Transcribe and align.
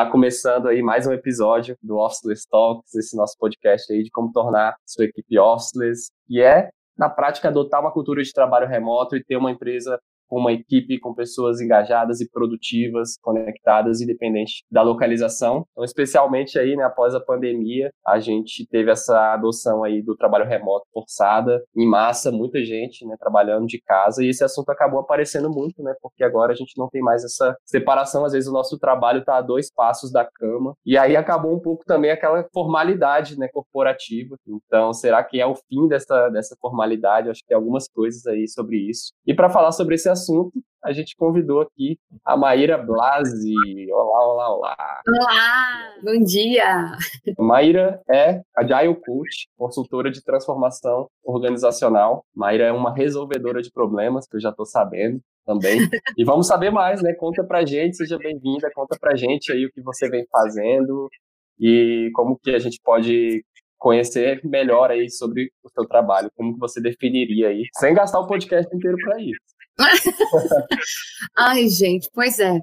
está 0.00 0.10
começando 0.10 0.66
aí 0.66 0.80
mais 0.80 1.06
um 1.06 1.12
episódio 1.12 1.76
do 1.82 1.98
Officeless 1.98 2.48
Talks, 2.48 2.94
esse 2.94 3.14
nosso 3.14 3.36
podcast 3.38 3.92
aí 3.92 4.02
de 4.02 4.10
como 4.10 4.32
tornar 4.32 4.74
sua 4.86 5.04
equipe 5.04 5.38
officeless, 5.38 6.10
e 6.26 6.40
é, 6.40 6.70
na 6.96 7.10
prática, 7.10 7.48
adotar 7.48 7.82
uma 7.82 7.92
cultura 7.92 8.22
de 8.22 8.32
trabalho 8.32 8.66
remoto 8.66 9.14
e 9.14 9.22
ter 9.22 9.36
uma 9.36 9.50
empresa 9.50 10.00
com 10.30 10.38
uma 10.38 10.52
equipe 10.52 11.00
com 11.00 11.12
pessoas 11.12 11.60
engajadas 11.60 12.20
e 12.20 12.30
produtivas, 12.30 13.18
conectadas, 13.20 14.00
independente 14.00 14.64
da 14.70 14.80
localização. 14.82 15.66
Então, 15.72 15.84
especialmente 15.84 16.58
aí, 16.58 16.76
né, 16.76 16.84
após 16.84 17.14
a 17.14 17.20
pandemia, 17.20 17.90
a 18.06 18.20
gente 18.20 18.66
teve 18.68 18.90
essa 18.90 19.34
adoção 19.34 19.82
aí 19.82 20.00
do 20.00 20.16
trabalho 20.16 20.46
remoto 20.46 20.86
forçada, 20.92 21.60
em 21.76 21.86
massa, 21.86 22.30
muita 22.30 22.64
gente, 22.64 23.04
né, 23.04 23.16
trabalhando 23.18 23.66
de 23.66 23.82
casa, 23.82 24.24
e 24.24 24.28
esse 24.28 24.44
assunto 24.44 24.70
acabou 24.70 25.00
aparecendo 25.00 25.50
muito, 25.50 25.82
né, 25.82 25.94
porque 26.00 26.22
agora 26.22 26.52
a 26.52 26.56
gente 26.56 26.78
não 26.78 26.88
tem 26.88 27.02
mais 27.02 27.24
essa 27.24 27.56
separação, 27.64 28.24
às 28.24 28.32
vezes 28.32 28.48
o 28.48 28.52
nosso 28.52 28.78
trabalho 28.78 29.20
está 29.20 29.38
a 29.38 29.42
dois 29.42 29.72
passos 29.72 30.12
da 30.12 30.24
cama, 30.24 30.74
e 30.86 30.96
aí 30.96 31.16
acabou 31.16 31.54
um 31.54 31.60
pouco 31.60 31.84
também 31.84 32.12
aquela 32.12 32.46
formalidade, 32.52 33.36
né, 33.36 33.48
corporativa. 33.52 34.36
Então, 34.46 34.92
será 34.92 35.24
que 35.24 35.40
é 35.40 35.46
o 35.46 35.56
fim 35.56 35.88
dessa, 35.88 36.28
dessa 36.28 36.56
formalidade? 36.60 37.28
Acho 37.28 37.40
que 37.40 37.48
tem 37.48 37.56
algumas 37.56 37.88
coisas 37.88 38.24
aí 38.26 38.46
sobre 38.46 38.76
isso. 38.76 39.12
E 39.26 39.34
para 39.34 39.50
falar 39.50 39.72
sobre 39.72 39.96
esse 39.96 40.08
assunto, 40.08 40.19
assunto, 40.20 40.52
a 40.84 40.92
gente 40.92 41.16
convidou 41.16 41.60
aqui 41.60 41.98
a 42.24 42.36
Maíra 42.36 42.78
Blasi. 42.78 43.54
Olá, 43.92 44.26
olá, 44.28 44.54
olá. 44.54 45.00
Olá, 45.06 45.94
bom 46.02 46.24
dia. 46.24 46.96
Maíra 47.38 48.00
é 48.10 48.40
Agile 48.56 48.94
Coach, 48.94 49.48
consultora 49.56 50.10
de 50.10 50.22
transformação 50.22 51.08
organizacional. 51.24 52.24
Maíra 52.34 52.64
é 52.64 52.72
uma 52.72 52.94
resolvedora 52.94 53.62
de 53.62 53.70
problemas, 53.70 54.26
que 54.26 54.36
eu 54.36 54.40
já 54.40 54.50
estou 54.50 54.66
sabendo 54.66 55.20
também. 55.44 55.78
E 56.18 56.24
vamos 56.24 56.46
saber 56.46 56.70
mais, 56.70 57.02
né? 57.02 57.14
Conta 57.14 57.42
pra 57.44 57.64
gente, 57.64 57.96
seja 57.96 58.18
bem-vinda, 58.18 58.70
conta 58.74 58.96
pra 59.00 59.16
gente 59.16 59.52
aí 59.52 59.64
o 59.64 59.72
que 59.72 59.80
você 59.80 60.08
vem 60.08 60.26
fazendo 60.30 61.08
e 61.58 62.10
como 62.14 62.38
que 62.38 62.50
a 62.50 62.58
gente 62.58 62.78
pode 62.82 63.42
conhecer 63.78 64.40
melhor 64.44 64.90
aí 64.90 65.08
sobre 65.08 65.50
o 65.64 65.70
seu 65.70 65.86
trabalho, 65.86 66.30
como 66.36 66.52
que 66.52 66.60
você 66.60 66.80
definiria 66.80 67.48
aí, 67.48 67.64
sem 67.78 67.94
gastar 67.94 68.20
o 68.20 68.26
podcast 68.26 68.74
inteiro 68.76 68.96
para 69.02 69.20
isso. 69.20 69.40
Ai, 71.36 71.68
gente, 71.68 72.08
pois 72.12 72.38
é. 72.38 72.58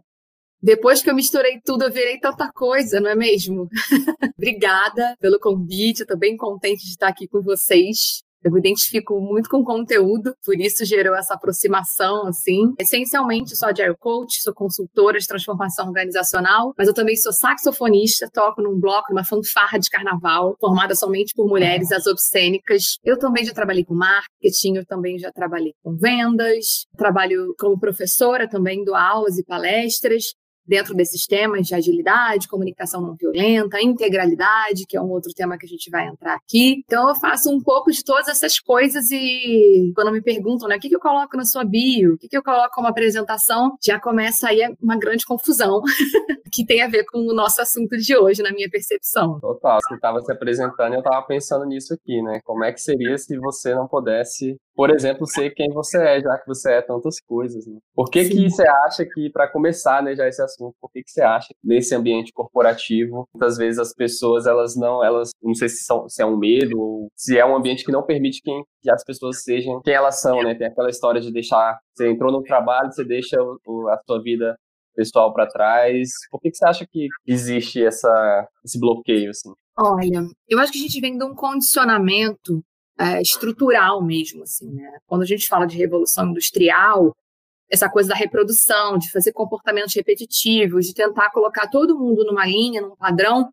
Depois 0.62 1.02
que 1.02 1.10
eu 1.10 1.16
misturei 1.16 1.62
tudo, 1.64 1.84
eu 1.84 1.92
virei 1.92 2.20
tanta 2.20 2.52
coisa, 2.52 3.00
não 3.00 3.09
é 3.09 3.16
mesmo? 3.16 3.70
Obrigada 4.38 5.16
pelo 5.20 5.40
convite, 5.40 6.02
eu 6.02 6.08
tô 6.08 6.18
bem 6.18 6.36
contente 6.36 6.84
de 6.84 6.92
estar 6.92 7.08
aqui 7.08 7.28
com 7.28 7.42
vocês. 7.42 8.24
Eu 8.48 8.52
me 8.53 8.59
identifico 8.59 9.20
muito 9.20 9.50
com 9.50 9.62
conteúdo, 9.62 10.34
por 10.45 10.56
isso 10.58 10.86
gerou 10.86 11.14
essa 11.14 11.34
aproximação, 11.34 12.28
assim. 12.28 12.73
Essencialmente, 12.80 13.58
sou 13.58 13.67
agile 13.67 13.94
coach, 14.00 14.42
sou 14.42 14.53
consultora 14.53 15.20
de 15.20 15.28
transformação 15.28 15.88
organizacional, 15.88 16.73
mas 16.78 16.88
eu 16.88 16.94
também 16.94 17.18
sou 17.18 17.34
saxofonista, 17.34 18.30
toco 18.34 18.62
num 18.62 18.80
bloco, 18.80 19.09
numa 19.09 19.25
fanfarra 19.25 19.78
de 19.78 19.90
carnaval, 19.90 20.56
formada 20.62 20.95
somente 20.95 21.34
por 21.36 21.45
mulheres, 21.45 21.92
as 21.92 22.08
obscênicas. 22.08 22.98
Eu 23.03 23.20
também 23.20 23.44
já 23.44 23.53
trabalhei 23.53 23.84
com 23.84 23.94
marketing, 23.94 24.78
eu 24.78 24.86
também 24.86 25.20
já 25.20 25.30
trabalhei 25.30 25.73
com 25.84 25.98
vendas, 25.98 26.86
trabalho 26.98 27.53
como 27.59 27.78
professora 27.78 28.48
também, 28.48 28.86
dou 28.86 28.95
aulas 28.95 29.38
e 29.38 29.44
palestras 29.44 30.23
dentro 30.68 30.94
desses 30.94 31.26
temas 31.26 31.66
de 31.66 31.73
agilidade, 31.73 32.48
comunicação 32.48 33.02
não 33.02 33.16
violenta, 33.16 33.82
integralidade, 33.82 34.86
que 34.88 34.98
é 34.98 35.02
um 35.02 35.09
outro 35.09 35.32
tema 35.34 35.58
que 35.58 35.66
a 35.66 35.70
gente 35.70 35.90
vai 35.90 36.08
entrar 36.08 36.36
aqui. 36.36 36.84
Então, 36.86 37.09
eu 37.09 37.16
faço 37.16 37.50
um 37.50 37.62
pouco 37.62 37.92
de 37.92 38.04
todas 38.04 38.28
essas 38.28 38.59
coisas 38.59 39.09
e 39.12 39.92
quando 39.96 40.12
me 40.12 40.22
perguntam, 40.22 40.68
né, 40.68 40.78
o 40.78 40.80
que, 40.80 40.90
que 40.90 40.96
eu 40.96 41.00
coloco 41.00 41.38
na 41.38 41.46
sua 41.46 41.64
bio, 41.64 42.14
o 42.14 42.18
que, 42.18 42.28
que 42.28 42.38
eu 42.38 42.44
coloco 42.44 42.74
como 42.74 42.88
apresentação, 42.88 43.78
já 43.84 44.00
começa 44.00 44.50
aí 44.50 44.62
uma 44.81 44.97
grande 44.97 45.25
confusão 45.25 45.81
que 46.52 46.66
tem 46.66 46.81
a 46.81 46.88
ver 46.88 47.06
com 47.06 47.20
o 47.20 47.34
nosso 47.34 47.62
assunto 47.62 47.97
de 47.97 48.16
hoje, 48.18 48.41
na 48.41 48.52
minha 48.52 48.70
percepção. 48.70 49.40
Total, 49.40 49.80
você 49.81 49.96
estava 49.96 50.20
se 50.22 50.31
apresentando 50.31 50.94
e 50.94 50.96
eu 50.96 51.00
estava 51.00 51.25
pensando 51.25 51.66
nisso 51.66 51.94
aqui, 51.94 52.22
né? 52.22 52.40
Como 52.44 52.64
é 52.64 52.72
que 52.72 52.81
seria 52.81 53.18
se 53.18 53.38
você 53.38 53.74
não 53.74 53.88
pudesse 53.88 54.58
por 54.78 54.92
exemplo, 54.92 55.26
ser 55.26 55.50
quem 55.56 55.72
você 55.72 55.98
é, 55.98 56.22
já 56.22 56.38
que 56.38 56.46
você 56.46 56.74
é 56.74 56.82
tantas 56.84 57.20
coisas. 57.20 57.66
Né? 57.66 57.80
Por 57.96 58.12
que, 58.12 58.30
que 58.30 58.48
você 58.48 58.62
acha 58.86 59.04
que, 59.04 59.28
para 59.28 59.48
começar 59.48 60.04
né, 60.04 60.16
já 60.16 60.28
esse 60.28 60.40
assunto, 60.40 60.76
por 60.80 60.92
que, 60.92 61.02
que 61.02 61.10
você 61.10 61.24
acha 61.24 61.48
que 61.48 61.68
nesse 61.68 61.96
ambiente 61.96 62.32
corporativo, 62.32 63.28
muitas 63.34 63.58
vezes 63.58 63.80
as 63.80 63.92
pessoas, 63.92 64.46
elas 64.46 64.76
não, 64.76 65.04
elas, 65.04 65.32
não 65.42 65.56
sei 65.56 65.68
se, 65.68 65.84
são, 65.84 66.08
se 66.08 66.22
é 66.22 66.26
um 66.28 66.38
medo 66.38 66.80
ou 66.80 67.08
se 67.16 67.40
é 67.40 67.44
um 67.44 67.56
ambiente 67.56 67.84
que 67.84 67.92
não 67.92 68.04
permite 68.04 68.40
quem, 68.44 68.64
que 68.80 68.92
as 68.92 69.04
pessoas 69.04 69.44
sejam 69.44 69.82
quem 69.82 69.96
elas 69.96 70.22
são, 70.22 70.44
né? 70.44 70.54
Tem 70.54 70.68
aquela 70.68 70.92
história 70.92 71.20
de 71.20 71.34
deixar, 71.34 71.80
você 71.96 72.08
entrou 72.08 72.32
no 72.32 72.44
trabalho, 72.44 72.92
você 72.92 73.04
deixa 73.04 73.36
o, 73.42 73.90
a 73.90 74.00
sua 74.06 74.22
vida 74.22 74.56
pessoal 74.96 75.34
para 75.34 75.48
trás. 75.48 76.08
Por 76.30 76.40
que, 76.40 76.52
que 76.52 76.58
você 76.58 76.68
acha 76.68 76.86
que 76.86 77.08
existe 77.26 77.84
essa, 77.84 78.48
esse 78.64 78.80
bloqueio, 78.80 79.32
assim? 79.32 79.52
Olha, 79.76 80.24
eu 80.48 80.59
acho 80.59 80.72
que 80.72 80.78
a 80.78 80.82
gente 80.82 81.02
vem 81.02 81.18
de 81.18 81.24
um 81.24 81.34
condicionamento 81.34 82.64
é, 83.00 83.22
estrutural 83.22 84.03
mesmo, 84.03 84.44
assim, 84.44 84.72
né? 84.74 84.97
Quando 85.06 85.22
a 85.22 85.25
gente 85.25 85.47
fala 85.47 85.66
de 85.66 85.78
revolução 85.78 86.30
industrial, 86.30 87.16
essa 87.69 87.90
coisa 87.90 88.09
da 88.09 88.16
reprodução, 88.16 88.97
de 88.97 89.12
fazer 89.12 89.34
comportamentos 89.34 89.94
repetitivos, 89.94 90.85
de 90.85 90.94
tentar 90.94 91.30
colocar 91.31 91.68
todo 91.68 91.97
mundo 91.97 92.25
numa 92.25 92.46
linha, 92.46 92.81
num 92.81 92.96
padrão, 92.96 93.50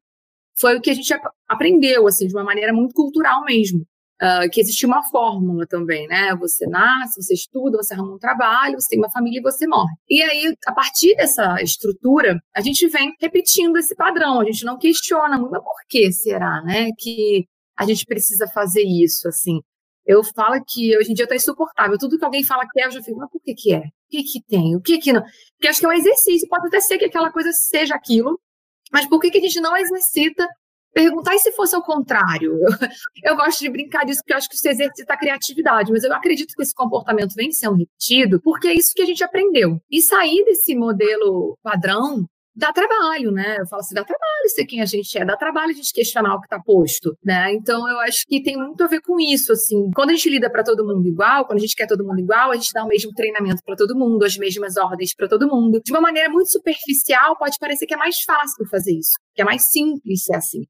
foi 0.59 0.77
o 0.77 0.81
que 0.81 0.91
a 0.91 0.95
gente 0.95 1.13
aprendeu, 1.49 2.07
assim, 2.07 2.27
de 2.29 2.35
uma 2.35 2.45
maneira 2.45 2.73
muito 2.73 2.95
cultural 2.95 3.45
mesmo. 3.45 3.85
Uh, 4.23 4.49
que 4.49 4.61
existia 4.61 4.87
uma 4.87 5.03
fórmula 5.03 5.67
também, 5.67 6.07
né? 6.07 6.35
Você 6.37 6.69
nasce, 6.69 7.21
você 7.21 7.35
estuda, 7.35 7.77
você 7.77 7.93
arruma 7.93 8.15
um 8.15 8.19
trabalho, 8.19 8.81
você 8.81 8.91
tem 8.91 8.99
uma 8.99 9.11
família 9.11 9.41
e 9.41 9.43
você 9.43 9.67
morre. 9.67 9.93
E 10.09 10.23
aí, 10.23 10.55
a 10.67 10.73
partir 10.73 11.17
dessa 11.17 11.61
estrutura, 11.61 12.41
a 12.55 12.61
gente 12.61 12.87
vem 12.87 13.13
repetindo 13.21 13.77
esse 13.77 13.95
padrão, 13.95 14.41
a 14.41 14.45
gente 14.45 14.65
não 14.65 14.79
questiona 14.79 15.37
muito, 15.37 15.51
mas 15.51 15.63
por 15.63 15.75
que 15.89 16.13
será, 16.13 16.63
né? 16.63 16.91
Que 16.97 17.45
a 17.77 17.87
gente 17.87 18.05
precisa 18.07 18.47
fazer 18.49 18.83
isso, 18.83 19.29
assim. 19.29 19.61
Eu 20.07 20.23
falo 20.23 20.63
que 20.67 20.97
hoje 20.99 21.13
em 21.13 21.15
dia 21.15 21.25
está 21.25 21.35
insuportável. 21.35 21.97
Tudo 21.99 22.19
que 22.19 22.25
alguém 22.25 22.45
fala 22.45 22.67
que 22.71 22.81
é, 22.81 22.87
eu 22.87 22.91
já 22.91 23.03
fico, 23.03 23.19
mas 23.19 23.31
por 23.31 23.41
que 23.41 23.55
que 23.55 23.75
é? 23.75 23.79
O 23.79 24.11
que 24.11 24.23
que 24.23 24.43
tem? 24.43 24.77
O 24.77 24.81
que 24.81 24.99
que 24.99 25.13
não? 25.13 25.23
Porque 25.23 25.69
acho 25.69 25.81
que 25.81 25.87
é 25.87 25.89
um 25.89 25.93
exercício. 25.93 26.49
Pode 26.49 26.67
até 26.67 26.81
ser 26.81 26.99
que 26.99 27.07
aquela 27.07 27.33
coisa 27.33 27.51
seja 27.53 27.95
aquilo, 27.95 28.39
mas 28.93 29.07
por 29.07 29.19
que 29.21 29.31
que 29.31 29.39
a 29.39 29.41
gente 29.41 29.61
não 29.61 29.77
exercita 29.77 30.47
perguntar 30.93 31.35
e 31.35 31.39
se 31.39 31.53
fosse 31.53 31.75
ao 31.75 31.83
contrário? 31.83 32.53
Eu, 32.53 32.69
eu 33.33 33.37
gosto 33.37 33.61
de 33.61 33.71
brincar 33.71 34.05
disso 34.05 34.21
porque 34.21 34.35
eu 34.35 34.37
acho 34.37 34.49
que 34.49 34.57
isso 34.57 34.69
exercita 34.69 35.15
a 35.15 35.19
criatividade, 35.19 35.91
mas 35.91 36.05
eu 36.05 36.13
acredito 36.13 36.55
que 36.55 36.63
esse 36.63 36.75
comportamento 36.75 37.35
vem 37.35 37.51
sendo 37.51 37.77
repetido 37.77 38.41
porque 38.43 38.69
é 38.69 38.75
isso 38.75 38.93
que 38.95 39.03
a 39.03 39.07
gente 39.07 39.25
aprendeu. 39.25 39.81
E 39.91 40.03
sair 40.03 40.45
desse 40.45 40.77
modelo 40.77 41.59
padrão 41.63 42.27
dá 42.55 42.73
trabalho, 42.73 43.31
né? 43.31 43.57
Eu 43.59 43.67
falo 43.67 43.81
assim, 43.81 43.95
dá 43.95 44.05
trabalho 44.05 44.49
ser 44.49 44.65
quem 44.65 44.81
a 44.81 44.85
gente 44.87 45.17
é, 45.19 45.25
dá 45.25 45.37
trabalho 45.37 45.71
a 45.71 45.75
gente 45.75 45.93
questionar 45.93 46.35
o 46.35 46.41
que 46.41 46.47
está 46.47 46.61
posto, 46.61 47.17
né? 47.25 47.53
Então 47.53 47.89
eu 47.89 47.99
acho 48.01 48.25
que 48.27 48.43
tem 48.43 48.57
muito 48.57 48.83
a 48.83 48.87
ver 48.87 49.01
com 49.01 49.19
isso, 49.19 49.53
assim. 49.53 49.91
Quando 49.95 50.11
a 50.11 50.13
gente 50.15 50.31
lida 50.31 50.51
para 50.51 50.63
todo 50.63 50.85
mundo 50.85 51.07
igual, 51.07 51.47
quando 51.47 51.59
a 51.59 51.61
gente 51.61 51.75
quer 51.75 51.87
todo 51.87 52.05
mundo 52.05 52.21
igual, 52.21 52.51
a 52.51 52.55
gente 52.55 52.73
dá 52.73 52.85
o 52.85 52.89
mesmo 52.89 53.13
treinamento 53.13 53.63
para 53.65 53.77
todo 53.77 53.97
mundo, 53.97 54.25
as 54.25 54.37
mesmas 54.37 54.77
ordens 54.77 55.15
para 55.15 55.29
todo 55.29 55.49
mundo. 55.49 55.81
De 55.85 55.93
uma 55.93 56.01
maneira 56.01 56.29
muito 56.29 56.51
superficial, 56.51 57.37
pode 57.37 57.59
parecer 57.59 57.87
que 57.87 57.95
é 57.95 57.97
mais 57.97 58.21
fácil 58.23 58.67
fazer 58.71 58.93
isso, 58.93 59.13
que 59.35 59.43
é 59.43 59.45
mais 59.45 59.69
simples 59.69 60.25
ser 60.25 60.37
assim. 60.37 60.63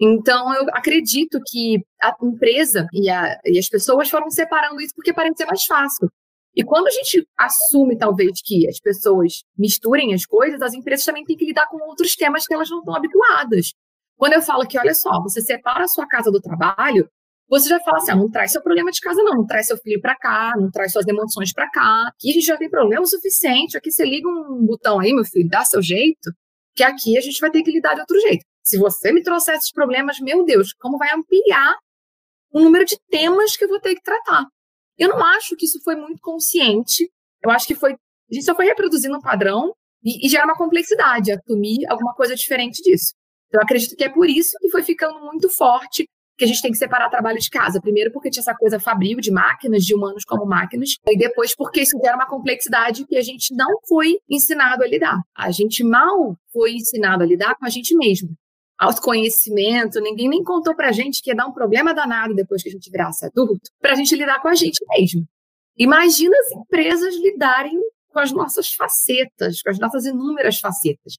Então, 0.00 0.52
eu 0.54 0.64
acredito 0.72 1.38
que 1.46 1.78
a 2.02 2.12
empresa 2.22 2.88
e, 2.92 3.08
a, 3.08 3.38
e 3.44 3.58
as 3.58 3.68
pessoas 3.68 4.10
foram 4.10 4.28
separando 4.30 4.80
isso 4.80 4.92
porque 4.96 5.12
parece 5.12 5.36
ser 5.36 5.46
mais 5.46 5.64
fácil. 5.64 6.10
E 6.54 6.62
quando 6.62 6.86
a 6.86 6.90
gente 6.90 7.26
assume, 7.38 7.96
talvez, 7.96 8.40
que 8.44 8.68
as 8.68 8.78
pessoas 8.78 9.42
misturem 9.56 10.12
as 10.12 10.26
coisas, 10.26 10.60
as 10.60 10.74
empresas 10.74 11.04
também 11.04 11.24
têm 11.24 11.36
que 11.36 11.46
lidar 11.46 11.66
com 11.68 11.78
outros 11.88 12.14
temas 12.14 12.46
que 12.46 12.52
elas 12.52 12.68
não 12.68 12.80
estão 12.80 12.94
habituadas. 12.94 13.72
Quando 14.16 14.34
eu 14.34 14.42
falo 14.42 14.66
que, 14.66 14.78
olha 14.78 14.94
só, 14.94 15.20
você 15.22 15.40
separa 15.40 15.84
a 15.84 15.88
sua 15.88 16.06
casa 16.06 16.30
do 16.30 16.40
trabalho, 16.40 17.08
você 17.48 17.68
já 17.68 17.80
fala 17.80 17.98
assim, 17.98 18.12
ah, 18.12 18.16
não 18.16 18.30
traz 18.30 18.52
seu 18.52 18.62
problema 18.62 18.90
de 18.90 19.00
casa 19.00 19.22
não, 19.22 19.34
não 19.34 19.46
traz 19.46 19.66
seu 19.66 19.76
filho 19.76 20.00
para 20.00 20.16
cá, 20.16 20.54
não 20.56 20.70
traz 20.70 20.92
suas 20.92 21.06
emoções 21.06 21.52
para 21.52 21.68
cá. 21.70 22.08
Aqui 22.08 22.30
a 22.30 22.32
gente 22.32 22.46
já 22.46 22.56
tem 22.56 22.70
problema 22.70 23.04
suficiente, 23.04 23.76
aqui 23.76 23.90
você 23.90 24.04
liga 24.04 24.28
um 24.28 24.64
botão 24.64 25.00
aí, 25.00 25.12
meu 25.12 25.24
filho, 25.24 25.48
dá 25.48 25.64
seu 25.64 25.82
jeito, 25.82 26.32
que 26.74 26.82
aqui 26.82 27.18
a 27.18 27.20
gente 27.20 27.38
vai 27.40 27.50
ter 27.50 27.62
que 27.62 27.70
lidar 27.70 27.94
de 27.94 28.00
outro 28.00 28.18
jeito. 28.20 28.44
Se 28.62 28.78
você 28.78 29.12
me 29.12 29.22
trouxer 29.22 29.54
esses 29.54 29.72
problemas, 29.72 30.18
meu 30.20 30.44
Deus, 30.44 30.72
como 30.74 30.96
vai 30.96 31.10
ampliar 31.14 31.74
o 32.52 32.60
número 32.60 32.84
de 32.84 32.96
temas 33.10 33.56
que 33.56 33.64
eu 33.64 33.68
vou 33.68 33.80
ter 33.80 33.94
que 33.96 34.02
tratar? 34.02 34.46
Eu 35.02 35.08
não 35.08 35.24
acho 35.24 35.56
que 35.56 35.64
isso 35.64 35.80
foi 35.82 35.96
muito 35.96 36.20
consciente. 36.20 37.10
Eu 37.42 37.50
acho 37.50 37.66
que 37.66 37.74
foi. 37.74 37.92
A 37.92 38.34
gente 38.34 38.44
só 38.44 38.54
foi 38.54 38.66
reproduzindo 38.66 39.16
um 39.16 39.20
padrão 39.20 39.74
e, 40.02 40.24
e 40.24 40.28
gera 40.28 40.44
uma 40.44 40.56
complexidade, 40.56 41.32
assumir 41.32 41.84
alguma 41.90 42.14
coisa 42.14 42.36
diferente 42.36 42.80
disso. 42.82 43.12
Então, 43.48 43.60
eu 43.60 43.64
acredito 43.64 43.96
que 43.96 44.04
é 44.04 44.08
por 44.08 44.30
isso 44.30 44.52
que 44.60 44.70
foi 44.70 44.84
ficando 44.84 45.18
muito 45.20 45.50
forte 45.50 46.06
que 46.38 46.44
a 46.44 46.46
gente 46.48 46.62
tem 46.62 46.70
que 46.70 46.78
separar 46.78 47.10
trabalho 47.10 47.38
de 47.38 47.50
casa. 47.50 47.80
Primeiro, 47.80 48.12
porque 48.12 48.30
tinha 48.30 48.40
essa 48.40 48.54
coisa 48.54 48.78
fabril 48.78 49.18
de 49.18 49.32
máquinas, 49.32 49.84
de 49.84 49.94
humanos 49.94 50.24
como 50.24 50.46
máquinas, 50.46 50.90
e 51.06 51.18
depois, 51.18 51.54
porque 51.54 51.82
isso 51.82 51.98
gera 52.02 52.16
uma 52.16 52.28
complexidade 52.28 53.04
que 53.04 53.16
a 53.16 53.22
gente 53.22 53.54
não 53.54 53.70
foi 53.88 54.18
ensinado 54.30 54.84
a 54.84 54.86
lidar. 54.86 55.20
A 55.36 55.50
gente 55.50 55.82
mal 55.82 56.36
foi 56.52 56.74
ensinado 56.74 57.24
a 57.24 57.26
lidar 57.26 57.56
com 57.56 57.66
a 57.66 57.68
gente 57.68 57.94
mesmo 57.96 58.30
autoconhecimento, 58.82 60.00
ninguém 60.00 60.28
nem 60.28 60.42
contou 60.42 60.74
pra 60.74 60.92
gente 60.92 61.22
que 61.22 61.30
ia 61.30 61.36
dar 61.36 61.46
um 61.46 61.52
problema 61.52 61.94
danado 61.94 62.34
depois 62.34 62.62
que 62.62 62.68
a 62.68 62.72
gente 62.72 62.90
virasse 62.90 63.24
adulto, 63.24 63.70
pra 63.80 63.94
gente 63.94 64.14
lidar 64.16 64.40
com 64.42 64.48
a 64.48 64.54
gente 64.54 64.78
mesmo. 64.90 65.24
Imagina 65.78 66.36
as 66.36 66.52
empresas 66.52 67.14
lidarem 67.16 67.78
com 68.12 68.18
as 68.18 68.32
nossas 68.32 68.72
facetas, 68.72 69.62
com 69.62 69.70
as 69.70 69.78
nossas 69.78 70.04
inúmeras 70.04 70.58
facetas. 70.58 71.14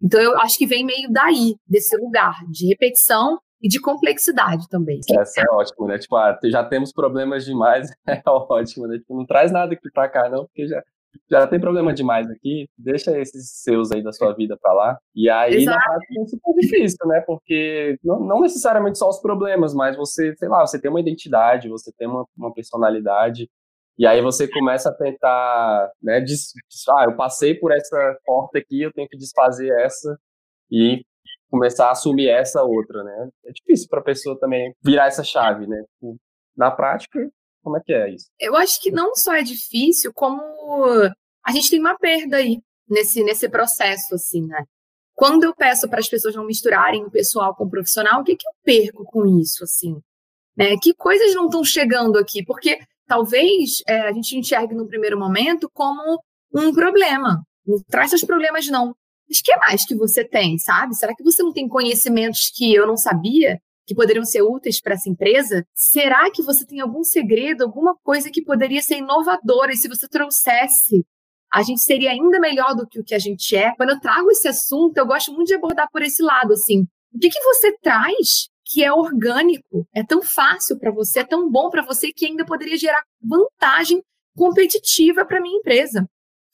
Então, 0.00 0.20
eu 0.20 0.38
acho 0.38 0.56
que 0.56 0.66
vem 0.66 0.84
meio 0.84 1.10
daí, 1.10 1.56
desse 1.66 1.96
lugar 1.96 2.34
de 2.50 2.66
repetição 2.68 3.38
e 3.60 3.68
de 3.68 3.80
complexidade 3.80 4.68
também. 4.68 5.00
Essa 5.10 5.40
é 5.40 5.50
ótimo, 5.50 5.88
né? 5.88 5.98
Tipo, 5.98 6.16
ah, 6.16 6.38
já 6.44 6.64
temos 6.64 6.92
problemas 6.92 7.44
demais, 7.44 7.90
é 8.06 8.22
ótimo, 8.26 8.86
né? 8.86 8.98
Tipo, 8.98 9.16
não 9.16 9.26
traz 9.26 9.50
nada 9.50 9.74
aqui 9.74 9.90
pra 9.92 10.08
cá, 10.08 10.28
não, 10.28 10.46
porque 10.46 10.68
já, 10.68 10.82
já 11.30 11.46
tem 11.46 11.60
problema 11.60 11.92
demais 11.92 12.30
aqui, 12.30 12.68
deixa 12.76 13.18
esses 13.18 13.50
seus 13.62 13.90
aí 13.92 14.02
da 14.02 14.12
sua 14.12 14.34
vida 14.34 14.56
pra 14.60 14.72
lá. 14.72 14.98
E 15.14 15.28
aí, 15.28 15.56
Exato. 15.56 15.76
na 15.76 15.84
prática, 15.84 16.20
é 16.20 16.26
super 16.26 16.54
difícil, 16.54 17.06
né? 17.06 17.20
Porque 17.26 17.98
não, 18.02 18.20
não, 18.20 18.40
necessariamente 18.40 18.98
só 18.98 19.08
os 19.08 19.20
problemas, 19.20 19.74
mas 19.74 19.96
você, 19.96 20.34
sei 20.36 20.48
lá, 20.48 20.66
você 20.66 20.80
tem 20.80 20.90
uma 20.90 21.00
identidade, 21.00 21.68
você 21.68 21.92
tem 21.96 22.08
uma, 22.08 22.24
uma 22.36 22.52
personalidade, 22.52 23.48
e 23.98 24.06
aí 24.06 24.22
você 24.22 24.48
começa 24.48 24.90
a 24.90 24.94
tentar, 24.94 25.90
né, 26.00 26.24
ah, 26.96 27.04
eu 27.04 27.16
passei 27.16 27.54
por 27.54 27.72
essa 27.72 28.16
porta 28.24 28.58
aqui, 28.58 28.82
eu 28.82 28.92
tenho 28.92 29.08
que 29.08 29.16
desfazer 29.16 29.70
essa 29.80 30.16
e 30.70 31.02
começar 31.50 31.88
a 31.88 31.90
assumir 31.92 32.28
essa 32.28 32.62
outra, 32.62 33.02
né? 33.02 33.28
É 33.46 33.50
difícil 33.52 33.88
para 33.88 34.00
a 34.00 34.04
pessoa 34.04 34.38
também 34.38 34.72
virar 34.84 35.06
essa 35.06 35.24
chave, 35.24 35.66
né? 35.66 35.82
Tipo, 35.94 36.16
na 36.56 36.70
prática, 36.70 37.18
como 37.68 37.76
é 37.76 37.80
que 37.84 37.92
é 37.92 38.14
isso? 38.14 38.30
Eu 38.40 38.56
acho 38.56 38.80
que 38.80 38.90
não 38.90 39.14
só 39.14 39.34
é 39.34 39.42
difícil, 39.42 40.10
como 40.14 40.40
a 41.44 41.52
gente 41.52 41.68
tem 41.68 41.78
uma 41.78 41.98
perda 41.98 42.38
aí 42.38 42.62
nesse, 42.88 43.22
nesse 43.22 43.46
processo, 43.46 44.14
assim, 44.14 44.46
né? 44.46 44.64
Quando 45.14 45.44
eu 45.44 45.54
peço 45.54 45.86
para 45.86 45.98
as 45.98 46.08
pessoas 46.08 46.34
não 46.34 46.46
misturarem 46.46 47.04
o 47.04 47.10
pessoal 47.10 47.54
com 47.54 47.64
o 47.64 47.70
profissional, 47.70 48.20
o 48.20 48.24
que, 48.24 48.36
que 48.36 48.46
eu 48.46 48.52
perco 48.64 49.04
com 49.04 49.26
isso, 49.38 49.64
assim? 49.64 50.00
Né? 50.56 50.76
Que 50.80 50.94
coisas 50.94 51.34
não 51.34 51.46
estão 51.46 51.62
chegando 51.62 52.18
aqui? 52.18 52.42
Porque 52.42 52.80
talvez 53.06 53.82
é, 53.86 54.08
a 54.08 54.12
gente 54.12 54.38
enxergue 54.38 54.74
no 54.74 54.86
primeiro 54.86 55.18
momento 55.18 55.68
como 55.74 56.22
um 56.54 56.72
problema. 56.72 57.42
Não 57.66 57.82
traz 57.90 58.10
seus 58.10 58.24
problemas, 58.24 58.66
não. 58.68 58.94
Mas 59.28 59.42
que 59.42 59.54
mais 59.56 59.84
que 59.84 59.94
você 59.94 60.24
tem, 60.24 60.56
sabe? 60.56 60.94
Será 60.94 61.14
que 61.14 61.22
você 61.22 61.42
não 61.42 61.52
tem 61.52 61.68
conhecimentos 61.68 62.50
que 62.54 62.72
eu 62.72 62.86
não 62.86 62.96
sabia 62.96 63.60
que 63.88 63.94
poderiam 63.94 64.24
ser 64.24 64.42
úteis 64.42 64.80
para 64.80 64.94
essa 64.94 65.08
empresa? 65.08 65.64
Será 65.74 66.30
que 66.30 66.42
você 66.42 66.66
tem 66.66 66.80
algum 66.80 67.02
segredo, 67.02 67.64
alguma 67.64 67.96
coisa 68.04 68.30
que 68.30 68.44
poderia 68.44 68.82
ser 68.82 68.98
inovadora 68.98 69.72
e 69.72 69.76
se 69.76 69.88
você 69.88 70.06
trouxesse, 70.06 71.06
a 71.50 71.62
gente 71.62 71.80
seria 71.80 72.10
ainda 72.10 72.38
melhor 72.38 72.74
do 72.76 72.86
que 72.86 73.00
o 73.00 73.04
que 73.04 73.14
a 73.14 73.18
gente 73.18 73.56
é? 73.56 73.74
Quando 73.76 73.90
eu 73.90 74.00
trago 74.00 74.30
esse 74.30 74.46
assunto, 74.46 74.98
eu 74.98 75.06
gosto 75.06 75.32
muito 75.32 75.48
de 75.48 75.54
abordar 75.54 75.88
por 75.90 76.02
esse 76.02 76.22
lado, 76.22 76.52
assim. 76.52 76.82
O 77.14 77.18
que, 77.18 77.30
que 77.30 77.40
você 77.40 77.74
traz 77.78 78.50
que 78.70 78.84
é 78.84 78.92
orgânico, 78.92 79.88
é 79.94 80.04
tão 80.04 80.20
fácil 80.20 80.78
para 80.78 80.92
você, 80.92 81.20
é 81.20 81.24
tão 81.24 81.50
bom 81.50 81.70
para 81.70 81.82
você 81.82 82.12
que 82.12 82.26
ainda 82.26 82.44
poderia 82.44 82.76
gerar 82.76 83.02
vantagem 83.22 84.02
competitiva 84.36 85.24
para 85.24 85.40
minha 85.40 85.56
empresa. 85.56 86.06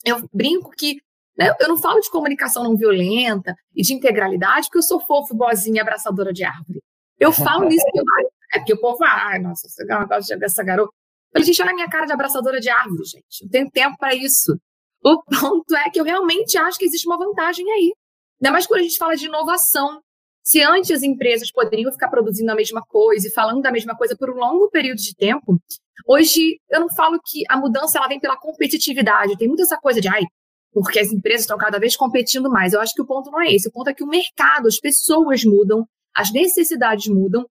Eu 0.05 0.25
brinco 0.33 0.71
que 0.71 0.95
né, 1.37 1.53
eu 1.59 1.67
não 1.67 1.75
falo 1.77 1.99
de 1.99 2.09
comunicação 2.09 2.63
não 2.63 2.77
violenta 2.77 3.53
e 3.75 3.81
de 3.81 3.93
integralidade 3.93 4.67
porque 4.67 4.77
eu 4.77 4.83
sou 4.83 5.01
fofo, 5.01 5.35
boazinha, 5.35 5.81
abraçadora 5.81 6.31
de 6.31 6.45
árvore. 6.45 6.81
Eu 7.19 7.31
falo 7.31 7.69
isso 7.69 7.85
porque, 7.91 8.29
é 8.53 8.59
porque 8.59 8.73
o 8.73 8.79
povo, 8.79 9.03
ah, 9.03 9.39
nossa, 9.39 9.67
você 9.67 9.85
gosta 9.85 10.37
dessa 10.37 10.63
garota. 10.63 10.91
Eu 10.91 11.41
falei, 11.41 11.45
gente, 11.45 11.61
olha 11.61 11.71
a 11.71 11.75
minha 11.75 11.89
cara 11.89 12.05
de 12.05 12.13
abraçadora 12.13 12.59
de 12.59 12.69
árvore, 12.69 13.03
gente. 13.03 13.43
Eu 13.43 13.49
tenho 13.49 13.69
tempo 13.71 13.97
para 13.97 14.13
isso. 14.13 14.57
O 15.03 15.21
ponto 15.23 15.75
é 15.75 15.89
que 15.89 15.99
eu 15.99 16.03
realmente 16.03 16.57
acho 16.57 16.77
que 16.77 16.85
existe 16.85 17.07
uma 17.07 17.17
vantagem 17.17 17.69
aí. 17.71 17.93
Ainda 18.41 18.51
mais 18.51 18.65
quando 18.65 18.79
a 18.81 18.83
gente 18.83 18.97
fala 18.97 19.15
de 19.15 19.25
inovação. 19.25 20.01
Se 20.43 20.61
antes 20.61 20.91
as 20.91 21.01
empresas 21.01 21.51
poderiam 21.51 21.91
ficar 21.91 22.07
produzindo 22.07 22.51
a 22.51 22.55
mesma 22.55 22.81
coisa 22.81 23.27
e 23.27 23.31
falando 23.31 23.61
da 23.61 23.71
mesma 23.71 23.95
coisa 23.95 24.15
por 24.15 24.29
um 24.29 24.35
longo 24.35 24.69
período 24.69 24.99
de 24.99 25.15
tempo, 25.15 25.59
hoje 26.07 26.59
eu 26.69 26.79
não 26.79 26.89
falo 26.89 27.19
que 27.23 27.43
a 27.49 27.57
mudança 27.57 27.97
ela 27.97 28.07
vem 28.07 28.19
pela 28.19 28.37
competitividade. 28.37 29.37
Tem 29.37 29.47
muita 29.47 29.63
essa 29.63 29.77
coisa 29.77 29.99
de, 29.99 30.07
ai, 30.07 30.23
porque 30.71 30.99
as 30.99 31.11
empresas 31.11 31.41
estão 31.41 31.57
cada 31.57 31.79
vez 31.79 31.95
competindo 31.95 32.49
mais. 32.49 32.73
Eu 32.73 32.81
acho 32.81 32.93
que 32.93 33.01
o 33.01 33.05
ponto 33.05 33.31
não 33.31 33.41
é 33.41 33.53
esse. 33.53 33.67
O 33.69 33.71
ponto 33.71 33.89
é 33.89 33.93
que 33.93 34.03
o 34.03 34.07
mercado, 34.07 34.67
as 34.67 34.79
pessoas 34.79 35.43
mudam, 35.43 35.87
as 36.15 36.31
necessidades 36.31 37.07
mudam. 37.07 37.45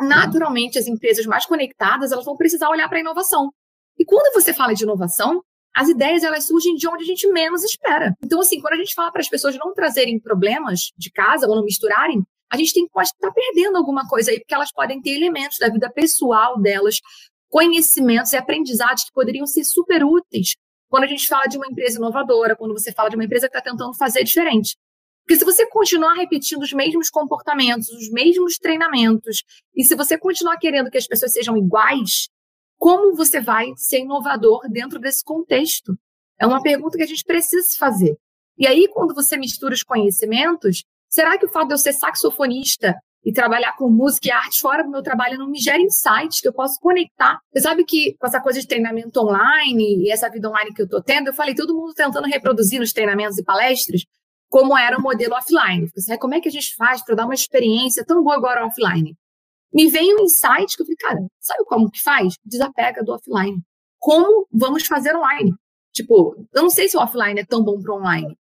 Naturalmente, 0.00 0.78
as 0.78 0.86
empresas 0.86 1.26
mais 1.26 1.46
conectadas, 1.46 2.12
elas 2.12 2.24
vão 2.24 2.36
precisar 2.36 2.68
olhar 2.68 2.88
para 2.88 2.98
a 2.98 3.00
inovação. 3.00 3.50
E 3.98 4.04
quando 4.04 4.32
você 4.34 4.52
fala 4.52 4.74
de 4.74 4.84
inovação, 4.84 5.42
as 5.74 5.88
ideias 5.88 6.22
elas 6.22 6.46
surgem 6.46 6.74
de 6.74 6.88
onde 6.88 7.04
a 7.04 7.06
gente 7.06 7.26
menos 7.28 7.62
espera. 7.62 8.14
Então, 8.22 8.40
assim, 8.40 8.60
quando 8.60 8.74
a 8.74 8.78
gente 8.78 8.94
fala 8.94 9.12
para 9.12 9.20
as 9.20 9.28
pessoas 9.28 9.56
não 9.56 9.74
trazerem 9.74 10.18
problemas 10.18 10.92
de 10.96 11.10
casa 11.10 11.46
ou 11.46 11.54
não 11.54 11.64
misturarem, 11.64 12.22
a 12.50 12.56
gente 12.56 12.72
tem, 12.72 12.88
pode 12.88 13.08
estar 13.08 13.32
perdendo 13.32 13.76
alguma 13.76 14.06
coisa 14.08 14.30
aí, 14.30 14.38
porque 14.38 14.54
elas 14.54 14.72
podem 14.72 15.00
ter 15.00 15.10
elementos 15.10 15.58
da 15.58 15.68
vida 15.68 15.90
pessoal 15.90 16.58
delas, 16.60 17.00
conhecimentos 17.48 18.32
e 18.32 18.36
aprendizados 18.36 19.04
que 19.04 19.12
poderiam 19.12 19.46
ser 19.46 19.64
super 19.64 20.04
úteis 20.04 20.54
quando 20.88 21.04
a 21.04 21.08
gente 21.08 21.26
fala 21.26 21.46
de 21.46 21.56
uma 21.56 21.66
empresa 21.66 21.98
inovadora, 21.98 22.56
quando 22.56 22.72
você 22.72 22.92
fala 22.92 23.10
de 23.10 23.16
uma 23.16 23.24
empresa 23.24 23.48
que 23.48 23.56
está 23.56 23.70
tentando 23.70 23.94
fazer 23.94 24.22
diferente. 24.24 24.76
Porque 25.26 25.38
se 25.38 25.44
você 25.44 25.66
continuar 25.66 26.14
repetindo 26.14 26.62
os 26.62 26.72
mesmos 26.72 27.10
comportamentos, 27.10 27.88
os 27.88 28.08
mesmos 28.10 28.58
treinamentos, 28.58 29.42
e 29.74 29.82
se 29.82 29.96
você 29.96 30.16
continuar 30.16 30.56
querendo 30.58 30.90
que 30.90 30.98
as 30.98 31.06
pessoas 31.06 31.32
sejam 31.32 31.56
iguais, 31.56 32.28
como 32.78 33.16
você 33.16 33.40
vai 33.40 33.72
ser 33.76 34.00
inovador 34.00 34.60
dentro 34.70 35.00
desse 35.00 35.24
contexto? 35.24 35.94
É 36.38 36.46
uma 36.46 36.62
pergunta 36.62 36.96
que 36.96 37.02
a 37.02 37.08
gente 37.08 37.24
precisa 37.24 37.66
fazer. 37.78 38.16
E 38.56 38.66
aí, 38.66 38.88
quando 38.88 39.14
você 39.14 39.36
mistura 39.36 39.74
os 39.74 39.82
conhecimentos, 39.82 40.84
Será 41.08 41.38
que 41.38 41.46
o 41.46 41.48
fato 41.48 41.68
de 41.68 41.74
eu 41.74 41.78
ser 41.78 41.92
saxofonista 41.92 42.94
e 43.24 43.32
trabalhar 43.32 43.74
com 43.76 43.88
música 43.88 44.28
e 44.28 44.30
arte 44.30 44.60
fora 44.60 44.84
do 44.84 44.90
meu 44.90 45.02
trabalho 45.02 45.38
não 45.38 45.48
me 45.48 45.58
gera 45.58 45.80
insights 45.80 46.40
que 46.40 46.48
eu 46.48 46.52
posso 46.52 46.78
conectar? 46.80 47.38
Você 47.52 47.62
sabe 47.62 47.84
que 47.84 48.14
com 48.18 48.26
essa 48.26 48.40
coisa 48.40 48.60
de 48.60 48.66
treinamento 48.66 49.20
online 49.20 50.04
e 50.04 50.10
essa 50.10 50.28
vida 50.28 50.48
online 50.48 50.74
que 50.74 50.82
eu 50.82 50.88
tô 50.88 51.02
tendo, 51.02 51.28
eu 51.28 51.34
falei 51.34 51.54
todo 51.54 51.74
mundo 51.74 51.94
tentando 51.94 52.26
reproduzir 52.26 52.80
nos 52.80 52.92
treinamentos 52.92 53.38
e 53.38 53.44
palestras 53.44 54.04
como 54.48 54.76
era 54.76 54.98
o 54.98 55.02
modelo 55.02 55.34
offline. 55.34 55.90
Assim, 55.96 56.16
como 56.18 56.34
é 56.34 56.40
que 56.40 56.48
a 56.48 56.52
gente 56.52 56.74
faz 56.76 57.04
para 57.04 57.14
dar 57.14 57.24
uma 57.24 57.34
experiência 57.34 58.04
tão 58.04 58.22
boa 58.22 58.36
agora 58.36 58.66
offline? 58.66 59.16
Me 59.72 59.88
veio 59.90 60.18
um 60.18 60.24
insight 60.24 60.76
que 60.76 60.82
eu 60.82 60.86
falei, 60.86 60.96
cara, 60.96 61.26
sabe 61.40 61.64
como 61.64 61.90
que 61.90 62.02
faz? 62.02 62.34
Desapega 62.44 63.02
do 63.02 63.12
offline. 63.12 63.60
Como 63.98 64.46
vamos 64.52 64.86
fazer 64.86 65.14
online? 65.14 65.52
Tipo, 65.92 66.36
eu 66.54 66.62
não 66.62 66.70
sei 66.70 66.88
se 66.88 66.96
o 66.96 67.00
offline 67.00 67.40
é 67.40 67.44
tão 67.44 67.62
bom 67.62 67.80
para 67.80 67.94
online, 67.94 68.36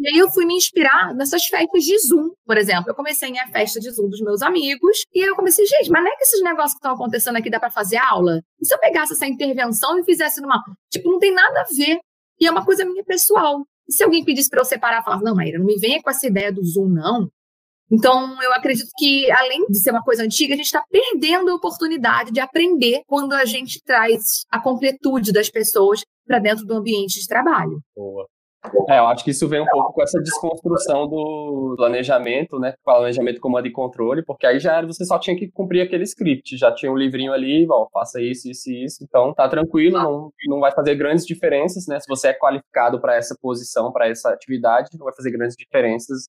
e 0.00 0.08
aí 0.08 0.18
eu 0.18 0.30
fui 0.30 0.46
me 0.46 0.54
inspirar 0.54 1.14
nessas 1.14 1.44
festas 1.44 1.84
de 1.84 1.98
Zoom, 1.98 2.30
por 2.46 2.56
exemplo. 2.56 2.86
Eu 2.88 2.94
comecei 2.94 3.38
a 3.38 3.46
festa 3.48 3.78
de 3.78 3.90
Zoom 3.90 4.08
dos 4.08 4.22
meus 4.22 4.40
amigos 4.40 5.04
e 5.12 5.20
eu 5.20 5.36
comecei, 5.36 5.66
gente, 5.66 5.90
mas 5.90 6.02
não 6.02 6.10
é 6.10 6.16
que 6.16 6.22
esses 6.22 6.42
negócios 6.42 6.72
que 6.72 6.78
estão 6.78 6.92
acontecendo 6.92 7.36
aqui 7.36 7.50
dá 7.50 7.60
para 7.60 7.70
fazer 7.70 7.98
aula? 7.98 8.40
E 8.58 8.66
se 8.66 8.72
eu 8.72 8.78
pegasse 8.78 9.12
essa 9.12 9.26
intervenção 9.26 9.98
e 9.98 10.04
fizesse 10.04 10.40
numa. 10.40 10.64
Tipo, 10.90 11.10
não 11.10 11.18
tem 11.18 11.34
nada 11.34 11.60
a 11.60 11.66
ver. 11.76 11.98
E 12.40 12.46
é 12.46 12.50
uma 12.50 12.64
coisa 12.64 12.82
minha 12.86 13.04
pessoal. 13.04 13.62
E 13.90 13.92
se 13.92 14.04
alguém 14.04 14.24
pedisse 14.24 14.48
para 14.48 14.60
eu 14.60 14.64
separar, 14.64 15.02
falar, 15.02 15.20
não, 15.20 15.34
Maíra, 15.34 15.58
não 15.58 15.66
me 15.66 15.76
venha 15.76 16.00
com 16.00 16.08
essa 16.08 16.24
ideia 16.24 16.52
do 16.52 16.64
Zoom, 16.64 16.90
não. 16.90 17.28
Então, 17.90 18.40
eu 18.40 18.52
acredito 18.52 18.88
que, 18.96 19.28
além 19.32 19.66
de 19.66 19.80
ser 19.80 19.90
uma 19.90 20.04
coisa 20.04 20.22
antiga, 20.22 20.54
a 20.54 20.56
gente 20.56 20.66
está 20.66 20.84
perdendo 20.88 21.50
a 21.50 21.56
oportunidade 21.56 22.30
de 22.30 22.38
aprender 22.38 23.02
quando 23.04 23.32
a 23.32 23.44
gente 23.44 23.82
traz 23.82 24.44
a 24.48 24.60
completude 24.60 25.32
das 25.32 25.50
pessoas 25.50 26.04
para 26.24 26.38
dentro 26.38 26.64
do 26.64 26.74
ambiente 26.74 27.18
de 27.18 27.26
trabalho. 27.26 27.80
Boa. 27.96 28.28
É, 28.88 28.98
eu 28.98 29.06
acho 29.06 29.24
que 29.24 29.30
isso 29.30 29.48
vem 29.48 29.60
um 29.60 29.66
pouco 29.66 29.92
com 29.94 30.02
essa 30.02 30.20
desconstrução 30.20 31.08
do 31.08 31.74
planejamento, 31.76 32.58
né? 32.58 32.74
Planejamento, 32.84 33.40
comando 33.40 33.66
e 33.66 33.72
controle, 33.72 34.22
porque 34.22 34.46
aí 34.46 34.58
já 34.58 34.82
você 34.82 35.04
só 35.04 35.18
tinha 35.18 35.34
que 35.34 35.50
cumprir 35.50 35.80
aquele 35.80 36.04
script, 36.04 36.58
já 36.58 36.70
tinha 36.70 36.92
um 36.92 36.96
livrinho 36.96 37.32
ali, 37.32 37.66
ó, 37.70 37.88
faça 37.90 38.20
isso, 38.20 38.50
isso 38.50 38.70
e 38.70 38.84
isso, 38.84 39.02
então 39.02 39.32
tá 39.32 39.48
tranquilo, 39.48 39.98
não, 39.98 40.32
não 40.46 40.60
vai 40.60 40.72
fazer 40.72 40.94
grandes 40.94 41.24
diferenças, 41.24 41.86
né? 41.86 41.98
Se 42.00 42.06
você 42.06 42.28
é 42.28 42.34
qualificado 42.34 43.00
para 43.00 43.16
essa 43.16 43.34
posição, 43.40 43.90
para 43.92 44.08
essa 44.08 44.30
atividade, 44.30 44.90
não 44.98 45.06
vai 45.06 45.14
fazer 45.14 45.30
grandes 45.30 45.56
diferenças. 45.56 46.28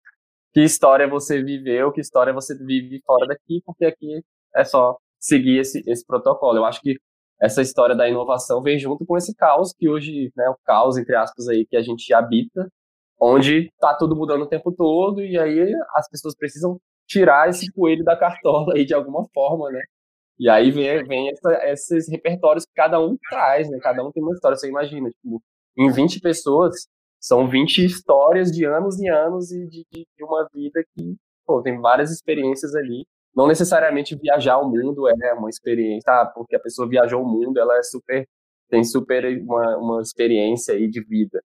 Que 0.54 0.62
história 0.62 1.08
você 1.08 1.44
viveu, 1.44 1.92
que 1.92 2.02
história 2.02 2.34
você 2.34 2.58
vive 2.58 3.02
fora 3.06 3.28
daqui, 3.28 3.62
porque 3.66 3.86
aqui 3.86 4.22
é 4.56 4.64
só 4.64 4.98
seguir 5.20 5.60
esse, 5.60 5.84
esse 5.88 6.06
protocolo. 6.06 6.58
Eu 6.58 6.66
acho 6.66 6.82
que 6.82 6.98
essa 7.42 7.62
história 7.62 7.96
da 7.96 8.08
inovação 8.08 8.62
vem 8.62 8.78
junto 8.78 9.06
com 9.06 9.18
esse 9.18 9.36
caos 9.36 9.74
que 9.74 9.90
hoje, 9.90 10.32
né, 10.38 10.48
o 10.50 10.56
caos, 10.64 10.98
entre 10.98 11.16
aspas, 11.16 11.48
aí, 11.48 11.66
que 11.66 11.76
a 11.76 11.82
gente 11.82 12.14
habita, 12.14 12.70
onde 13.20 13.70
está 13.74 13.96
tudo 13.96 14.16
mudando 14.16 14.44
o 14.44 14.48
tempo 14.48 14.72
todo 14.72 15.22
e 15.22 15.38
aí 15.40 15.74
as 15.96 16.08
pessoas 16.08 16.36
precisam 16.36 16.80
tirar 17.08 17.50
esse 17.50 17.72
coelho 17.72 18.04
da 18.04 18.16
cartola 18.16 18.74
aí 18.76 18.86
de 18.86 18.94
alguma 18.94 19.28
forma, 19.34 19.70
né? 19.72 19.82
E 20.40 20.50
aí 20.50 20.72
vem, 20.72 21.04
vem 21.06 21.30
essa, 21.30 21.54
esses 21.66 22.10
repertórios 22.10 22.66
que 22.66 22.74
cada 22.76 23.00
um 23.00 23.18
traz, 23.30 23.70
né? 23.70 23.80
Cada 23.82 24.04
um 24.04 24.12
tem 24.12 24.24
uma 24.24 24.34
história, 24.34 24.58
você 24.58 24.70
imagina, 24.70 25.10
tipo, 25.10 25.42
em 25.78 25.92
20 25.92 26.20
pessoas, 26.20 26.88
são 27.20 27.48
20 27.50 27.86
histórias 27.86 28.52
de 28.52 28.66
anos 28.66 29.00
e 29.00 29.08
anos 29.08 29.52
e 29.52 29.68
de, 29.68 29.86
de 29.92 30.24
uma 30.24 30.48
vida 30.54 30.84
que, 30.96 31.16
pô, 31.46 31.62
tem 31.62 31.80
várias 31.80 32.12
experiências 32.12 32.76
ali 32.76 33.06
não 33.36 33.48
necessariamente 33.48 34.16
viajar 34.16 34.58
o 34.58 34.70
mundo 34.70 35.08
é 35.08 35.34
uma 35.34 35.50
experiência, 35.50 36.04
tá? 36.06 36.26
porque 36.26 36.56
a 36.56 36.60
pessoa 36.60 36.88
viajou 36.88 37.22
o 37.24 37.28
mundo, 37.28 37.60
ela 37.60 37.78
é 37.78 37.84
super, 37.84 38.28
tem 38.70 38.84
super 38.84 39.26
uma, 39.42 39.78
uma 39.78 40.02
experiência 40.02 40.74
aí 40.74 40.90
de 40.90 41.02
vida. 41.02 41.42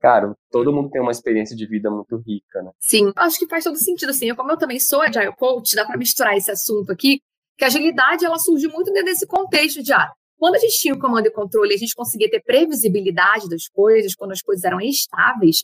Cara, 0.00 0.32
todo 0.50 0.72
mundo 0.72 0.90
tem 0.90 1.00
uma 1.00 1.10
experiência 1.10 1.56
de 1.56 1.66
vida 1.66 1.90
muito 1.90 2.16
rica, 2.18 2.62
né? 2.62 2.70
Sim, 2.78 3.12
acho 3.16 3.38
que 3.38 3.48
faz 3.48 3.64
todo 3.64 3.76
sentido, 3.76 4.10
assim. 4.10 4.32
Como 4.32 4.50
eu 4.52 4.56
também 4.56 4.78
sou 4.78 5.02
agile 5.02 5.34
coach, 5.34 5.74
dá 5.74 5.84
para 5.84 5.98
misturar 5.98 6.36
esse 6.36 6.50
assunto 6.52 6.92
aqui, 6.92 7.20
que 7.56 7.64
a 7.64 7.66
agilidade, 7.66 8.24
ela 8.24 8.38
surge 8.38 8.68
muito 8.68 8.92
dentro 8.92 9.06
desse 9.06 9.26
contexto 9.26 9.82
de, 9.82 9.92
ah, 9.92 10.12
quando 10.38 10.54
a 10.54 10.58
gente 10.58 10.78
tinha 10.78 10.94
o 10.94 10.98
comando 11.00 11.26
e 11.26 11.32
controle, 11.32 11.74
a 11.74 11.76
gente 11.76 11.96
conseguia 11.96 12.30
ter 12.30 12.40
previsibilidade 12.40 13.48
das 13.48 13.66
coisas, 13.68 14.14
quando 14.14 14.30
as 14.30 14.40
coisas 14.40 14.64
eram 14.64 14.80
estáveis, 14.80 15.62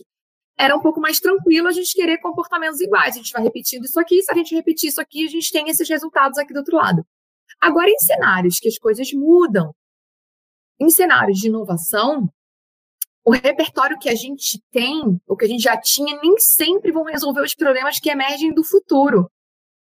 era 0.58 0.76
um 0.76 0.80
pouco 0.80 1.00
mais 1.00 1.18
tranquilo 1.18 1.68
a 1.68 1.72
gente 1.72 1.94
querer 1.94 2.18
comportamentos 2.18 2.80
iguais. 2.80 3.14
A 3.14 3.18
gente 3.18 3.32
vai 3.32 3.42
repetindo 3.42 3.84
isso 3.84 3.98
aqui, 3.98 4.22
se 4.22 4.32
a 4.32 4.36
gente 4.36 4.54
repetir 4.54 4.88
isso 4.88 5.00
aqui, 5.00 5.24
a 5.24 5.28
gente 5.28 5.50
tem 5.50 5.68
esses 5.68 5.88
resultados 5.88 6.38
aqui 6.38 6.52
do 6.52 6.58
outro 6.58 6.76
lado. 6.76 7.04
Agora, 7.60 7.90
em 7.90 7.98
cenários 7.98 8.58
que 8.58 8.68
as 8.68 8.78
coisas 8.78 9.12
mudam, 9.12 9.74
em 10.80 10.90
cenários 10.90 11.38
de 11.38 11.48
inovação, 11.48 12.28
o 13.24 13.30
repertório 13.30 13.98
que 13.98 14.08
a 14.08 14.14
gente 14.14 14.62
tem, 14.70 15.18
o 15.26 15.36
que 15.36 15.46
a 15.46 15.48
gente 15.48 15.62
já 15.62 15.76
tinha, 15.80 16.20
nem 16.20 16.38
sempre 16.38 16.92
vão 16.92 17.04
resolver 17.04 17.40
os 17.40 17.54
problemas 17.54 17.98
que 17.98 18.10
emergem 18.10 18.52
do 18.52 18.62
futuro. 18.62 19.30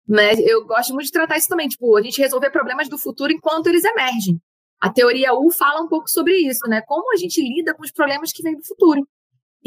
Né? 0.07 0.33
Eu 0.39 0.65
gosto 0.65 0.93
muito 0.93 1.05
de 1.05 1.11
tratar 1.11 1.37
isso 1.37 1.47
também, 1.47 1.67
tipo, 1.67 1.95
a 1.95 2.01
gente 2.01 2.19
resolver 2.19 2.49
problemas 2.49 2.89
do 2.89 2.97
futuro 2.97 3.31
enquanto 3.31 3.67
eles 3.67 3.83
emergem. 3.83 4.41
A 4.79 4.89
teoria 4.91 5.33
U 5.33 5.51
fala 5.51 5.81
um 5.81 5.87
pouco 5.87 6.09
sobre 6.09 6.35
isso, 6.37 6.67
né? 6.67 6.81
Como 6.81 7.11
a 7.11 7.17
gente 7.17 7.41
lida 7.41 7.73
com 7.73 7.83
os 7.83 7.91
problemas 7.91 8.31
que 8.31 8.43
vêm 8.43 8.55
do 8.55 8.63
futuro. 8.63 9.07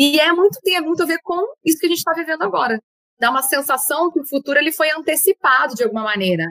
E 0.00 0.18
é 0.18 0.32
muito, 0.32 0.58
tem 0.62 0.80
muito 0.80 1.02
a 1.02 1.06
ver 1.06 1.18
com 1.22 1.38
isso 1.62 1.78
que 1.78 1.84
a 1.84 1.88
gente 1.90 1.98
está 1.98 2.14
vivendo 2.14 2.40
agora. 2.40 2.82
Dá 3.18 3.30
uma 3.30 3.42
sensação 3.42 4.10
que 4.10 4.18
o 4.18 4.26
futuro 4.26 4.58
ele 4.58 4.72
foi 4.72 4.90
antecipado 4.92 5.74
de 5.74 5.84
alguma 5.84 6.04
maneira. 6.04 6.42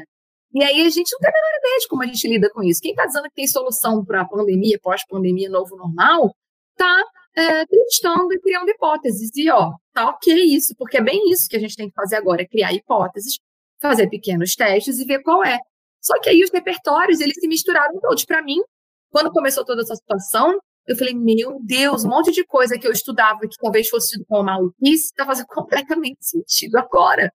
E 0.53 0.63
aí 0.63 0.85
a 0.85 0.89
gente 0.91 1.11
não 1.13 1.19
tem 1.19 1.29
a 1.29 1.33
menor 1.33 1.57
ideia 1.57 1.79
de 1.79 1.87
como 1.87 2.03
a 2.03 2.05
gente 2.05 2.27
lida 2.27 2.47
com 2.51 2.61
isso. 2.61 2.79
Quem 2.79 2.91
está 2.91 3.07
dizendo 3.07 3.23
que 3.23 3.33
tem 3.33 3.47
solução 3.47 4.05
para 4.05 4.21
a 4.21 4.27
pandemia, 4.27 4.77
pós-pandemia, 4.79 5.49
novo 5.49 5.75
normal, 5.75 6.31
está 6.73 7.03
é, 7.35 7.65
testando 7.65 8.31
e 8.31 8.39
criando 8.39 8.69
hipóteses. 8.69 9.31
E, 9.35 9.49
ó, 9.49 9.73
tá 9.93 10.09
ok 10.09 10.31
isso, 10.43 10.75
porque 10.77 10.97
é 10.97 11.01
bem 11.01 11.31
isso 11.31 11.49
que 11.49 11.57
a 11.57 11.59
gente 11.59 11.75
tem 11.75 11.89
que 11.89 11.95
fazer 11.95 12.17
agora, 12.17 12.43
é 12.43 12.47
criar 12.47 12.71
hipóteses, 12.71 13.39
fazer 13.81 14.07
pequenos 14.09 14.53
testes 14.53 14.99
e 14.99 15.05
ver 15.05 15.23
qual 15.23 15.43
é. 15.43 15.57
Só 15.99 16.19
que 16.19 16.29
aí 16.29 16.43
os 16.43 16.51
repertórios, 16.51 17.19
eles 17.19 17.33
se 17.39 17.47
misturaram 17.47 17.99
todos. 17.99 18.23
Para 18.25 18.43
mim, 18.43 18.61
quando 19.09 19.31
começou 19.31 19.65
toda 19.65 19.81
essa 19.81 19.95
situação, 19.95 20.59
eu 20.87 20.95
falei, 20.97 21.13
meu 21.13 21.59
Deus, 21.63 22.03
um 22.03 22.09
monte 22.09 22.31
de 22.31 22.43
coisa 22.45 22.77
que 22.77 22.87
eu 22.87 22.91
estudava 22.91 23.41
que 23.41 23.57
talvez 23.61 23.87
fosse 23.89 24.23
uma 24.29 24.43
maluquice, 24.43 25.05
está 25.05 25.25
fazendo 25.25 25.47
completamente 25.47 26.17
sentido 26.21 26.77
agora. 26.77 27.31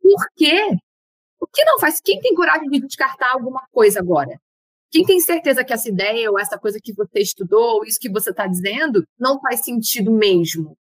Por 0.00 0.26
quê? 0.36 0.76
O 1.40 1.46
que 1.46 1.64
não 1.64 1.78
faz? 1.78 2.00
Quem 2.00 2.20
tem 2.20 2.34
coragem 2.34 2.68
de 2.68 2.80
descartar 2.80 3.32
alguma 3.32 3.62
coisa 3.72 4.00
agora? 4.00 4.38
Quem 4.90 5.04
tem 5.04 5.20
certeza 5.20 5.64
que 5.64 5.72
essa 5.72 5.88
ideia 5.88 6.30
ou 6.30 6.38
essa 6.38 6.58
coisa 6.58 6.78
que 6.82 6.92
você 6.92 7.20
estudou, 7.20 7.76
ou 7.76 7.84
isso 7.84 7.98
que 7.98 8.10
você 8.10 8.30
está 8.30 8.46
dizendo, 8.46 9.02
não 9.18 9.40
faz 9.40 9.64
sentido 9.64 10.12
mesmo? 10.12 10.76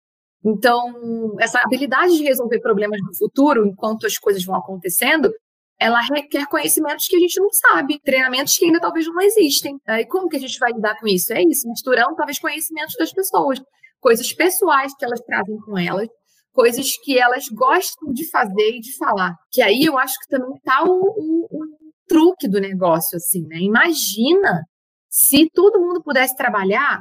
Então, 0.44 1.34
essa 1.40 1.60
habilidade 1.60 2.16
de 2.16 2.22
resolver 2.22 2.60
problemas 2.60 3.00
no 3.02 3.16
futuro, 3.16 3.66
enquanto 3.66 4.06
as 4.06 4.16
coisas 4.16 4.44
vão 4.44 4.54
acontecendo, 4.54 5.32
ela 5.78 6.00
requer 6.00 6.46
conhecimentos 6.46 7.06
que 7.06 7.16
a 7.16 7.20
gente 7.20 7.38
não 7.38 7.50
sabe, 7.50 8.00
treinamentos 8.00 8.56
que 8.56 8.64
ainda 8.64 8.80
talvez 8.80 9.06
não 9.06 9.20
existem. 9.20 9.76
E 9.86 10.06
como 10.06 10.28
que 10.28 10.36
a 10.36 10.40
gente 10.40 10.58
vai 10.58 10.72
lidar 10.72 10.98
com 10.98 11.06
isso? 11.06 11.32
É 11.32 11.42
isso, 11.42 11.68
misturando 11.68 12.16
talvez 12.16 12.38
conhecimentos 12.38 12.94
das 12.98 13.12
pessoas, 13.12 13.60
coisas 14.00 14.32
pessoais 14.32 14.94
que 14.96 15.04
elas 15.04 15.20
trazem 15.20 15.56
com 15.58 15.78
elas, 15.78 16.08
coisas 16.52 16.96
que 17.02 17.18
elas 17.18 17.44
gostam 17.48 18.10
de 18.12 18.28
fazer 18.30 18.76
e 18.76 18.80
de 18.80 18.96
falar. 18.96 19.34
Que 19.50 19.60
aí 19.60 19.84
eu 19.84 19.98
acho 19.98 20.14
que 20.14 20.28
também 20.28 20.56
está 20.56 20.82
o, 20.82 20.90
o, 20.90 21.46
o, 21.50 21.66
truque 22.08 22.48
do 22.48 22.60
negócio, 22.60 23.16
assim, 23.16 23.44
né? 23.46 23.58
Imagina 23.58 24.62
se 25.10 25.50
todo 25.52 25.80
mundo 25.80 26.02
pudesse 26.02 26.36
trabalhar 26.36 27.00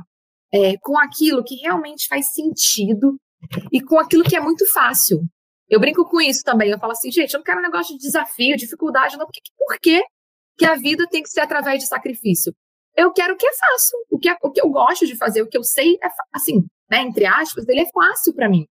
é, 0.52 0.74
com 0.82 0.98
aquilo 0.98 1.44
que 1.44 1.56
realmente 1.56 2.08
faz 2.08 2.34
sentido 2.34 3.16
e 3.72 3.82
com 3.82 4.00
aquilo 4.00 4.24
que 4.24 4.36
é 4.36 4.40
muito 4.40 4.66
fácil. 4.74 5.20
Eu 5.70 5.80
brinco 5.80 6.06
com 6.06 6.22
isso 6.22 6.44
também. 6.44 6.70
Eu 6.70 6.80
falo 6.80 6.92
assim, 6.92 7.12
gente, 7.12 7.34
eu 7.34 7.40
não 7.40 7.44
quero 7.44 7.60
um 7.60 7.64
negócio 7.64 7.96
de 7.98 8.02
desafio, 8.02 8.56
dificuldade, 8.56 9.18
não. 9.18 9.26
Porque, 9.26 9.42
por 9.58 9.80
que, 9.80 10.04
que 10.58 10.66
a 10.66 10.76
vida 10.76 11.08
tem 11.10 11.24
que 11.24 11.30
ser 11.30 11.42
através 11.42 11.80
de 11.80 11.88
sacrifício? 11.88 12.54
Eu 12.96 13.12
quero 13.12 13.34
o 13.34 13.38
que 13.38 13.46
é 13.46 13.54
fácil, 13.54 13.98
o 14.10 14.18
que, 14.18 14.30
é, 14.30 14.38
o 14.42 14.52
que 14.52 14.62
eu 14.62 14.70
gosto 14.70 15.06
de 15.06 15.18
fazer, 15.18 15.42
o 15.42 15.48
que 15.48 15.58
eu 15.58 15.64
sei 15.64 15.96
é 16.02 16.08
assim, 16.32 16.66
né, 16.90 17.02
entre 17.02 17.26
aspas, 17.26 17.68
ele 17.68 17.82
é 17.82 17.90
fácil 17.92 18.34
para 18.34 18.48
mim. 18.48 18.66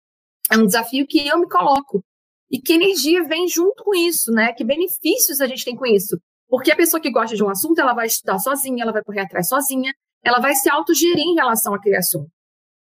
É 0.50 0.58
um 0.58 0.66
desafio 0.66 1.06
que 1.06 1.26
eu 1.26 1.38
me 1.38 1.48
coloco. 1.48 2.04
E 2.50 2.60
que 2.60 2.72
energia 2.72 3.22
vem 3.22 3.46
junto 3.46 3.84
com 3.84 3.94
isso, 3.94 4.32
né? 4.32 4.52
Que 4.52 4.64
benefícios 4.64 5.40
a 5.40 5.46
gente 5.46 5.64
tem 5.64 5.76
com 5.76 5.86
isso? 5.86 6.20
Porque 6.48 6.72
a 6.72 6.76
pessoa 6.76 7.00
que 7.00 7.10
gosta 7.10 7.36
de 7.36 7.44
um 7.44 7.48
assunto, 7.48 7.80
ela 7.80 7.94
vai 7.94 8.08
estudar 8.08 8.40
sozinha, 8.40 8.82
ela 8.82 8.92
vai 8.92 9.04
correr 9.04 9.20
atrás 9.20 9.48
sozinha, 9.48 9.94
ela 10.24 10.40
vai 10.40 10.56
se 10.56 10.68
autogerir 10.68 11.22
em 11.22 11.36
relação 11.36 11.72
àquele 11.72 11.96
assunto. 11.96 12.28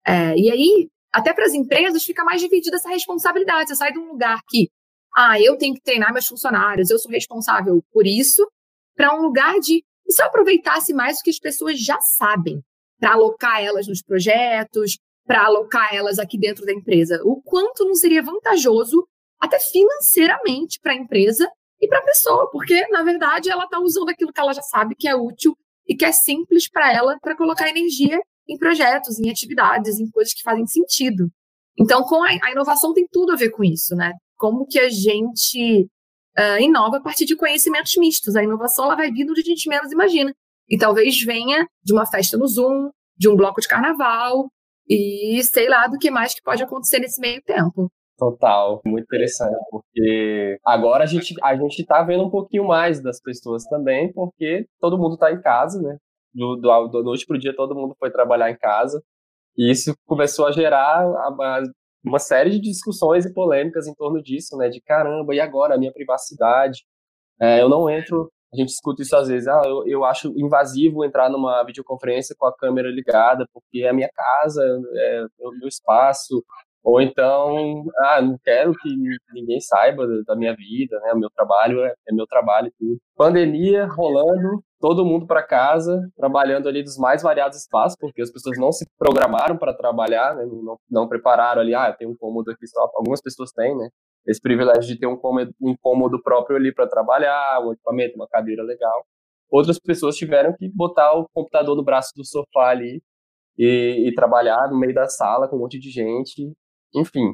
É, 0.06 0.38
e 0.38 0.52
aí, 0.52 0.90
até 1.14 1.34
para 1.34 1.46
as 1.46 1.54
empresas, 1.54 2.04
fica 2.04 2.24
mais 2.24 2.42
dividida 2.42 2.76
essa 2.78 2.90
responsabilidade. 2.90 3.70
Você 3.70 3.76
sai 3.76 3.92
de 3.92 4.00
um 4.00 4.12
lugar 4.12 4.40
que, 4.48 4.70
ah, 5.16 5.40
eu 5.42 5.58
tenho 5.58 5.74
que 5.74 5.82
treinar 5.82 6.14
meus 6.14 6.28
funcionários, 6.28 6.90
eu 6.90 7.00
sou 7.00 7.12
responsável 7.12 7.84
por 7.92 8.06
isso, 8.06 8.48
para 8.96 9.16
um 9.16 9.22
lugar 9.22 9.60
de. 9.60 9.84
E 10.06 10.14
se 10.14 10.22
eu 10.22 10.28
aproveitasse 10.28 10.94
mais 10.94 11.20
o 11.20 11.24
que 11.24 11.30
as 11.30 11.40
pessoas 11.40 11.80
já 11.80 12.00
sabem, 12.00 12.62
para 13.00 13.14
alocar 13.14 13.64
elas 13.64 13.88
nos 13.88 14.02
projetos, 14.02 14.98
para 15.26 15.46
alocar 15.46 15.94
elas 15.94 16.18
aqui 16.20 16.38
dentro 16.38 16.66
da 16.66 16.74
empresa? 16.74 17.22
O 17.24 17.42
quanto 17.42 17.86
não 17.86 17.96
seria 17.96 18.24
vantajoso, 18.24 19.08
até 19.40 19.60
financeiramente, 19.60 20.80
para 20.82 20.94
a 20.94 20.96
empresa 20.96 21.50
e 21.80 21.88
para 21.88 22.00
a 22.00 22.06
pessoa, 22.06 22.50
porque, 22.52 22.88
na 22.88 23.04
verdade, 23.04 23.50
ela 23.50 23.66
está 23.66 23.80
usando 23.80 24.10
aquilo 24.10 24.34
que 24.34 24.40
ela 24.40 24.54
já 24.54 24.64
sabe 24.64 24.96
que 24.96 25.08
é 25.08 25.16
útil 25.16 25.56
e 25.88 25.96
que 25.96 26.06
é 26.06 26.12
simples 26.12 26.70
para 26.70 26.92
ela 26.92 27.18
para 27.22 27.38
colocar 27.38 27.70
energia 27.70 28.20
em 28.50 28.58
projetos, 28.58 29.20
em 29.20 29.30
atividades, 29.30 30.00
em 30.00 30.10
coisas 30.10 30.34
que 30.34 30.44
fazem 30.44 30.66
sentido. 30.66 31.30
Então, 31.80 32.04
com 32.04 32.24
a, 32.24 32.30
a 32.30 32.52
inovação 32.52 32.94
tem 32.94 33.08
tudo 33.12 33.34
a 33.34 33.36
ver 33.36 33.52
com 33.52 33.64
isso, 33.64 33.96
né? 33.96 34.14
Como 34.38 34.66
que 34.66 34.80
a 34.80 34.90
gente 34.90 35.88
uh, 36.38 36.62
inova 36.62 36.98
a 36.98 37.02
partir 37.02 37.26
de 37.26 37.36
conhecimentos 37.36 37.96
mistos. 37.98 38.36
A 38.36 38.44
inovação 38.44 38.86
ela 38.86 38.96
vai 38.96 39.12
vindo 39.12 39.32
onde 39.32 39.42
a 39.42 39.44
gente 39.44 39.68
menos 39.68 39.92
imagina. 39.92 40.34
E 40.70 40.78
talvez 40.78 41.20
venha 41.22 41.68
de 41.84 41.94
uma 41.94 42.06
festa 42.06 42.38
no 42.38 42.48
Zoom, 42.48 42.90
de 43.18 43.30
um 43.30 43.36
bloco 43.36 43.62
de 43.62 43.68
carnaval, 43.68 44.50
e 44.88 45.42
sei 45.44 45.68
lá 45.68 45.88
do 45.88 45.98
que 45.98 46.12
mais 46.12 46.34
que 46.34 46.42
pode 46.42 46.62
acontecer 46.62 47.00
nesse 47.00 47.20
meio 47.20 47.42
tempo. 47.42 47.90
Total, 48.18 48.82
muito 48.84 49.04
interessante, 49.04 49.56
porque 49.70 50.58
agora 50.66 51.04
a 51.04 51.08
gente 51.08 51.36
a 51.44 51.56
gente 51.56 51.86
tá 51.86 52.02
vendo 52.04 52.26
um 52.26 52.32
pouquinho 52.32 52.66
mais 52.66 53.00
das 53.02 53.22
pessoas 53.22 53.64
também, 53.66 54.12
porque 54.12 54.66
todo 54.80 54.98
mundo 54.98 55.14
está 55.14 55.32
em 55.32 55.40
casa, 55.40 55.80
né? 55.82 55.98
Do, 56.38 56.56
do, 56.56 56.88
do 56.88 57.04
noite 57.04 57.26
pro 57.26 57.40
dia 57.40 57.56
todo 57.56 57.76
mundo 57.76 57.96
foi 58.00 58.12
trabalhar 58.12 58.52
em 58.52 58.58
casa. 58.58 59.02
E 59.58 59.72
isso 59.72 59.96
começou 60.06 60.46
a 60.46 60.52
gerar 60.52 61.06
uma 62.04 62.20
série 62.20 62.52
de 62.52 62.60
discussões 62.60 63.26
e 63.26 63.34
polêmicas 63.34 63.88
em 63.88 63.94
torno 63.96 64.22
disso, 64.22 64.56
né? 64.56 64.70
De 64.70 64.80
caramba, 64.82 65.34
e 65.34 65.40
agora 65.40 65.76
a 65.76 65.78
minha 65.78 65.92
privacidade? 65.92 66.86
É, 67.42 67.62
eu 67.62 67.70
não 67.70 67.90
entro. 67.90 68.32
A 68.54 68.58
gente 68.58 68.70
escuta 68.70 69.02
isso 69.02 69.16
às 69.16 69.28
vezes. 69.28 69.48
Ah, 69.48 69.64
eu, 69.66 69.86
eu 69.88 70.06
acho 70.06 70.32
invasivo 70.38 71.04
entrar 71.04 71.30
numa 71.30 71.64
videoconferência 71.64 72.36
com 72.38 72.46
a 72.46 72.56
câmera 72.56 72.90
ligada, 72.90 73.46
porque 73.52 73.80
é 73.80 73.90
a 73.90 73.94
minha 73.94 74.10
casa, 74.14 74.64
é, 74.94 75.26
é 75.42 75.48
o 75.48 75.52
meu 75.52 75.68
espaço. 75.68 76.44
Ou 76.84 77.02
então, 77.02 77.84
ah, 77.98 78.22
não 78.22 78.38
quero 78.44 78.72
que 78.74 78.90
ninguém 79.34 79.60
saiba 79.60 80.08
da 80.26 80.36
minha 80.36 80.56
vida, 80.56 81.00
né? 81.02 81.12
O 81.14 81.20
meu 81.20 81.30
trabalho 81.30 81.84
é, 81.84 81.94
é 82.08 82.14
meu 82.14 82.26
trabalho 82.26 82.68
e 82.68 82.72
tudo. 82.78 82.98
Pandemia 83.16 83.86
rolando, 83.86 84.64
todo 84.80 85.06
mundo 85.06 85.28
para 85.28 85.44
casa, 85.44 86.02
trabalhando 86.16 86.70
ali 86.70 86.84
dos 86.84 86.98
mais 86.98 87.22
variados 87.22 87.58
espaços, 87.58 87.98
porque 88.00 88.22
as 88.22 88.32
pessoas 88.32 88.58
não 88.58 88.72
se 88.72 88.86
programaram 88.98 89.58
para 89.58 89.74
trabalhar, 89.74 90.36
né? 90.36 90.46
não, 90.46 90.78
não 90.90 91.08
prepararam 91.10 91.62
ali, 91.62 91.74
ah, 91.76 91.92
tem 91.92 92.08
um 92.08 92.16
cômodo 92.16 92.52
aqui 92.52 92.66
só. 92.68 92.90
Algumas 92.96 93.22
pessoas 93.22 93.52
têm, 93.52 93.76
né? 93.76 93.90
Esse 94.26 94.42
privilégio 94.42 94.84
de 94.84 95.00
ter 95.00 95.08
um 95.08 95.18
cômodo, 95.18 95.52
um 95.62 95.76
cômodo 95.82 96.22
próprio 96.22 96.58
ali 96.58 96.74
para 96.74 96.88
trabalhar, 96.88 97.62
um 97.66 97.74
equipamento, 97.74 98.16
uma 98.16 98.28
cadeira 98.28 98.62
legal. 98.64 99.06
Outras 99.50 99.80
pessoas 99.80 100.18
tiveram 100.18 100.54
que 100.54 100.70
botar 100.70 101.14
o 101.14 101.28
computador 101.34 101.76
no 101.76 101.84
braço 101.84 102.12
do 102.16 102.26
sofá 102.26 102.70
ali 102.70 103.02
e, 103.58 104.08
e 104.08 104.14
trabalhar 104.14 104.70
no 104.70 104.78
meio 104.78 104.94
da 104.94 105.08
sala 105.08 105.48
com 105.48 105.56
um 105.56 105.60
monte 105.60 105.80
de 105.80 105.90
gente. 105.90 106.54
Enfim, 106.96 107.34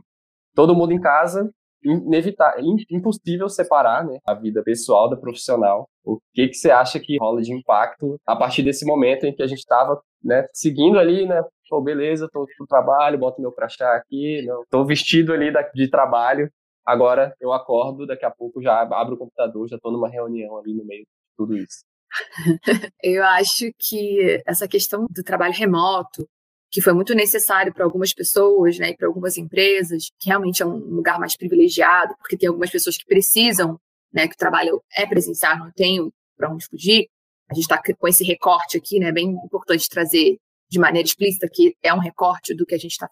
todo 0.55 0.75
mundo 0.75 0.93
em 0.93 0.99
casa 0.99 1.49
inevitável, 1.83 2.63
impossível 2.89 3.49
separar 3.49 4.05
né, 4.05 4.17
a 4.25 4.33
vida 4.33 4.63
pessoal 4.63 5.09
da 5.09 5.17
profissional. 5.17 5.87
O 6.03 6.19
que, 6.33 6.47
que 6.47 6.53
você 6.53 6.71
acha 6.71 6.99
que 6.99 7.17
rola 7.17 7.41
de 7.41 7.53
impacto 7.53 8.19
a 8.25 8.35
partir 8.35 8.63
desse 8.63 8.85
momento 8.85 9.25
em 9.25 9.35
que 9.35 9.43
a 9.43 9.47
gente 9.47 9.59
estava 9.59 10.01
né, 10.23 10.47
seguindo 10.53 10.97
ali, 10.97 11.27
né? 11.27 11.41
Pô, 11.69 11.81
beleza, 11.81 12.29
tô 12.31 12.45
pro 12.57 12.67
trabalho, 12.67 13.17
boto 13.17 13.41
meu 13.41 13.51
crachá 13.51 13.95
aqui, 13.95 14.43
não, 14.45 14.63
tô 14.69 14.85
vestido 14.85 15.33
ali 15.33 15.51
de 15.73 15.89
trabalho. 15.89 16.49
Agora 16.85 17.33
eu 17.39 17.51
acordo, 17.51 18.05
daqui 18.05 18.25
a 18.25 18.31
pouco 18.31 18.61
já 18.61 18.81
abro 18.81 19.15
o 19.15 19.17
computador, 19.17 19.67
já 19.67 19.77
tô 19.79 19.91
numa 19.91 20.09
reunião 20.09 20.57
ali 20.57 20.73
no 20.73 20.85
meio 20.85 21.01
de 21.01 21.07
tudo 21.37 21.57
isso. 21.57 21.83
eu 23.01 23.23
acho 23.23 23.71
que 23.79 24.41
essa 24.45 24.67
questão 24.67 25.07
do 25.09 25.23
trabalho 25.23 25.53
remoto, 25.53 26.27
que 26.73 26.81
foi 26.81 26.91
muito 26.91 27.13
necessário 27.13 27.71
para 27.71 27.85
algumas 27.85 28.11
pessoas, 28.15 28.79
né, 28.79 28.89
e 28.89 28.97
para 28.97 29.07
algumas 29.07 29.37
empresas, 29.37 30.11
que 30.19 30.29
realmente 30.29 30.63
é 30.63 30.65
um 30.65 30.77
lugar 30.77 31.19
mais 31.19 31.37
privilegiado, 31.37 32.15
porque 32.17 32.35
tem 32.35 32.49
algumas 32.49 32.71
pessoas 32.71 32.97
que 32.97 33.05
precisam, 33.05 33.79
né, 34.11 34.27
que 34.27 34.33
o 34.33 34.37
trabalho 34.37 34.81
é 34.91 35.05
presencial, 35.05 35.55
não 35.59 35.71
tem 35.71 36.11
para 36.35 36.51
onde 36.51 36.65
fugir. 36.65 37.07
A 37.47 37.53
gente 37.53 37.65
está 37.65 37.79
com 37.79 38.07
esse 38.07 38.23
recorte 38.23 38.75
aqui, 38.75 38.99
né, 38.99 39.11
bem 39.11 39.29
importante 39.45 39.87
trazer 39.87 40.39
de 40.69 40.79
maneira 40.79 41.07
explícita, 41.07 41.47
que 41.51 41.75
é 41.83 41.93
um 41.93 41.99
recorte 41.99 42.53
do 42.53 42.65
que 42.65 42.75
a 42.75 42.77
gente 42.77 42.91
está 42.91 43.07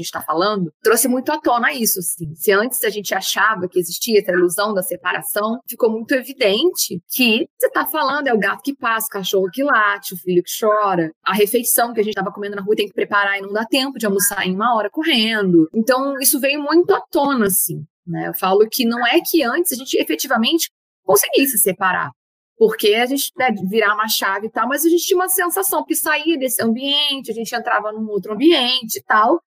está 0.00 0.20
falando, 0.20 0.72
trouxe 0.82 1.08
muito 1.08 1.30
à 1.32 1.40
tona 1.40 1.72
isso. 1.72 1.98
Assim. 1.98 2.34
Se 2.34 2.52
antes 2.52 2.82
a 2.84 2.90
gente 2.90 3.14
achava 3.14 3.68
que 3.68 3.78
existia 3.78 4.20
essa 4.20 4.32
ilusão 4.32 4.74
da 4.74 4.82
separação, 4.82 5.60
ficou 5.68 5.90
muito 5.90 6.12
evidente 6.12 7.00
que 7.08 7.48
você 7.58 7.66
está 7.66 7.86
falando 7.86 8.28
é 8.28 8.34
o 8.34 8.38
gato 8.38 8.62
que 8.62 8.74
passa, 8.74 9.06
o 9.06 9.10
cachorro 9.10 9.50
que 9.50 9.62
late, 9.62 10.14
o 10.14 10.16
filho 10.16 10.42
que 10.42 10.50
chora, 10.58 11.12
a 11.24 11.32
refeição 11.32 11.92
que 11.92 12.00
a 12.00 12.02
gente 12.02 12.12
estava 12.12 12.32
comendo 12.32 12.56
na 12.56 12.62
rua 12.62 12.76
tem 12.76 12.86
que 12.86 12.94
preparar 12.94 13.38
e 13.38 13.42
não 13.42 13.52
dá 13.52 13.64
tempo 13.64 13.98
de 13.98 14.06
almoçar 14.06 14.46
em 14.46 14.54
uma 14.54 14.74
hora 14.74 14.90
correndo. 14.90 15.68
Então, 15.74 16.18
isso 16.20 16.40
veio 16.40 16.62
muito 16.62 16.94
à 16.94 17.00
tona, 17.10 17.46
assim. 17.46 17.84
Né? 18.06 18.28
Eu 18.28 18.34
falo 18.34 18.66
que 18.70 18.84
não 18.84 19.06
é 19.06 19.20
que 19.20 19.42
antes 19.42 19.72
a 19.72 19.76
gente 19.76 19.96
efetivamente 19.96 20.70
conseguisse 21.04 21.58
separar 21.58 22.10
porque 22.60 22.94
a 22.94 23.06
gente 23.06 23.32
né, 23.38 23.54
virar 23.70 23.94
uma 23.94 24.06
chave 24.06 24.48
e 24.48 24.50
tal, 24.50 24.68
mas 24.68 24.84
a 24.84 24.88
gente 24.90 25.06
tinha 25.06 25.16
uma 25.16 25.30
sensação 25.30 25.82
que 25.82 25.96
saía 25.96 26.36
desse 26.36 26.62
ambiente, 26.62 27.30
a 27.30 27.34
gente 27.34 27.54
entrava 27.54 27.90
num 27.90 28.06
outro 28.10 28.34
ambiente 28.34 28.98
e 28.98 29.02
tal, 29.02 29.42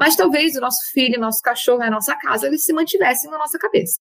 mas 0.00 0.16
talvez 0.16 0.56
o 0.56 0.62
nosso 0.62 0.90
filho, 0.90 1.18
o 1.18 1.20
nosso 1.20 1.42
cachorro, 1.42 1.82
a 1.82 1.90
nossa 1.90 2.16
casa, 2.16 2.46
eles 2.46 2.64
se 2.64 2.72
mantivessem 2.72 3.30
na 3.30 3.36
nossa 3.36 3.58
cabeça. 3.58 4.00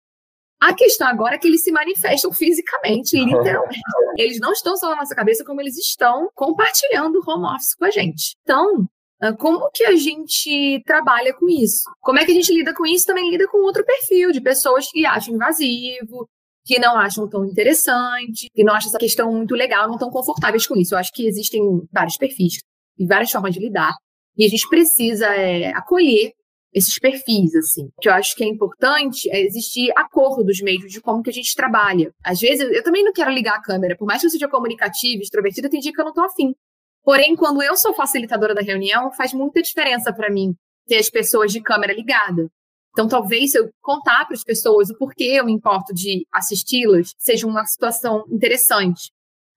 A 0.60 0.74
questão 0.74 1.08
agora 1.08 1.36
é 1.36 1.38
que 1.38 1.48
eles 1.48 1.64
se 1.64 1.72
manifestam 1.72 2.30
fisicamente, 2.34 3.18
literalmente. 3.18 3.80
Eles 4.18 4.38
não 4.38 4.52
estão 4.52 4.76
só 4.76 4.90
na 4.90 4.96
nossa 4.96 5.14
cabeça, 5.14 5.42
como 5.42 5.62
eles 5.62 5.78
estão 5.78 6.28
compartilhando 6.34 7.18
o 7.18 7.30
home 7.30 7.46
office 7.46 7.74
com 7.74 7.86
a 7.86 7.90
gente. 7.90 8.36
Então, 8.42 8.86
ah, 9.22 9.32
como 9.32 9.70
que 9.70 9.84
a 9.84 9.96
gente 9.96 10.82
trabalha 10.84 11.32
com 11.32 11.48
isso? 11.48 11.84
Como 12.00 12.18
é 12.18 12.26
que 12.26 12.32
a 12.32 12.34
gente 12.34 12.52
lida 12.52 12.74
com 12.74 12.84
isso? 12.84 13.06
Também 13.06 13.30
lida 13.30 13.48
com 13.48 13.64
outro 13.64 13.86
perfil 13.86 14.32
de 14.32 14.40
pessoas 14.42 14.86
que 14.90 15.06
acham 15.06 15.34
invasivo, 15.34 16.28
que 16.64 16.78
não 16.78 16.96
acham 16.96 17.28
tão 17.28 17.44
interessante, 17.44 18.48
que 18.52 18.64
não 18.64 18.74
acham 18.74 18.88
essa 18.88 18.98
questão 18.98 19.32
muito 19.32 19.54
legal, 19.54 19.86
não 19.86 19.94
estão 19.94 20.10
confortáveis 20.10 20.66
com 20.66 20.76
isso. 20.76 20.94
Eu 20.94 20.98
acho 20.98 21.12
que 21.12 21.26
existem 21.26 21.62
vários 21.92 22.16
perfis 22.16 22.58
e 22.98 23.06
várias 23.06 23.30
formas 23.30 23.54
de 23.54 23.60
lidar. 23.60 23.94
E 24.36 24.44
a 24.44 24.48
gente 24.48 24.68
precisa 24.68 25.26
é, 25.26 25.68
acolher 25.72 26.32
esses 26.72 26.98
perfis, 26.98 27.54
assim. 27.54 27.86
O 27.86 28.00
que 28.00 28.08
eu 28.08 28.12
acho 28.12 28.34
que 28.36 28.44
é 28.44 28.46
importante 28.46 29.28
é 29.30 29.40
existir 29.44 29.92
acordos 29.96 30.60
mesmo 30.60 30.86
de 30.86 31.00
como 31.00 31.22
que 31.22 31.30
a 31.30 31.32
gente 31.32 31.54
trabalha. 31.54 32.12
Às 32.24 32.40
vezes, 32.40 32.70
eu 32.70 32.82
também 32.82 33.04
não 33.04 33.12
quero 33.12 33.30
ligar 33.30 33.56
a 33.56 33.62
câmera, 33.62 33.96
por 33.96 34.06
mais 34.06 34.20
que 34.20 34.26
eu 34.26 34.30
seja 34.30 34.48
comunicativa, 34.48 35.22
extrovertida, 35.22 35.68
tem 35.68 35.80
dia 35.80 35.92
que 35.92 36.00
eu 36.00 36.04
não 36.04 36.12
tô 36.12 36.22
afim. 36.22 36.54
Porém, 37.02 37.34
quando 37.34 37.62
eu 37.62 37.76
sou 37.76 37.94
facilitadora 37.94 38.54
da 38.54 38.62
reunião, 38.62 39.10
faz 39.12 39.32
muita 39.32 39.62
diferença 39.62 40.12
para 40.12 40.30
mim 40.30 40.54
ter 40.86 40.98
as 40.98 41.10
pessoas 41.10 41.50
de 41.50 41.60
câmera 41.60 41.92
ligada. 41.92 42.48
Então, 42.92 43.06
talvez 43.08 43.52
se 43.52 43.58
eu 43.58 43.70
contar 43.80 44.24
para 44.26 44.34
as 44.34 44.44
pessoas 44.44 44.90
o 44.90 44.96
porquê 44.96 45.38
eu 45.38 45.44
me 45.44 45.52
importo 45.52 45.94
de 45.94 46.26
assisti-las, 46.32 47.14
seja 47.18 47.46
uma 47.46 47.64
situação 47.64 48.24
interessante. 48.28 49.10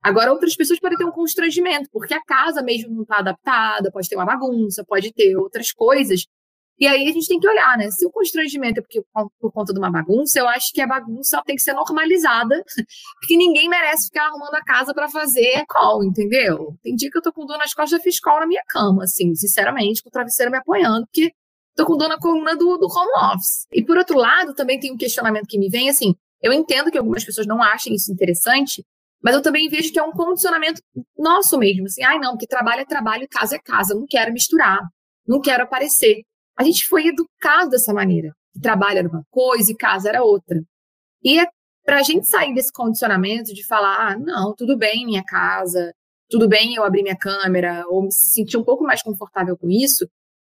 Agora, 0.04 0.32
outras 0.32 0.56
pessoas 0.56 0.80
podem 0.80 0.98
ter 0.98 1.06
um 1.06 1.12
constrangimento, 1.12 1.90
porque 1.92 2.14
a 2.14 2.24
casa 2.24 2.62
mesmo 2.62 2.94
não 2.94 3.04
está 3.04 3.20
adaptada, 3.20 3.92
pode 3.92 4.10
ter 4.10 4.16
uma 4.16 4.26
bagunça, 4.26 4.84
pode 4.86 5.14
ter 5.14 5.36
outras 5.38 5.72
coisas. 5.72 6.26
E 6.80 6.88
aí 6.88 7.08
a 7.08 7.12
gente 7.12 7.28
tem 7.28 7.40
que 7.40 7.48
olhar, 7.48 7.78
né? 7.78 7.90
Se 7.92 8.06
o 8.06 8.12
constrangimento 8.12 8.80
é 8.80 8.82
porque, 8.82 9.02
por 9.40 9.52
conta 9.54 9.72
de 9.72 9.80
uma 9.80 9.92
bagunça, 9.92 10.40
eu 10.40 10.48
acho 10.48 10.74
que 10.74 10.82
a 10.82 10.88
bagunça 10.88 11.42
tem 11.46 11.56
que 11.56 11.62
ser 11.62 11.74
normalizada, 11.74 12.64
porque 13.22 13.38
ninguém 13.38 13.70
merece 13.70 14.08
ficar 14.08 14.28
arrumando 14.28 14.56
a 14.56 14.64
casa 14.64 14.94
para 14.94 15.08
fazer 15.08 15.64
call, 15.68 16.04
entendeu? 16.04 16.76
Tem 16.84 16.96
dia 16.96 17.10
que 17.10 17.18
eu 17.18 17.22
tô 17.22 17.32
com 17.32 17.46
dor 17.46 17.58
nas 17.58 17.74
costas, 17.74 18.00
eu 18.00 18.04
fiz 18.04 18.20
call 18.20 18.40
na 18.40 18.48
minha 18.48 18.64
cama, 18.68 19.04
assim, 19.04 19.34
sinceramente, 19.36 20.02
com 20.04 20.10
o 20.10 20.12
travesseiro 20.12 20.52
me 20.52 20.58
apoiando, 20.58 21.06
porque 21.06 21.32
tô 21.76 21.86
com 21.86 21.98
dor 21.98 22.10
na 22.10 22.18
coluna 22.18 22.56
do, 22.56 22.78
do 22.78 22.88
home 22.88 23.34
office. 23.34 23.68
E 23.72 23.84
por 23.84 23.98
outro 23.98 24.18
lado, 24.18 24.54
também 24.54 24.80
tem 24.80 24.92
um 24.92 24.98
questionamento 24.98 25.48
que 25.48 25.58
me 25.58 25.70
vem, 25.70 25.90
assim, 25.90 26.16
eu 26.42 26.52
entendo 26.52 26.92
que 26.92 26.98
algumas 26.98 27.24
pessoas 27.24 27.48
não 27.48 27.62
achem 27.62 27.94
isso 27.94 28.12
interessante, 28.12 28.86
mas 29.22 29.34
eu 29.34 29.42
também 29.42 29.70
vejo 29.70 29.92
que 29.92 30.00
é 30.00 30.04
um 30.04 30.12
condicionamento 30.12 30.82
nosso 31.18 31.58
mesmo, 31.58 31.86
assim, 31.86 32.04
ai 32.04 32.20
não, 32.20 32.32
porque 32.32 32.46
trabalho 32.46 32.82
é 32.82 32.86
trabalho 32.86 33.28
casa 33.30 33.56
é 33.56 33.60
casa, 33.60 33.96
não 33.96 34.06
quero 34.06 34.34
misturar, 34.34 34.82
não 35.26 35.40
quero 35.40 35.64
aparecer. 35.64 36.24
A 36.58 36.64
gente 36.64 36.86
foi 36.88 37.08
educado 37.08 37.70
dessa 37.70 37.94
maneira, 37.94 38.36
que 38.54 38.60
trabalho 38.60 39.00
era 39.00 39.08
uma 39.08 39.24
coisa 39.32 39.72
e 39.72 39.76
casa 39.76 40.10
era 40.10 40.24
outra. 40.24 40.62
E 41.24 41.40
é 41.40 41.48
para 41.86 42.00
a 42.00 42.04
gente 42.04 42.28
sair 42.28 42.54
desse 42.54 42.72
condicionamento 42.72 43.54
de 43.54 43.66
falar, 43.66 44.12
ah, 44.12 44.18
não, 44.18 44.54
tudo 44.56 44.78
bem 44.78 45.06
minha 45.06 45.24
casa, 45.24 45.94
tudo 46.30 46.48
bem 46.48 46.76
eu 46.76 46.84
abrir 46.84 47.04
minha 47.04 47.18
câmera, 47.18 47.86
ou 47.88 48.04
me 48.04 48.12
sentir 48.12 48.58
um 48.58 48.64
pouco 48.64 48.84
mais 48.84 49.02
confortável 49.02 49.58
com 49.58 49.70
isso, 49.70 50.08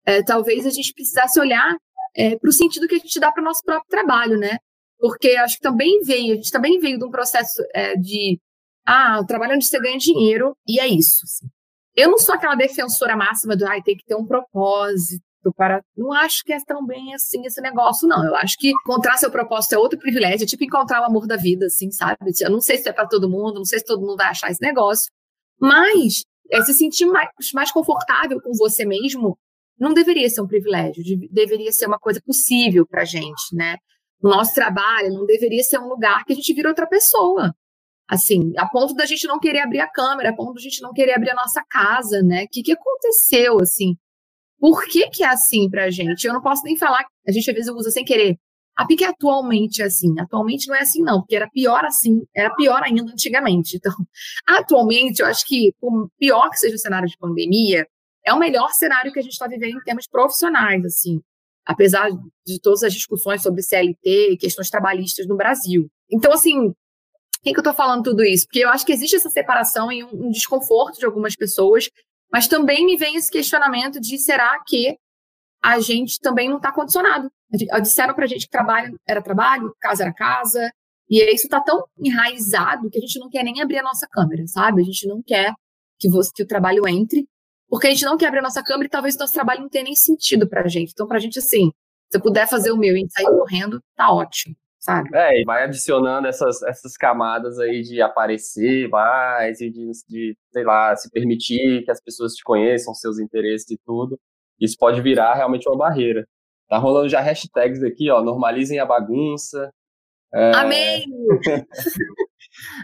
é, 0.06 0.24
talvez 0.24 0.66
a 0.66 0.70
gente 0.70 0.94
precisasse 0.94 1.40
olhar 1.40 1.76
é, 2.16 2.38
para 2.38 2.50
o 2.50 2.54
sentido 2.54 2.88
que 2.88 2.96
a 2.96 3.00
gente 3.00 3.20
dá 3.20 3.32
para 3.32 3.42
o 3.42 3.46
nosso 3.46 3.62
próprio 3.64 3.90
trabalho, 3.90 4.38
né? 4.38 4.58
Porque 4.98 5.32
acho 5.32 5.56
que 5.58 5.62
também 5.62 6.02
veio, 6.04 6.34
a 6.34 6.36
gente 6.36 6.52
também 6.52 6.80
veio 6.80 6.98
de 6.98 7.06
um 7.06 7.12
processo 7.12 7.62
é, 7.74 7.96
de 7.96 8.40
ah, 8.86 9.20
o 9.22 9.26
trabalho 9.26 9.56
onde 9.56 9.66
você 9.66 9.80
ganha 9.80 9.98
dinheiro 9.98 10.56
e 10.68 10.80
é 10.80 10.88
isso. 10.88 11.22
Assim. 11.24 11.48
Eu 11.96 12.10
não 12.10 12.18
sou 12.18 12.36
aquela 12.36 12.56
defensora 12.56 13.16
máxima 13.16 13.56
do 13.56 13.66
ah, 13.66 13.82
tem 13.84 13.98
que 13.98 14.06
ter 14.06 14.16
um 14.16 14.26
propósito 14.26 15.24
para. 15.56 15.82
Não 15.96 16.12
acho 16.14 16.44
que 16.44 16.54
é 16.54 16.58
tão 16.66 16.86
bem 16.86 17.14
assim 17.14 17.46
esse 17.46 17.62
negócio, 17.62 18.08
não. 18.08 18.24
Eu 18.26 18.36
acho 18.36 18.58
que 18.58 18.70
encontrar 18.70 19.18
seu 19.18 19.32
propósito 19.32 19.74
é 19.74 19.78
outro 19.78 20.00
privilégio, 20.00 20.44
é 20.44 20.48
tipo 20.48 20.64
encontrar 20.64 21.02
o 21.02 21.06
amor 21.06 21.28
da 21.28 21.36
vida, 21.36 21.66
assim, 21.66 21.92
sabe? 21.92 22.18
Eu 22.42 22.50
não 22.50 22.62
sei 22.62 22.78
se 22.78 22.88
é 22.90 22.94
para 22.94 23.08
todo 23.08 23.30
mundo, 23.30 23.56
não 23.56 23.66
sei 23.66 23.80
se 23.80 23.86
todo 23.86 24.02
mundo 24.02 24.18
vai 24.18 24.28
achar 24.28 24.52
esse 24.52 24.62
negócio, 24.62 25.12
mas 25.60 26.24
é 26.52 26.62
se 26.62 26.74
sentir 26.74 27.06
mais, 27.06 27.30
mais 27.54 27.72
confortável 27.72 28.42
com 28.42 28.52
você 28.54 28.86
mesmo 28.86 29.38
não 29.80 29.94
deveria 29.94 30.30
ser 30.30 30.42
um 30.42 30.48
privilégio, 30.48 31.04
deveria 31.32 31.72
ser 31.72 31.88
uma 31.88 32.00
coisa 32.00 32.22
possível 32.26 32.86
para 32.86 33.02
a 33.02 33.06
gente, 33.06 33.54
né? 33.54 33.78
O 34.22 34.30
nosso 34.30 34.54
trabalho 34.54 35.14
não 35.14 35.26
deveria 35.26 35.64
ser 35.64 35.80
um 35.80 35.88
lugar 35.88 36.24
que 36.26 36.34
a 36.34 36.36
gente 36.36 36.54
vira 36.54 36.70
outra 36.70 36.88
pessoa. 36.88 37.54
Assim, 38.08 38.54
a 38.58 38.68
ponto 38.68 38.94
da 38.94 39.06
gente 39.06 39.28
não 39.28 39.40
querer 39.40 39.60
abrir 39.60 39.80
a 39.80 39.90
câmera, 39.90 40.30
a 40.30 40.36
ponto 40.36 40.54
da 40.54 40.62
gente 40.62 40.82
não 40.82 40.94
querer 40.94 41.14
abrir 41.14 41.32
a 41.32 41.36
nossa 41.36 41.64
casa, 41.70 42.22
né? 42.22 42.44
O 42.44 42.48
que, 42.50 42.64
que 42.64 42.72
aconteceu, 42.72 43.60
assim? 43.60 43.96
Por 44.60 44.86
que, 44.86 45.10
que 45.10 45.24
é 45.24 45.28
assim 45.28 45.70
pra 45.70 45.90
gente? 45.90 46.26
Eu 46.26 46.34
não 46.34 46.42
posso 46.42 46.64
nem 46.64 46.78
falar, 46.78 47.06
a 47.28 47.32
gente 47.32 47.50
às 47.50 47.56
vezes 47.56 47.72
usa 47.72 47.92
sem 47.92 48.06
querer. 48.06 48.38
A 48.78 48.86
que 48.86 49.06
atualmente 49.06 49.82
é 49.82 49.86
assim. 49.86 50.20
Atualmente 50.20 50.68
não 50.68 50.76
é 50.76 50.82
assim, 50.82 51.02
não, 51.02 51.22
porque 51.22 51.36
era 51.36 51.50
pior 51.50 51.86
assim, 51.86 52.22
era 52.36 52.54
pior 52.56 52.82
ainda 52.84 53.04
antigamente. 53.04 53.78
Então, 53.78 53.94
atualmente, 54.48 55.22
eu 55.22 55.28
acho 55.28 55.46
que, 55.48 55.74
por 55.80 56.10
pior 56.20 56.50
que 56.50 56.58
seja 56.58 56.76
o 56.76 56.80
cenário 56.80 57.08
de 57.08 57.18
pandemia, 57.18 57.88
é 58.26 58.34
o 58.34 58.40
melhor 58.40 58.72
cenário 58.72 59.12
que 59.12 59.20
a 59.20 59.22
gente 59.22 59.34
está 59.34 59.48
vivendo 59.48 59.78
em 59.78 59.84
termos 59.84 60.08
profissionais, 60.08 60.84
assim, 60.84 61.22
apesar 61.66 62.10
de 62.46 62.60
todas 62.62 62.84
as 62.84 62.94
discussões 62.94 63.42
sobre 63.42 63.62
CLT 63.62 64.32
e 64.32 64.38
questões 64.38 64.70
trabalhistas 64.70 65.28
no 65.28 65.38
Brasil. 65.38 65.88
Então, 66.12 66.34
assim, 66.34 66.70
por 66.70 67.44
que, 67.44 67.50
eu 67.52 67.60
estou 67.60 67.74
falando 67.74 68.04
tudo 68.04 68.24
isso? 68.24 68.46
Porque 68.48 68.60
eu 68.60 68.70
acho 68.70 68.86
que 68.86 68.92
existe 68.92 69.16
essa 69.16 69.30
separação 69.30 69.92
e 69.92 70.04
um, 70.04 70.28
um 70.28 70.30
desconforto 70.32 70.98
de 70.98 71.06
algumas 71.06 71.36
pessoas, 71.36 71.90
mas 72.32 72.48
também 72.48 72.86
me 72.86 72.98
vem 72.98 73.16
esse 73.16 73.30
questionamento 73.30 74.00
de 74.02 74.18
será 74.18 74.60
que 74.66 74.98
a 75.64 75.80
gente 75.80 76.20
também 76.20 76.50
não 76.50 76.58
está 76.58 76.72
condicionado? 76.72 77.32
Disseram 77.82 78.16
para 78.16 78.26
a 78.26 78.28
gente 78.28 78.46
que 78.46 78.52
trabalho 78.52 79.00
era 79.08 79.22
trabalho, 79.22 79.76
casa 79.80 80.04
era 80.04 80.14
casa, 80.14 80.72
e 81.10 81.24
isso 81.34 81.46
está 81.46 81.62
tão 81.62 81.84
enraizado 82.04 82.90
que 82.90 82.98
a 82.98 83.02
gente 83.02 83.20
não 83.20 83.30
quer 83.30 83.44
nem 83.44 83.62
abrir 83.62 83.78
a 83.78 83.84
nossa 83.84 84.08
câmera, 84.08 84.46
sabe? 84.48 84.82
A 84.82 84.86
gente 84.86 85.08
não 85.08 85.22
quer 85.22 85.54
que, 86.00 86.10
você, 86.10 86.32
que 86.34 86.44
o 86.44 86.48
trabalho 86.48 86.88
entre 86.88 87.28
porque 87.70 87.88
a 87.88 87.90
gente 87.90 88.06
não 88.06 88.18
quer 88.18 88.28
abrir 88.28 88.40
a 88.40 88.44
nossa 88.44 88.64
câmera 88.64 88.88
e 88.88 88.90
talvez 88.90 89.16
o 89.16 89.20
nosso 89.20 89.34
trabalho 89.34 89.62
não 89.62 89.70
tenha 89.70 89.84
nem 89.84 89.96
sentido 89.96 90.48
pra 90.48 90.68
gente. 90.68 90.92
Então, 90.92 91.08
pra 91.08 91.20
gente, 91.20 91.40
assim, 91.40 91.72
se 92.10 92.18
eu 92.18 92.22
puder 92.22 92.48
fazer 92.48 92.72
o 92.72 92.78
meu 92.78 92.96
e 92.96 93.06
sair 93.10 93.26
correndo, 93.26 93.82
tá 93.96 94.12
ótimo, 94.12 94.56
sabe? 94.80 95.10
É, 95.14 95.42
e 95.42 95.44
vai 95.44 95.64
adicionando 95.64 96.28
essas, 96.28 96.62
essas 96.64 96.96
camadas 96.96 97.60
aí 97.60 97.82
de 97.82 98.02
aparecer 98.02 98.88
mais 98.90 99.60
e 99.62 99.70
de, 99.70 99.92
de, 100.08 100.38
sei 100.52 100.64
lá, 100.64 100.96
se 100.96 101.10
permitir 101.10 101.84
que 101.84 101.92
as 101.92 102.02
pessoas 102.02 102.34
te 102.34 102.44
conheçam, 102.44 102.94
seus 102.94 103.20
interesses 103.20 103.70
e 103.72 103.78
tudo. 103.86 104.20
Isso 104.60 104.78
pode 104.78 105.02
virar 105.02 105.34
realmente 105.34 105.68
uma 105.68 105.78
barreira. 105.78 106.28
Tá 106.68 106.78
rolando 106.78 107.10
já 107.10 107.20
hashtags 107.20 107.84
aqui, 107.84 108.10
ó, 108.10 108.24
normalizem 108.24 108.80
a 108.80 108.86
bagunça. 108.86 109.72
É... 110.34 110.52
Amém! 110.56 111.06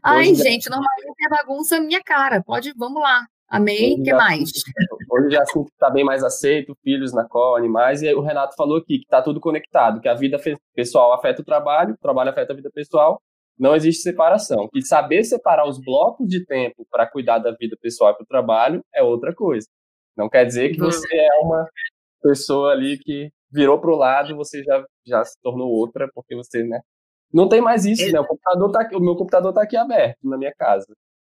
Ai, 0.03 0.35
gente, 0.35 0.69
normalizem 0.69 1.13
a 1.25 1.29
bagunça 1.29 1.79
minha 1.79 2.01
cara. 2.03 2.43
Pode, 2.43 2.73
vamos 2.75 3.01
lá. 3.01 3.25
Amei, 3.51 3.95
o 3.95 4.03
que 4.03 4.13
mais? 4.13 4.49
Hoje 5.11 5.35
já 5.35 5.45
sinto 5.45 5.65
que 5.65 5.73
está 5.73 5.89
bem 5.89 6.05
mais 6.05 6.23
aceito, 6.23 6.73
filhos 6.81 7.11
na 7.11 7.27
call, 7.27 7.57
animais, 7.57 8.01
e 8.01 8.13
o 8.13 8.21
Renato 8.21 8.55
falou 8.55 8.77
aqui 8.77 8.99
que 8.99 9.03
está 9.03 9.21
tudo 9.21 9.41
conectado, 9.41 9.99
que 9.99 10.07
a 10.07 10.13
vida 10.13 10.39
pessoal 10.73 11.11
afeta 11.11 11.41
o 11.41 11.45
trabalho, 11.45 11.93
o 11.93 11.97
trabalho 11.97 12.29
afeta 12.29 12.53
a 12.53 12.55
vida 12.55 12.71
pessoal, 12.73 13.21
não 13.59 13.75
existe 13.75 14.03
separação. 14.03 14.69
Que 14.71 14.81
saber 14.81 15.25
separar 15.25 15.67
os 15.67 15.77
blocos 15.79 16.29
de 16.29 16.45
tempo 16.45 16.87
para 16.89 17.05
cuidar 17.05 17.39
da 17.39 17.51
vida 17.51 17.75
pessoal 17.81 18.11
e 18.11 18.15
para 18.15 18.23
o 18.23 18.27
trabalho 18.27 18.81
é 18.95 19.03
outra 19.03 19.35
coisa. 19.35 19.67
Não 20.15 20.29
quer 20.29 20.45
dizer 20.45 20.69
que 20.71 20.79
você 20.79 21.13
é 21.13 21.39
uma 21.41 21.67
pessoa 22.23 22.71
ali 22.71 22.97
que 22.97 23.29
virou 23.51 23.81
para 23.81 23.91
o 23.91 23.97
lado 23.97 24.31
e 24.31 24.33
você 24.33 24.63
já, 24.63 24.81
já 25.05 25.25
se 25.25 25.37
tornou 25.41 25.69
outra, 25.69 26.09
porque 26.15 26.35
você, 26.35 26.63
né? 26.63 26.79
Não 27.33 27.49
tem 27.49 27.59
mais 27.59 27.83
isso, 27.83 28.09
né? 28.11 28.19
O, 28.19 28.25
computador 28.25 28.71
tá, 28.71 28.89
o 28.93 28.99
meu 29.01 29.15
computador 29.15 29.51
está 29.51 29.63
aqui 29.63 29.75
aberto 29.75 30.17
na 30.23 30.37
minha 30.37 30.53
casa. 30.57 30.87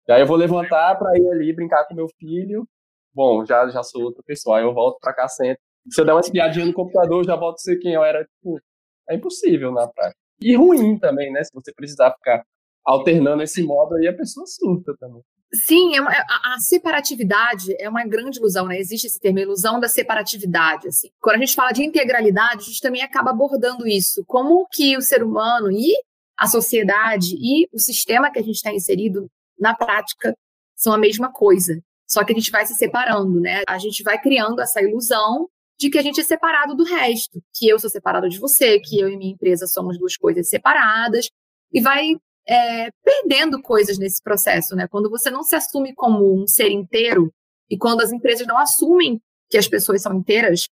E 0.09 0.13
aí 0.13 0.21
eu 0.21 0.27
vou 0.27 0.37
levantar 0.37 0.97
para 0.97 1.17
ir 1.17 1.29
ali 1.31 1.53
brincar 1.53 1.85
com 1.87 1.95
meu 1.95 2.09
filho. 2.19 2.67
Bom, 3.15 3.45
já, 3.45 3.69
já 3.69 3.83
sou 3.83 4.03
outra 4.03 4.23
pessoa. 4.25 4.59
Aí 4.59 4.65
eu 4.65 4.75
volto 4.75 4.99
para 5.01 5.15
cá 5.15 5.29
sempre. 5.29 5.61
Se 5.91 6.01
eu 6.01 6.05
der 6.05 6.13
uma 6.13 6.21
espiadinha 6.21 6.67
no 6.67 6.73
computador, 6.73 7.21
eu 7.21 7.25
já 7.25 7.37
volto 7.37 7.57
a 7.57 7.59
ser 7.59 7.79
quem 7.79 7.95
eu 7.95 8.05
era. 8.05 8.25
Tipo, 8.25 8.61
é 9.09 9.15
impossível 9.15 9.71
na 9.71 9.87
prática. 9.89 10.19
E 10.41 10.57
ruim 10.57 10.99
também, 10.99 11.33
né? 11.33 11.43
Se 11.45 11.51
você 11.53 11.73
precisar 11.73 12.13
ficar 12.13 12.45
alternando 12.85 13.43
esse 13.43 13.63
modo 13.63 13.95
aí, 13.95 14.07
a 14.09 14.17
pessoa 14.17 14.47
surta 14.47 14.95
também. 14.99 15.23
Sim, 15.55 15.95
é 15.95 16.01
uma, 16.01 16.11
a, 16.11 16.55
a, 16.55 16.59
separatividade 16.59 17.75
é 17.79 17.89
uma 17.89 18.05
grande 18.05 18.39
ilusão, 18.39 18.67
né? 18.67 18.79
Existe 18.79 19.07
esse 19.07 19.21
termo, 19.21 19.39
ilusão 19.39 19.79
da 19.79 19.89
separatividade, 19.89 20.89
assim. 20.89 21.09
Quando 21.21 21.37
a 21.37 21.39
gente 21.39 21.55
fala 21.55 21.71
de 21.71 21.85
integralidade, 21.85 22.63
a 22.63 22.67
gente 22.67 22.81
também 22.81 23.03
acaba 23.03 23.31
abordando 23.31 23.87
isso. 23.87 24.25
Como 24.27 24.67
que 24.71 24.97
o 24.97 25.01
ser 25.01 25.23
humano 25.23 25.71
e 25.71 25.95
a 26.37 26.47
sociedade 26.47 27.37
e 27.39 27.69
o 27.73 27.79
sistema 27.79 28.33
que 28.33 28.39
a 28.41 28.43
gente 28.43 28.57
está 28.57 28.73
inserido, 28.73 29.31
na 29.59 29.75
prática, 29.75 30.35
são 30.75 30.93
a 30.93 30.99
mesma 30.99 31.33
coisa. 31.33 31.81
Só 32.07 32.25
que 32.25 32.33
a 32.33 32.35
gente 32.35 32.51
vai 32.51 32.67
se 32.67 32.75
separando, 32.75 33.41
né? 33.41 33.63
A 33.69 33.79
gente 33.79 34.03
vai 34.03 34.21
criando 34.21 34.61
essa 34.61 34.83
ilusão 34.83 35.49
de 35.79 35.91
que 35.91 35.99
a 35.99 36.03
gente 36.03 36.21
é 36.21 36.25
separado 36.25 36.75
do 36.75 36.85
resto, 36.85 37.43
que 37.55 37.69
eu 37.69 37.79
sou 37.79 37.91
separado 37.91 38.29
de 38.29 38.39
você, 38.39 38.79
que 38.79 38.99
eu 38.99 39.09
e 39.09 39.17
minha 39.17 39.33
empresa 39.33 39.67
somos 39.67 39.99
duas 39.99 40.17
coisas 40.17 40.49
separadas, 40.49 41.29
e 41.73 41.81
vai 41.81 42.15
é, 42.49 42.91
perdendo 43.03 43.61
coisas 43.61 43.99
nesse 43.99 44.23
processo, 44.23 44.77
né? 44.77 44.87
Quando 44.89 45.11
você 45.11 45.31
não 45.31 45.43
se 45.43 45.57
assume 45.57 45.95
como 45.95 46.41
um 46.41 46.47
ser 46.47 46.71
inteiro 46.71 47.33
e 47.69 47.77
quando 47.77 48.03
as 48.03 48.13
empresas 48.13 48.47
não 48.47 48.59
assumem 48.59 49.21
que 49.51 49.59
as 49.59 49.67
pessoas 49.67 50.03
são 50.03 50.15
inteiras, 50.15 50.69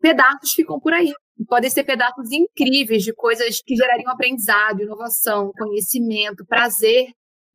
pedaços 0.00 0.52
ficam 0.52 0.80
por 0.80 0.92
aí. 0.92 1.12
E 1.38 1.44
podem 1.44 1.68
ser 1.68 1.84
pedaços 1.84 2.30
incríveis 2.32 3.02
de 3.02 3.12
coisas 3.12 3.60
que 3.62 3.76
gerariam 3.76 4.10
aprendizado, 4.10 4.82
inovação, 4.82 5.52
conhecimento, 5.58 6.46
prazer 6.46 7.08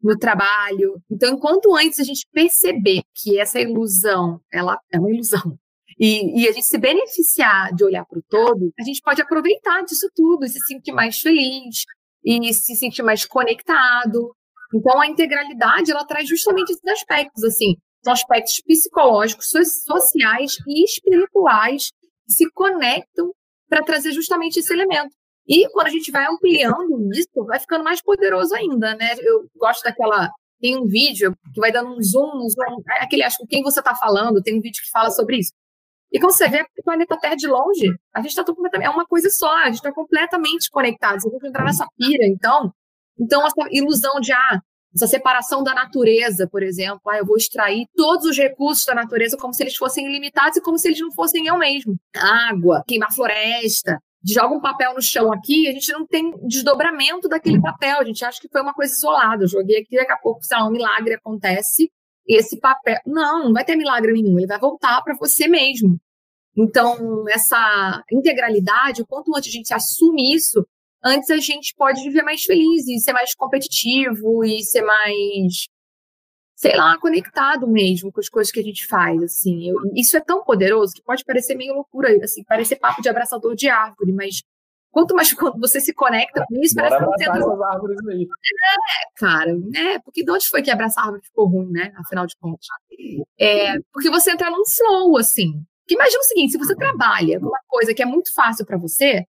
no 0.04 0.18
trabalho. 0.18 1.02
Então, 1.10 1.34
enquanto 1.34 1.76
antes 1.76 2.00
a 2.00 2.04
gente 2.04 2.26
perceber 2.32 3.02
que 3.16 3.40
essa 3.40 3.60
ilusão, 3.60 4.40
ela 4.52 4.78
é 4.92 5.00
uma 5.00 5.12
ilusão, 5.12 5.58
e, 6.00 6.42
e 6.42 6.48
a 6.48 6.52
gente 6.52 6.66
se 6.66 6.78
beneficiar 6.78 7.74
de 7.76 7.84
olhar 7.84 8.06
para 8.06 8.18
o 8.18 8.24
todo, 8.28 8.72
a 8.80 8.84
gente 8.84 9.02
pode 9.02 9.22
aproveitar 9.22 9.84
disso 9.84 10.10
tudo 10.16 10.46
e 10.46 10.50
se 10.50 10.60
sentir 10.62 10.92
mais 10.92 11.20
feliz, 11.20 11.86
e 12.24 12.54
se 12.54 12.76
sentir 12.76 13.04
mais 13.04 13.26
conectado. 13.26 14.36
Então, 14.74 15.00
a 15.00 15.08
integralidade, 15.08 15.92
ela 15.92 16.06
traz 16.06 16.28
justamente 16.28 16.72
esses 16.72 16.88
aspectos, 16.88 17.44
assim, 17.44 17.76
são 18.04 18.14
aspectos 18.14 18.62
psicológicos, 18.66 19.48
sociais 19.86 20.56
e 20.68 20.84
espirituais 20.84 21.92
que 22.26 22.34
se 22.34 22.50
conectam 22.52 23.32
para 23.70 23.84
trazer 23.84 24.12
justamente 24.12 24.60
esse 24.60 24.74
elemento. 24.74 25.16
E 25.48 25.68
quando 25.70 25.88
a 25.88 25.92
gente 25.92 26.12
vai 26.12 26.26
ampliando 26.26 27.10
isso, 27.14 27.46
vai 27.46 27.60
ficando 27.60 27.84
mais 27.84 28.02
poderoso 28.02 28.54
ainda, 28.56 28.96
né? 28.96 29.16
Eu 29.20 29.48
gosto 29.58 29.84
daquela. 29.84 30.30
Tem 30.60 30.78
um 30.78 30.86
vídeo 30.86 31.36
que 31.54 31.60
vai 31.60 31.72
dando 31.72 31.96
um 31.96 32.02
zoom, 32.02 32.46
um 32.46 32.50
zoom 32.50 32.84
aquele, 33.00 33.24
acho 33.24 33.38
que 33.38 33.48
quem 33.48 33.64
você 33.64 33.80
está 33.80 33.96
falando, 33.96 34.42
tem 34.44 34.58
um 34.58 34.62
vídeo 34.62 34.82
que 34.84 34.92
fala 34.92 35.10
sobre 35.10 35.40
isso. 35.40 35.52
E 36.12 36.20
quando 36.20 36.34
você 36.34 36.48
vê 36.48 36.62
o 36.62 36.84
planeta 36.84 37.18
Terra 37.18 37.36
de 37.36 37.48
longe, 37.48 37.88
a 38.14 38.20
gente 38.20 38.32
está 38.32 38.44
completamente. 38.44 38.88
É 38.88 38.90
uma 38.90 39.06
coisa 39.06 39.30
só, 39.30 39.52
a 39.58 39.66
gente 39.66 39.76
está 39.76 39.94
completamente 39.94 40.70
conectado. 40.70 41.22
Você 41.22 41.30
tem 41.30 41.40
que 41.40 41.48
entrar 41.48 41.64
nessa 41.64 41.88
pira, 41.98 42.26
então. 42.28 42.72
Então, 43.18 43.46
essa 43.46 43.68
ilusão 43.72 44.20
de, 44.20 44.34
ah, 44.34 44.60
essa 44.94 45.08
separação 45.08 45.64
da 45.64 45.74
natureza, 45.74 46.48
por 46.50 46.62
exemplo, 46.62 47.02
ah, 47.08 47.18
eu 47.18 47.26
vou 47.26 47.38
extrair 47.38 47.88
todos 47.96 48.26
os 48.26 48.38
recursos 48.38 48.86
da 48.86 48.94
natureza 48.94 49.38
como 49.38 49.54
se 49.54 49.64
eles 49.64 49.76
fossem 49.76 50.06
ilimitados 50.06 50.58
e 50.58 50.62
como 50.62 50.78
se 50.78 50.90
eles 50.90 51.00
não 51.00 51.12
fossem 51.14 51.48
eu 51.48 51.58
mesmo. 51.58 51.98
Água, 52.14 52.84
queimar 52.86 53.14
floresta, 53.14 54.02
joga 54.24 54.56
um 54.56 54.62
papel 54.62 54.94
no 54.94 55.02
chão 55.02 55.32
aqui, 55.32 55.68
a 55.68 55.72
gente 55.72 55.92
não 55.92 56.06
tem 56.06 56.32
desdobramento 56.48 57.28
daquele 57.28 57.60
papel, 57.60 58.00
a 58.00 58.04
gente 58.04 58.24
acha 58.24 58.40
que 58.40 58.50
foi 58.50 58.62
uma 58.62 58.74
coisa 58.74 58.94
isolada. 58.94 59.44
Eu 59.44 59.48
joguei 59.48 59.80
aqui, 59.82 59.96
daqui 59.96 60.12
a 60.12 60.18
pouco, 60.18 60.44
sei 60.44 60.58
lá, 60.58 60.68
um 60.68 60.72
milagre 60.72 61.16
acontece 61.16 61.92
esse 62.28 62.60
papel. 62.60 63.00
Não, 63.06 63.46
não 63.46 63.54
vai 63.54 63.66
ter 63.66 63.76
milagre 63.76 64.14
nenhum, 64.14 64.38
ele 64.38 64.48
vai 64.48 64.60
voltar 64.60 65.02
para 65.02 65.16
você 65.16 65.48
mesmo. 65.48 66.00
Então, 66.56 67.26
essa 67.30 68.04
integralidade, 68.12 69.02
o 69.02 69.08
quanto 69.08 69.36
antes 69.36 69.50
a 69.50 69.52
gente 69.52 69.74
assume 69.74 70.34
isso, 70.34 70.66
antes 71.04 71.30
a 71.30 71.38
gente 71.38 71.74
pode 71.76 72.02
viver 72.04 72.24
mais 72.24 72.44
feliz 72.44 72.88
e 72.88 73.00
ser 73.00 73.14
mais 73.14 73.34
competitivo 73.34 74.44
e 74.44 74.62
ser 74.64 74.82
mais, 74.82 75.68
sei 76.62 76.76
lá, 76.76 76.96
conectado 77.00 77.68
mesmo 77.68 78.12
com 78.12 78.20
as 78.20 78.30
coisas 78.30 78.52
que 78.52 78.60
a 78.60 78.64
gente 78.64 78.86
faz, 78.86 79.22
assim. 79.24 79.68
Eu, 79.68 79.78
isso 79.96 80.16
é 80.16 80.20
tão 80.20 80.44
poderoso 80.44 80.94
que 80.94 81.02
pode 81.02 81.26
parecer 81.26 81.56
meio 81.56 81.74
loucura, 81.74 82.16
assim, 82.24 82.44
parecer 82.44 82.76
papo 82.76 83.02
de 83.02 83.10
abraçador 83.10 83.56
de 83.56 83.68
árvore, 83.68 84.14
mas 84.14 84.44
Quanto 84.92 85.16
mais 85.16 85.32
quando 85.34 85.58
você 85.58 85.80
se 85.80 85.94
conecta 85.94 86.46
com 86.48 86.62
isso, 86.62 86.76
Bora 86.76 86.90
parece 86.90 87.06
que 87.06 87.18
você 87.18 87.30
essas 87.40 87.62
árvores 87.62 88.08
aí. 88.10 88.24
É, 88.24 89.20
cara, 89.20 89.54
né? 89.56 90.00
Porque 90.00 90.22
de 90.22 90.30
onde 90.30 90.50
foi 90.50 90.62
que 90.62 90.70
abraçar 90.70 91.06
árvore 91.06 91.24
ficou 91.24 91.48
ruim, 91.48 91.72
né? 91.72 91.94
Afinal 91.96 92.28
de 92.28 92.36
contas. 92.36 92.68
É, 93.40 93.80
porque 93.94 94.10
você 94.10 94.32
entra 94.32 94.52
num 94.52 94.66
flow, 94.66 95.18
assim. 95.18 95.64
Porque 95.80 95.96
imagina 95.96 96.20
o 96.20 96.26
seguinte: 96.26 96.52
se 96.52 96.58
você 96.58 96.76
trabalha 96.76 97.40
com 97.40 97.46
uma 97.46 97.62
coisa 97.70 97.94
que 97.94 98.04
é 98.04 98.06
muito 98.06 98.34
fácil 98.34 98.66
para 98.66 98.78
você, 98.78 99.24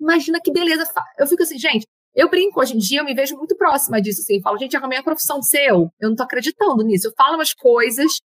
imagina 0.00 0.40
que 0.40 0.52
beleza. 0.52 0.84
Eu 1.18 1.26
fico 1.26 1.42
assim, 1.42 1.58
gente, 1.58 1.84
eu 2.14 2.28
brinco 2.28 2.60
hoje 2.60 2.74
em 2.74 2.78
dia, 2.78 3.00
eu 3.00 3.04
me 3.04 3.14
vejo 3.14 3.36
muito 3.36 3.56
próxima 3.56 4.00
disso, 4.00 4.20
assim. 4.20 4.40
Falo, 4.40 4.58
gente, 4.58 4.76
arrumei 4.76 4.98
a 4.98 5.02
profissão 5.02 5.42
ser 5.42 5.70
eu. 5.70 5.90
Não 6.00 6.14
tô 6.14 6.22
acreditando 6.22 6.82
nisso. 6.82 7.08
Eu 7.08 7.12
falo 7.16 7.36
umas 7.36 7.54
coisas 7.54 8.20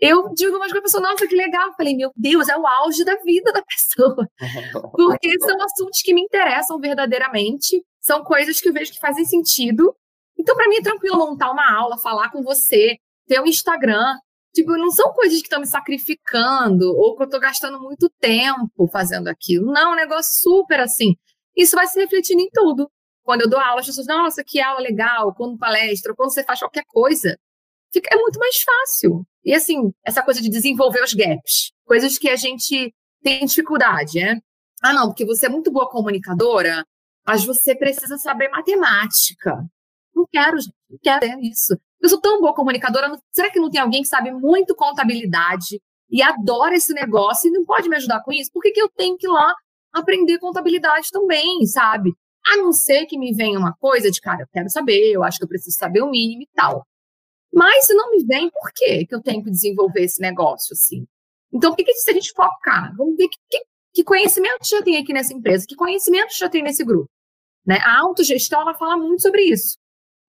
eu 0.00 0.34
digo 0.34 0.58
mais 0.58 0.70
para 0.70 0.80
a 0.80 0.82
pessoa, 0.82 1.02
nossa, 1.02 1.26
que 1.26 1.36
legal. 1.36 1.68
Eu 1.68 1.74
falei, 1.74 1.96
meu 1.96 2.10
Deus, 2.16 2.48
é 2.48 2.56
o 2.56 2.66
auge 2.66 3.04
da 3.04 3.16
vida 3.16 3.52
da 3.52 3.62
pessoa. 3.62 4.28
Porque 4.92 5.38
são 5.40 5.56
assuntos 5.62 6.02
que 6.02 6.12
me 6.12 6.20
interessam 6.20 6.78
verdadeiramente, 6.78 7.82
são 8.00 8.22
coisas 8.22 8.60
que 8.60 8.68
eu 8.68 8.72
vejo 8.72 8.92
que 8.92 8.98
fazem 8.98 9.24
sentido. 9.24 9.94
Então, 10.38 10.56
para 10.56 10.68
mim 10.68 10.76
é 10.76 10.82
tranquilo 10.82 11.16
montar 11.16 11.50
uma 11.50 11.72
aula, 11.72 11.96
falar 11.98 12.30
com 12.30 12.42
você, 12.42 12.96
ter 13.26 13.40
um 13.40 13.46
Instagram. 13.46 14.18
Tipo, 14.52 14.76
não 14.76 14.90
são 14.90 15.12
coisas 15.12 15.38
que 15.38 15.46
estão 15.46 15.60
me 15.60 15.66
sacrificando 15.66 16.86
ou 16.96 17.16
que 17.16 17.22
eu 17.22 17.26
estou 17.26 17.40
gastando 17.40 17.80
muito 17.80 18.10
tempo 18.20 18.88
fazendo 18.92 19.28
aquilo. 19.28 19.72
Não, 19.72 19.90
é 19.90 19.92
um 19.94 19.96
negócio 19.96 20.32
super 20.42 20.80
assim. 20.80 21.14
Isso 21.56 21.74
vai 21.76 21.86
se 21.86 21.98
refletindo 21.98 22.40
em 22.40 22.50
tudo. 22.52 22.88
Quando 23.24 23.40
eu 23.40 23.48
dou 23.48 23.58
aula, 23.58 23.80
as 23.80 23.86
pessoas, 23.86 24.06
nossa, 24.06 24.44
que 24.44 24.60
aula 24.60 24.80
legal. 24.80 25.34
Quando 25.34 25.58
palestra, 25.58 26.14
quando 26.14 26.32
você 26.32 26.44
faz 26.44 26.58
qualquer 26.60 26.84
coisa, 26.86 27.36
fica, 27.92 28.14
é 28.14 28.16
muito 28.16 28.38
mais 28.38 28.62
fácil. 28.62 29.26
E 29.44 29.54
assim, 29.54 29.92
essa 30.04 30.22
coisa 30.22 30.40
de 30.40 30.48
desenvolver 30.48 31.02
os 31.02 31.14
gaps, 31.14 31.72
coisas 31.84 32.18
que 32.18 32.28
a 32.28 32.36
gente 32.36 32.94
tem 33.22 33.44
dificuldade, 33.46 34.20
né? 34.20 34.40
Ah, 34.82 34.92
não, 34.92 35.08
porque 35.08 35.24
você 35.24 35.46
é 35.46 35.48
muito 35.48 35.72
boa 35.72 35.88
comunicadora, 35.88 36.84
mas 37.26 37.44
você 37.44 37.74
precisa 37.74 38.18
saber 38.18 38.50
matemática. 38.50 39.64
Não 40.14 40.26
quero, 40.30 40.58
não 40.90 40.98
quero 41.02 41.40
isso. 41.40 41.78
Eu 42.00 42.08
sou 42.10 42.20
tão 42.20 42.40
boa 42.40 42.54
comunicadora, 42.54 43.10
será 43.32 43.50
que 43.50 43.58
não 43.58 43.70
tem 43.70 43.80
alguém 43.80 44.02
que 44.02 44.08
sabe 44.08 44.30
muito 44.30 44.74
contabilidade 44.76 45.80
e 46.10 46.22
adora 46.22 46.76
esse 46.76 46.92
negócio 46.92 47.48
e 47.48 47.52
não 47.52 47.64
pode 47.64 47.88
me 47.88 47.96
ajudar 47.96 48.22
com 48.22 48.30
isso? 48.30 48.50
Por 48.52 48.60
que, 48.60 48.72
que 48.72 48.82
eu 48.82 48.90
tenho 48.90 49.16
que 49.16 49.26
ir 49.26 49.30
lá 49.30 49.54
aprender 49.92 50.38
contabilidade 50.38 51.08
também, 51.10 51.64
sabe? 51.66 52.14
A 52.46 52.56
não 52.56 52.72
ser 52.72 53.06
que 53.06 53.18
me 53.18 53.32
venha 53.34 53.58
uma 53.58 53.74
coisa 53.74 54.10
de, 54.10 54.20
cara, 54.20 54.42
eu 54.42 54.48
quero 54.52 54.68
saber, 54.70 55.12
eu 55.12 55.24
acho 55.24 55.38
que 55.38 55.44
eu 55.44 55.48
preciso 55.48 55.76
saber 55.78 56.02
o 56.02 56.10
mínimo 56.10 56.42
e 56.42 56.48
tal. 56.54 56.86
Mas 57.52 57.86
se 57.86 57.94
não 57.94 58.10
me 58.10 58.24
vem, 58.24 58.50
por 58.50 58.72
que 58.74 59.06
eu 59.10 59.22
tenho 59.22 59.42
que 59.42 59.50
desenvolver 59.50 60.02
esse 60.02 60.20
negócio 60.20 60.72
assim? 60.72 61.06
Então, 61.52 61.70
por 61.70 61.76
que, 61.76 61.84
que 61.84 61.94
se 61.94 62.10
a 62.10 62.14
gente 62.14 62.32
focar? 62.32 62.94
Vamos 62.96 63.16
ver 63.16 63.28
que, 63.28 63.38
que, 63.48 63.64
que 63.94 64.04
conhecimento 64.04 64.68
já 64.68 64.82
tem 64.82 64.96
aqui 64.96 65.12
nessa 65.12 65.32
empresa, 65.32 65.64
que 65.66 65.76
conhecimento 65.76 66.36
já 66.36 66.48
tem 66.48 66.62
nesse 66.62 66.84
grupo. 66.84 67.08
Né? 67.64 67.78
A 67.78 68.00
autogestão, 68.00 68.60
ela 68.60 68.74
fala 68.74 68.96
muito 68.96 69.22
sobre 69.22 69.42
isso. 69.42 69.78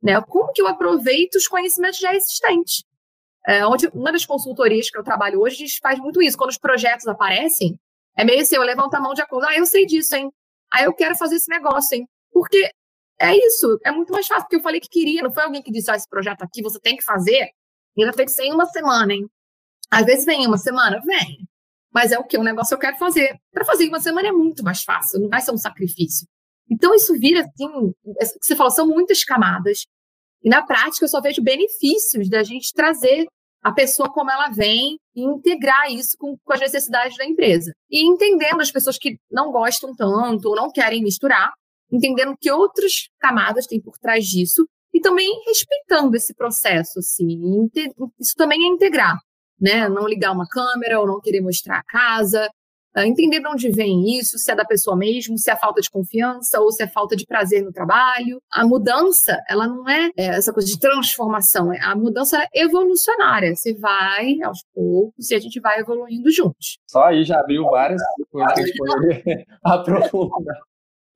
Né? 0.01 0.21
Como 0.21 0.51
que 0.54 0.62
eu 0.62 0.67
aproveito 0.67 1.36
os 1.36 1.47
conhecimentos 1.47 1.97
já 1.97 2.15
existentes? 2.15 2.84
É, 3.47 3.65
onde, 3.65 3.88
uma 3.88 4.12
das 4.12 4.25
consultorias 4.25 4.89
que 4.89 4.97
eu 4.97 5.04
trabalho 5.04 5.41
hoje, 5.41 5.56
a 5.56 5.67
gente 5.67 5.80
faz 5.80 5.99
muito 5.99 6.21
isso. 6.21 6.38
Quando 6.38 6.51
os 6.51 6.58
projetos 6.58 7.08
aparecem, 7.08 7.80
é 8.15 8.23
meio 8.23 8.41
assim, 8.41 8.56
eu 8.56 8.63
levanto 8.63 8.93
a 8.93 8.99
mão 8.99 9.13
de 9.13 9.21
acordo. 9.21 9.47
Ah, 9.47 9.58
eu 9.58 9.65
sei 9.65 9.86
disso, 9.86 10.15
hein? 10.15 10.32
Ah, 10.71 10.84
eu 10.84 10.93
quero 10.93 11.15
fazer 11.15 11.36
esse 11.36 11.49
negócio, 11.49 11.95
hein? 11.95 12.08
Porque 12.32 12.69
é 13.19 13.36
isso, 13.36 13.80
é 13.84 13.91
muito 13.91 14.12
mais 14.12 14.28
fácil, 14.28 14.43
porque 14.43 14.58
eu 14.58 14.62
falei 14.62 14.80
que 14.80 14.89
queria, 14.89 15.21
não 15.21 15.34
foi 15.34 15.43
alguém 15.43 15.62
que 15.62 15.71
disse, 15.71 15.89
ah, 15.89 15.95
esse 15.95 16.10
projeto 16.10 16.43
aqui 16.43 16.62
você 16.62 16.80
tem 16.80 16.97
que 16.97 17.04
fazer, 17.04 17.49
e 17.95 18.04
ainda 18.04 18.15
tem 18.15 18.25
que 18.25 18.32
ser 18.32 18.43
em 18.43 18.54
uma 18.54 18.65
semana, 18.65 19.13
hein? 19.13 19.30
Às 19.89 20.06
vezes 20.06 20.25
vem 20.25 20.43
em 20.43 20.47
uma 20.47 20.58
semana, 20.58 20.99
vem. 21.06 21.47
Mas 21.93 22.12
é 22.12 22.19
o 22.19 22.25
que? 22.25 22.38
Um 22.38 22.43
negócio 22.43 22.75
eu 22.75 22.80
quero 22.80 22.97
fazer. 22.97 23.39
Para 23.54 23.63
fazer 23.63 23.86
em 23.86 23.89
uma 23.89 24.01
semana 24.01 24.28
é 24.28 24.32
muito 24.32 24.63
mais 24.63 24.84
fácil, 24.84 25.21
não 25.21 25.30
vai 25.30 25.41
ser 25.41 25.51
um 25.51 25.58
sacrifício. 25.58 26.28
Então, 26.69 26.93
isso 26.93 27.17
vira, 27.17 27.41
assim, 27.41 27.93
é, 28.19 28.25
que 28.25 28.45
você 28.45 28.56
falou, 28.56 28.71
são 28.71 28.88
muitas 28.88 29.23
camadas. 29.23 29.86
E 30.43 30.49
na 30.49 30.62
prática, 30.65 31.06
eu 31.06 31.10
só 31.10 31.21
vejo 31.21 31.41
benefícios 31.41 32.30
da 32.30 32.43
gente 32.43 32.73
trazer 32.73 33.25
a 33.65 33.71
pessoa 33.71 34.13
como 34.13 34.30
ela 34.30 34.49
vem 34.49 34.99
e 35.15 35.23
integrar 35.23 35.91
isso 35.91 36.15
com, 36.19 36.38
com 36.38 36.54
as 36.54 36.60
necessidades 36.60 37.17
da 37.17 37.25
empresa. 37.25 37.73
E 37.89 38.08
entendendo 38.08 38.62
as 38.62 38.71
pessoas 38.71 38.95
que 38.95 39.17
não 39.32 39.51
gostam 39.51 39.95
tanto 39.95 40.49
ou 40.49 40.56
não 40.56 40.71
querem 40.71 41.01
misturar, 41.01 41.51
entendendo 41.91 42.36
que 42.39 42.51
outras 42.51 43.10
camadas 43.19 43.65
tem 43.65 43.82
por 43.82 43.97
trás 43.97 44.23
disso 44.23 44.67
e 44.93 44.99
também 45.01 45.41
respeitando 45.47 46.15
esse 46.15 46.32
processo, 46.36 46.99
assim. 46.99 47.67
Isso 48.19 48.34
também 48.38 48.65
é 48.65 48.67
integrar, 48.67 49.17
né? 49.60 49.89
Não 49.89 50.08
ligar 50.08 50.32
uma 50.32 50.47
câmera 50.47 50.99
ou 50.99 51.08
não 51.08 51.19
querer 51.19 51.41
mostrar 51.41 51.80
a 51.80 51.84
casa, 51.86 52.47
entender 53.03 53.39
de 53.39 53.47
onde 53.47 53.69
vem 53.71 54.17
isso, 54.17 54.38
se 54.38 54.51
é 54.51 54.55
da 54.55 54.63
pessoa 54.63 54.95
mesmo, 54.95 55.38
se 55.38 55.49
é 55.49 55.55
falta 55.55 55.81
de 55.81 55.89
confiança 55.89 56.62
ou 56.62 56.71
se 56.71 56.84
é 56.84 56.88
falta 56.88 57.15
de 57.15 57.25
prazer 57.25 57.63
no 57.63 57.71
trabalho. 57.71 58.39
A 58.51 58.65
mudança, 58.65 59.41
ela 59.49 59.67
não 59.67 59.88
é, 59.89 60.12
é 60.17 60.25
essa 60.27 60.53
coisa 60.53 60.67
de 60.67 60.79
transformação, 60.79 61.73
é, 61.73 61.79
a 61.81 61.95
mudança 61.95 62.41
é 62.41 62.62
evolucionária. 62.62 63.55
Você 63.55 63.73
vai 63.73 64.41
aos 64.43 64.63
poucos 64.73 65.31
e 65.31 65.36
a 65.36 65.39
gente 65.39 65.60
vai 65.60 65.79
evoluindo 65.79 66.31
juntos. 66.31 66.77
Só 66.88 67.05
aí 67.05 67.23
já 67.23 67.39
abriu 67.39 67.65
várias 67.65 68.01
coisas 68.31 68.53
que 68.53 68.62
a 68.62 69.13
gente 69.13 69.45
aprofundar. 69.63 70.55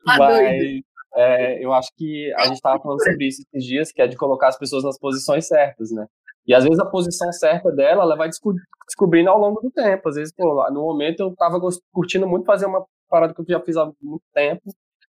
Tá 0.05 0.17
mas, 0.17 0.81
é, 1.15 1.63
eu 1.63 1.73
acho 1.73 1.89
que 1.97 2.31
a 2.33 2.45
gente 2.45 2.55
estava 2.55 2.81
falando 2.81 3.03
sobre 3.03 3.27
isso 3.27 3.41
esses 3.41 3.67
dias, 3.67 3.91
que 3.91 4.01
é 4.01 4.07
de 4.07 4.15
colocar 4.15 4.47
as 4.47 4.57
pessoas 4.57 4.83
nas 4.83 4.97
posições 4.97 5.47
certas, 5.47 5.91
né? 5.91 6.05
E 6.49 6.53
às 6.55 6.63
vezes 6.63 6.79
a 6.79 6.85
posição 6.85 7.31
certa 7.31 7.71
dela, 7.71 8.01
ela 8.01 8.15
vai 8.15 8.27
desco 8.27 8.51
descobrindo 8.87 9.29
ao 9.29 9.37
longo 9.37 9.61
do 9.61 9.69
tempo. 9.69 10.09
Às 10.09 10.15
vezes, 10.15 10.33
pô, 10.35 10.67
no 10.71 10.81
momento 10.81 11.19
eu 11.19 11.29
estava 11.29 11.59
curtindo 11.93 12.27
muito 12.27 12.45
fazer 12.45 12.65
uma 12.65 12.83
parada 13.07 13.35
que 13.35 13.39
eu 13.39 13.45
já 13.47 13.61
fiz 13.61 13.77
há 13.77 13.85
muito 14.01 14.23
tempo. 14.33 14.63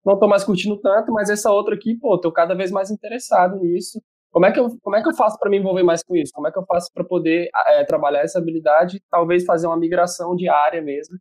Não 0.04 0.16
estou 0.16 0.28
mais 0.28 0.44
curtindo 0.44 0.76
tanto, 0.82 1.12
mas 1.12 1.30
essa 1.30 1.52
outra 1.52 1.76
aqui, 1.76 1.96
pô, 1.96 2.16
estou 2.16 2.32
cada 2.32 2.56
vez 2.56 2.72
mais 2.72 2.90
interessado 2.90 3.58
nisso. 3.58 4.02
Como 4.32 4.48
é 4.48 4.52
que 4.52 4.60
eu, 4.60 4.70
como 4.82 4.96
é 4.96 5.04
que 5.04 5.10
eu 5.10 5.16
faço 5.16 5.38
para 5.38 5.52
me 5.52 5.58
envolver 5.58 5.84
mais 5.84 6.02
com 6.04 6.16
isso? 6.16 6.32
Como 6.34 6.48
é 6.48 6.52
que 6.52 6.58
eu 6.58 6.66
faço 6.66 6.90
para 6.92 7.04
poder 7.04 7.50
é, 7.68 7.84
trabalhar 7.84 8.22
essa 8.22 8.40
habilidade, 8.40 9.00
talvez 9.12 9.46
fazer 9.46 9.68
uma 9.68 9.78
migração 9.78 10.36
diária 10.36 10.82
mesmo 10.82 11.16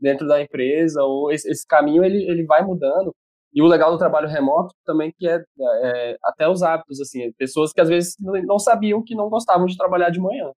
dentro 0.00 0.26
da 0.26 0.42
empresa, 0.42 1.04
ou 1.04 1.30
esse, 1.30 1.48
esse 1.48 1.64
caminho 1.64 2.04
ele, 2.04 2.28
ele 2.28 2.44
vai 2.44 2.64
mudando. 2.64 3.14
E 3.54 3.60
o 3.60 3.66
legal 3.66 3.90
do 3.90 3.98
trabalho 3.98 4.28
remoto 4.28 4.74
também 4.84 5.12
que 5.16 5.28
é, 5.28 5.42
é, 5.60 6.16
até 6.24 6.48
os 6.48 6.62
hábitos, 6.62 7.00
assim, 7.00 7.32
pessoas 7.32 7.72
que 7.72 7.80
às 7.80 7.88
vezes 7.88 8.16
não 8.20 8.58
sabiam 8.58 9.02
que 9.02 9.14
não 9.14 9.28
gostavam 9.28 9.66
de 9.66 9.76
trabalhar 9.76 10.10
de 10.10 10.20
manhã. 10.20 10.50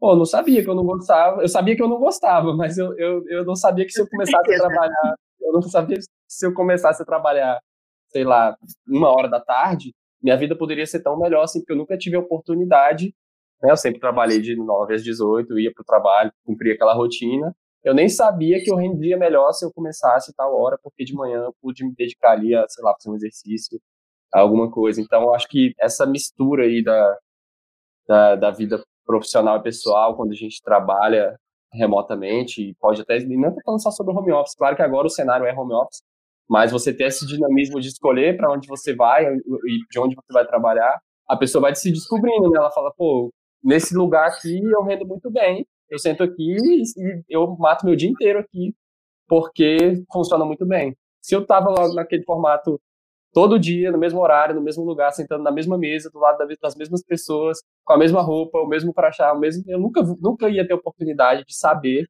Pô, 0.00 0.16
não 0.16 0.24
sabia 0.24 0.62
que 0.62 0.68
eu 0.68 0.74
não 0.74 0.84
gostava, 0.84 1.42
eu 1.42 1.48
sabia 1.48 1.76
que 1.76 1.82
eu 1.82 1.88
não 1.88 1.98
gostava, 1.98 2.52
mas 2.56 2.78
eu, 2.78 2.96
eu, 2.98 3.22
eu 3.28 3.44
não 3.44 3.54
sabia 3.54 3.84
que 3.84 3.92
se 3.92 4.00
eu 4.00 4.08
começasse 4.08 4.54
a 4.54 4.58
trabalhar, 4.58 5.14
eu 5.40 5.52
não 5.52 5.62
sabia 5.62 5.98
se 6.28 6.46
eu 6.46 6.54
começasse 6.54 7.02
a 7.02 7.06
trabalhar, 7.06 7.60
sei 8.08 8.24
lá, 8.24 8.56
uma 8.88 9.10
hora 9.10 9.28
da 9.28 9.40
tarde, 9.40 9.94
minha 10.22 10.36
vida 10.36 10.56
poderia 10.56 10.86
ser 10.86 11.02
tão 11.02 11.18
melhor 11.18 11.44
assim, 11.44 11.60
porque 11.60 11.72
eu 11.72 11.76
nunca 11.76 11.98
tive 11.98 12.16
a 12.16 12.20
oportunidade, 12.20 13.14
né? 13.62 13.70
Eu 13.70 13.76
sempre 13.76 14.00
trabalhei 14.00 14.40
de 14.40 14.56
9 14.56 14.94
às 14.94 15.02
18, 15.02 15.58
ia 15.58 15.72
para 15.72 15.82
o 15.82 15.84
trabalho, 15.84 16.32
cumpria 16.44 16.74
aquela 16.74 16.94
rotina. 16.94 17.54
Eu 17.84 17.94
nem 17.94 18.08
sabia 18.08 18.62
que 18.62 18.72
eu 18.72 18.76
rendia 18.76 19.16
melhor 19.18 19.52
se 19.52 19.64
eu 19.64 19.72
começasse 19.72 20.34
tal 20.34 20.58
hora, 20.58 20.78
porque 20.82 21.04
de 21.04 21.14
manhã 21.14 21.44
eu 21.44 21.54
pude 21.60 21.84
me 21.84 21.94
dedicar 21.94 22.32
ali 22.32 22.54
a, 22.54 22.64
sei 22.68 22.82
lá, 22.82 22.94
fazer 22.94 23.10
um 23.10 23.16
exercício, 23.16 23.78
alguma 24.32 24.70
coisa. 24.70 25.00
Então, 25.00 25.22
eu 25.22 25.34
acho 25.34 25.46
que 25.48 25.74
essa 25.78 26.06
mistura 26.06 26.64
aí 26.64 26.82
da, 26.82 27.18
da, 28.08 28.36
da 28.36 28.50
vida 28.50 28.82
profissional 29.06 29.58
e 29.58 29.62
pessoal, 29.62 30.16
quando 30.16 30.32
a 30.32 30.36
gente 30.36 30.62
trabalha 30.62 31.38
remotamente, 31.72 32.62
e 32.62 32.74
pode 32.76 33.02
até, 33.02 33.18
não 33.20 33.48
estou 33.48 33.62
falando 33.64 33.82
só 33.82 33.90
sobre 33.90 34.14
home 34.14 34.32
office, 34.32 34.54
claro 34.54 34.76
que 34.76 34.82
agora 34.82 35.06
o 35.06 35.10
cenário 35.10 35.44
é 35.44 35.52
home 35.52 35.74
office, 35.74 36.02
mas 36.48 36.70
você 36.72 36.94
ter 36.94 37.04
esse 37.04 37.26
dinamismo 37.26 37.80
de 37.80 37.88
escolher 37.88 38.36
para 38.36 38.50
onde 38.50 38.68
você 38.68 38.94
vai 38.94 39.26
e 39.26 39.78
de 39.90 39.98
onde 39.98 40.14
você 40.14 40.32
vai 40.32 40.46
trabalhar, 40.46 41.00
a 41.28 41.36
pessoa 41.36 41.62
vai 41.62 41.74
se 41.74 41.90
descobrindo, 41.90 42.50
né? 42.50 42.58
Ela 42.58 42.70
fala, 42.70 42.92
pô, 42.96 43.32
nesse 43.62 43.94
lugar 43.96 44.28
aqui 44.28 44.60
eu 44.62 44.82
rendo 44.82 45.06
muito 45.06 45.30
bem, 45.30 45.66
eu 45.94 45.98
sento 45.98 46.22
aqui 46.22 46.56
e 46.56 47.22
eu 47.28 47.56
mato 47.56 47.86
meu 47.86 47.94
dia 47.94 48.10
inteiro 48.10 48.38
aqui, 48.40 48.74
porque 49.28 50.02
funciona 50.12 50.44
muito 50.44 50.66
bem. 50.66 50.96
Se 51.22 51.34
eu 51.34 51.46
tava 51.46 51.70
lá 51.70 51.92
naquele 51.94 52.24
formato 52.24 52.80
todo 53.32 53.58
dia, 53.58 53.90
no 53.90 53.98
mesmo 53.98 54.20
horário, 54.20 54.54
no 54.54 54.60
mesmo 54.60 54.84
lugar, 54.84 55.12
sentando 55.12 55.42
na 55.42 55.52
mesma 55.52 55.78
mesa, 55.78 56.10
do 56.10 56.18
lado 56.18 56.38
das 56.60 56.74
mesmas 56.74 57.02
pessoas, 57.02 57.58
com 57.84 57.92
a 57.92 57.98
mesma 57.98 58.20
roupa, 58.20 58.58
o 58.58 58.66
mesmo 58.66 58.92
crachá, 58.92 59.32
o 59.32 59.38
mesmo, 59.38 59.64
eu 59.68 59.78
nunca, 59.78 60.02
nunca 60.20 60.48
ia 60.48 60.66
ter 60.66 60.74
oportunidade 60.74 61.44
de 61.44 61.56
saber 61.56 62.06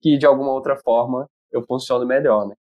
que 0.00 0.16
de 0.16 0.26
alguma 0.26 0.52
outra 0.52 0.76
forma 0.76 1.28
eu 1.50 1.62
funciono 1.64 2.06
melhor, 2.06 2.48
né? 2.48 2.54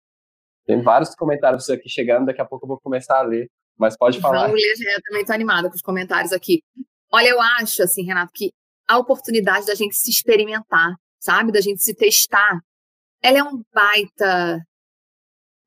Tem 0.65 0.82
vários 0.82 1.13
comentários 1.15 1.69
aqui 1.69 1.88
chegando, 1.88 2.25
daqui 2.25 2.41
a 2.41 2.45
pouco 2.45 2.65
eu 2.65 2.69
vou 2.69 2.80
começar 2.80 3.19
a 3.19 3.21
ler, 3.21 3.49
mas 3.78 3.95
pode 3.95 4.19
falar. 4.19 4.47
Vamos 4.47 4.62
ler, 4.62 4.93
eu 4.95 5.01
também 5.04 5.21
estou 5.21 5.34
animada 5.34 5.69
com 5.69 5.75
os 5.75 5.82
comentários 5.82 6.34
aqui. 6.34 6.63
Olha, 7.12 7.28
eu 7.28 7.39
acho, 7.39 7.84
assim, 7.84 8.04
Renato, 8.04 8.32
que 8.34 8.51
a 8.88 8.98
oportunidade 8.98 9.65
da 9.65 9.76
gente 9.76 9.95
se 9.95 10.10
experimentar, 10.10 10.95
sabe? 11.19 11.52
Da 11.52 11.62
gente 11.62 11.82
se 11.82 11.93
testar, 11.93 12.60
ela 13.21 13.39
é 13.39 13.43
um 13.43 13.63
baita. 13.74 14.62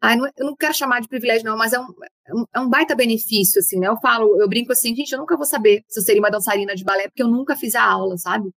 Ai, 0.01 0.17
não, 0.17 0.27
eu 0.37 0.47
não 0.47 0.57
quero 0.57 0.75
chamar 0.75 1.01
de 1.01 1.09
privilégio, 1.09 1.45
não, 1.45 1.57
mas 1.57 1.73
é 1.73 1.81
um, 1.81 1.89
é 2.55 2.61
um 2.61 2.67
é 2.67 2.69
baita 2.69 2.95
benefício, 2.95 3.59
assim, 3.59 3.81
né? 3.81 3.89
Eu 3.89 3.97
falo, 3.99 4.41
eu 4.41 4.49
brinco 4.49 4.73
assim, 4.73 4.95
gente, 4.95 5.13
eu 5.13 5.19
nunca 5.19 5.37
vou 5.37 5.47
saber 5.47 5.83
se 5.89 5.99
eu 5.99 6.05
seria 6.05 6.21
uma 6.21 6.31
dançarina 6.31 6.75
de 6.75 6.85
balé, 6.85 7.09
porque 7.09 7.23
eu 7.23 7.29
nunca 7.29 7.57
fiz 7.57 7.75
a 7.75 7.83
aula, 7.85 8.17
sabe? 8.17 8.51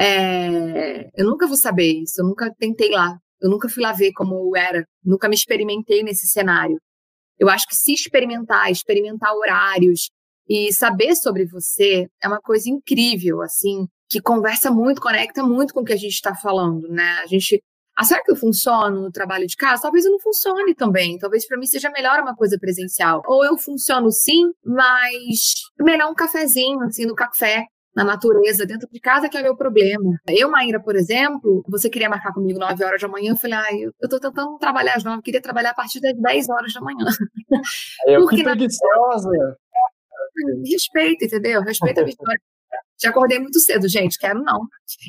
É, 0.00 1.08
eu 1.16 1.26
nunca 1.26 1.46
vou 1.46 1.56
saber 1.56 2.02
isso, 2.02 2.20
eu 2.20 2.26
nunca 2.26 2.52
tentei 2.58 2.90
lá. 2.90 3.18
Eu 3.40 3.50
nunca 3.50 3.68
fui 3.68 3.82
lá 3.82 3.92
ver 3.92 4.12
como 4.12 4.56
era, 4.56 4.84
nunca 5.04 5.28
me 5.28 5.34
experimentei 5.34 6.02
nesse 6.02 6.26
cenário. 6.26 6.80
Eu 7.38 7.48
acho 7.48 7.66
que 7.68 7.76
se 7.76 7.92
experimentar, 7.92 8.70
experimentar 8.70 9.32
horários 9.32 10.10
e 10.48 10.72
saber 10.72 11.14
sobre 11.14 11.44
você 11.44 12.08
é 12.22 12.28
uma 12.28 12.40
coisa 12.40 12.70
incrível, 12.70 13.42
assim, 13.42 13.86
que 14.08 14.20
conversa 14.20 14.70
muito, 14.70 15.00
conecta 15.00 15.42
muito 15.42 15.74
com 15.74 15.80
o 15.80 15.84
que 15.84 15.92
a 15.92 15.96
gente 15.96 16.14
está 16.14 16.34
falando, 16.34 16.88
né? 16.88 17.20
A 17.22 17.26
gente 17.26 17.62
ah, 17.98 18.04
será 18.04 18.22
que 18.22 18.30
eu 18.30 18.36
funciono 18.36 19.00
no 19.02 19.10
trabalho 19.10 19.44
de 19.44 19.56
casa? 19.56 19.82
Talvez 19.82 20.04
eu 20.04 20.12
não 20.12 20.20
funcione 20.20 20.72
também. 20.72 21.18
Talvez 21.18 21.44
para 21.48 21.58
mim 21.58 21.66
seja 21.66 21.90
melhor 21.90 22.20
uma 22.20 22.32
coisa 22.32 22.56
presencial. 22.56 23.20
Ou 23.26 23.44
eu 23.44 23.58
funciono 23.58 24.12
sim, 24.12 24.52
mas 24.64 25.54
melhor 25.80 26.08
um 26.08 26.14
cafezinho, 26.14 26.80
assim, 26.82 27.04
no 27.06 27.16
café, 27.16 27.64
na 27.96 28.04
natureza, 28.04 28.64
dentro 28.64 28.88
de 28.88 29.00
casa, 29.00 29.28
que 29.28 29.36
é 29.36 29.40
o 29.40 29.42
meu 29.42 29.56
problema. 29.56 30.16
Eu, 30.28 30.48
Maíra, 30.48 30.80
por 30.80 30.94
exemplo, 30.94 31.64
você 31.68 31.90
queria 31.90 32.08
marcar 32.08 32.32
comigo 32.32 32.60
9 32.60 32.84
horas 32.84 33.00
da 33.00 33.08
manhã, 33.08 33.32
eu 33.32 33.36
falei, 33.36 33.58
ah, 33.58 33.74
eu, 33.76 33.90
eu 34.00 34.08
tô 34.08 34.20
tentando 34.20 34.56
trabalhar 34.58 34.94
às 34.94 35.02
9, 35.02 35.20
queria 35.20 35.42
trabalhar 35.42 35.70
a 35.70 35.74
partir 35.74 36.00
das 36.00 36.16
10 36.16 36.48
horas 36.48 36.72
da 36.72 36.80
manhã. 36.80 37.04
Eu 38.06 38.20
Porque, 38.20 38.36
que 38.36 38.44
preguiçosa! 38.44 39.58
Respeito, 40.64 41.24
entendeu? 41.24 41.62
Respeito 41.62 41.98
a 41.98 42.02
minha 42.02 42.10
história. 42.10 42.40
Já 43.00 43.10
acordei 43.10 43.38
muito 43.38 43.60
cedo, 43.60 43.88
gente, 43.88 44.18
quero 44.18 44.42
não. 44.42 44.66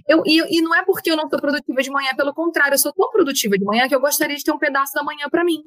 Eu, 0.08 0.22
e, 0.26 0.58
e 0.58 0.62
não 0.62 0.76
é 0.76 0.86
porque 0.86 1.12
eu 1.12 1.18
não 1.18 1.28
sou 1.28 1.40
produtiva 1.40 1.82
de 1.82 1.90
manhã, 1.90 2.16
pelo 2.16 2.34
contrário, 2.34 2.76
eu 2.76 2.80
sou 2.80 2.94
tão 2.94 3.10
produtiva 3.10 3.58
de 3.58 3.66
manhã 3.66 3.88
que 3.88 3.96
eu 3.96 4.00
gostaria 4.00 4.36
de 4.36 4.44
ter 4.44 4.52
um 4.52 4.60
pedaço 4.60 4.94
da 4.94 5.04
manhã 5.04 5.28
para 5.30 5.44
mim. 5.44 5.64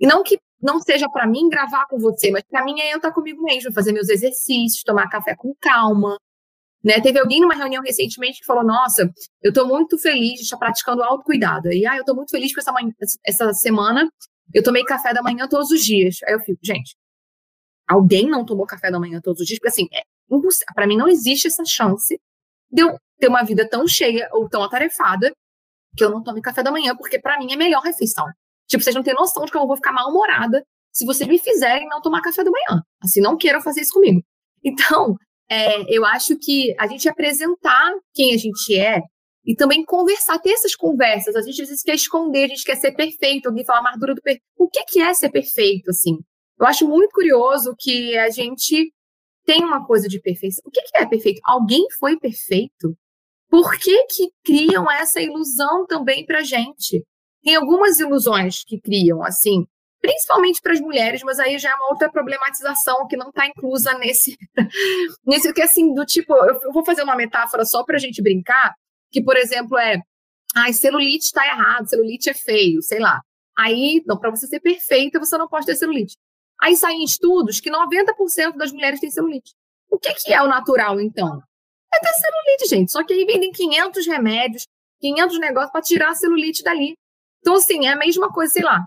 E 0.00 0.06
não 0.06 0.24
que 0.24 0.38
não 0.60 0.80
seja 0.80 1.08
para 1.08 1.26
mim 1.26 1.48
gravar 1.48 1.86
com 1.86 1.98
você, 1.98 2.30
mas 2.30 2.42
para 2.42 2.64
mim 2.64 2.80
é 2.80 2.92
eu 2.92 2.96
estar 2.96 3.12
comigo 3.12 3.42
mesmo, 3.42 3.72
fazer 3.72 3.92
meus 3.92 4.08
exercícios, 4.08 4.82
tomar 4.82 5.08
café 5.08 5.36
com 5.36 5.54
calma, 5.60 6.18
né? 6.82 7.00
Teve 7.00 7.20
alguém 7.20 7.40
numa 7.40 7.54
reunião 7.54 7.82
recentemente 7.82 8.40
que 8.40 8.46
falou: 8.46 8.64
Nossa, 8.64 9.12
eu 9.42 9.50
estou 9.50 9.66
muito 9.66 9.96
feliz 9.98 10.34
de 10.34 10.42
estar 10.42 10.56
praticando 10.56 11.02
autocuidado. 11.02 11.72
E 11.72 11.86
ah, 11.86 11.96
eu 11.96 12.00
estou 12.00 12.16
muito 12.16 12.30
feliz 12.30 12.52
com 12.52 12.60
essa, 12.60 12.72
manhã, 12.72 12.92
essa 13.24 13.52
semana. 13.54 14.10
Eu 14.52 14.62
tomei 14.62 14.84
café 14.84 15.14
da 15.14 15.22
manhã 15.22 15.48
todos 15.48 15.70
os 15.70 15.84
dias. 15.84 16.18
Aí 16.24 16.34
eu 16.34 16.40
fico, 16.40 16.58
gente, 16.62 16.96
alguém 17.92 18.28
não 18.28 18.44
tomou 18.44 18.66
café 18.66 18.90
da 18.90 18.98
manhã 18.98 19.20
todos 19.20 19.40
os 19.40 19.46
dias? 19.46 19.58
Porque 19.58 19.68
assim, 19.68 19.88
é 19.92 20.02
para 20.74 20.86
mim 20.86 20.96
não 20.96 21.08
existe 21.08 21.46
essa 21.46 21.64
chance 21.64 22.18
de 22.70 22.82
eu 22.82 22.98
ter 23.18 23.28
uma 23.28 23.42
vida 23.42 23.68
tão 23.68 23.86
cheia 23.86 24.28
ou 24.32 24.48
tão 24.48 24.62
atarefada 24.62 25.32
que 25.96 26.02
eu 26.02 26.10
não 26.10 26.22
tome 26.22 26.40
café 26.40 26.62
da 26.62 26.72
manhã, 26.72 26.96
porque 26.96 27.18
para 27.18 27.38
mim 27.38 27.52
é 27.52 27.56
melhor 27.56 27.82
refeição. 27.82 28.26
Tipo, 28.66 28.82
vocês 28.82 28.96
não 28.96 29.02
têm 29.02 29.14
noção 29.14 29.44
de 29.44 29.52
que 29.52 29.58
eu 29.58 29.66
vou 29.66 29.76
ficar 29.76 29.92
mal-humorada 29.92 30.64
se 30.90 31.04
vocês 31.04 31.28
me 31.28 31.38
fizerem 31.38 31.86
não 31.88 32.00
tomar 32.00 32.22
café 32.22 32.42
da 32.42 32.50
manhã. 32.50 32.82
Assim, 33.02 33.20
não 33.20 33.36
queiram 33.36 33.60
fazer 33.60 33.80
isso 33.82 33.92
comigo. 33.92 34.22
Então, 34.64 35.16
é, 35.50 35.82
eu 35.92 36.04
acho 36.06 36.38
que 36.38 36.72
a 36.78 36.86
gente 36.86 37.08
apresentar 37.08 37.92
quem 38.14 38.32
a 38.32 38.38
gente 38.38 38.78
é 38.78 39.02
e 39.44 39.56
também 39.56 39.84
conversar, 39.84 40.38
ter 40.38 40.50
essas 40.52 40.76
conversas. 40.76 41.34
A 41.34 41.42
gente 41.42 41.60
às 41.60 41.68
vezes 41.68 41.82
quer 41.82 41.96
esconder, 41.96 42.44
a 42.44 42.48
gente 42.48 42.62
quer 42.62 42.76
ser 42.76 42.92
perfeito, 42.92 43.48
alguém 43.48 43.64
fala 43.64 43.80
a 43.80 43.80
amargura 43.80 44.14
do 44.14 44.22
perfeito. 44.22 44.44
O 44.56 44.68
que, 44.68 44.84
que 44.84 45.00
é 45.00 45.12
ser 45.14 45.30
perfeito, 45.30 45.90
assim? 45.90 46.16
Eu 46.62 46.68
acho 46.68 46.86
muito 46.86 47.10
curioso 47.10 47.74
que 47.76 48.16
a 48.16 48.30
gente 48.30 48.94
tem 49.44 49.64
uma 49.64 49.84
coisa 49.84 50.06
de 50.06 50.20
perfeição. 50.20 50.62
O 50.64 50.70
que, 50.70 50.80
que 50.80 50.96
é 50.96 51.04
perfeito? 51.04 51.40
Alguém 51.44 51.84
foi 51.98 52.16
perfeito? 52.16 52.96
Por 53.50 53.76
que, 53.76 54.06
que 54.06 54.30
criam 54.44 54.88
essa 54.88 55.20
ilusão 55.20 55.84
também 55.88 56.24
pra 56.24 56.44
gente? 56.44 57.04
Tem 57.42 57.56
algumas 57.56 57.98
ilusões 57.98 58.62
que 58.64 58.80
criam, 58.80 59.24
assim, 59.24 59.66
principalmente 60.00 60.60
para 60.62 60.72
as 60.72 60.80
mulheres, 60.80 61.24
mas 61.24 61.40
aí 61.40 61.58
já 61.58 61.70
é 61.70 61.74
uma 61.74 61.90
outra 61.90 62.08
problematização 62.08 63.08
que 63.08 63.16
não 63.16 63.30
está 63.30 63.44
inclusa 63.44 63.98
nesse, 63.98 64.36
nesse 65.26 65.52
que 65.52 65.62
assim, 65.62 65.92
do 65.92 66.06
tipo, 66.06 66.32
eu 66.32 66.72
vou 66.72 66.84
fazer 66.84 67.02
uma 67.02 67.16
metáfora 67.16 67.64
só 67.64 67.82
para 67.82 67.96
a 67.96 68.00
gente 68.00 68.22
brincar, 68.22 68.72
que, 69.10 69.20
por 69.20 69.36
exemplo, 69.36 69.76
é, 69.76 70.00
ai, 70.54 70.72
celulite 70.72 71.24
está 71.24 71.44
errado, 71.44 71.88
celulite 71.88 72.30
é 72.30 72.34
feio, 72.34 72.80
sei 72.82 73.00
lá. 73.00 73.20
Aí, 73.58 74.00
não, 74.06 74.16
para 74.16 74.30
você 74.30 74.46
ser 74.46 74.60
perfeita, 74.60 75.18
você 75.18 75.36
não 75.36 75.48
pode 75.48 75.66
ter 75.66 75.74
celulite. 75.74 76.14
Aí 76.62 76.76
saem 76.76 77.02
estudos 77.02 77.58
que 77.58 77.68
90% 77.68 78.56
das 78.56 78.70
mulheres 78.70 79.00
têm 79.00 79.10
celulite. 79.10 79.52
O 79.90 79.98
que, 79.98 80.14
que 80.14 80.32
é 80.32 80.40
o 80.40 80.46
natural, 80.46 81.00
então? 81.00 81.42
É 81.92 81.98
ter 81.98 82.12
celulite, 82.12 82.68
gente. 82.68 82.92
Só 82.92 83.04
que 83.04 83.12
aí 83.12 83.24
vendem 83.24 83.50
500 83.50 84.06
remédios, 84.06 84.66
500 85.00 85.40
negócios 85.40 85.72
para 85.72 85.82
tirar 85.82 86.10
a 86.10 86.14
celulite 86.14 86.62
dali. 86.62 86.94
Então, 87.40 87.56
assim, 87.56 87.86
é 87.86 87.92
a 87.92 87.96
mesma 87.96 88.32
coisa, 88.32 88.52
sei 88.52 88.62
lá. 88.62 88.86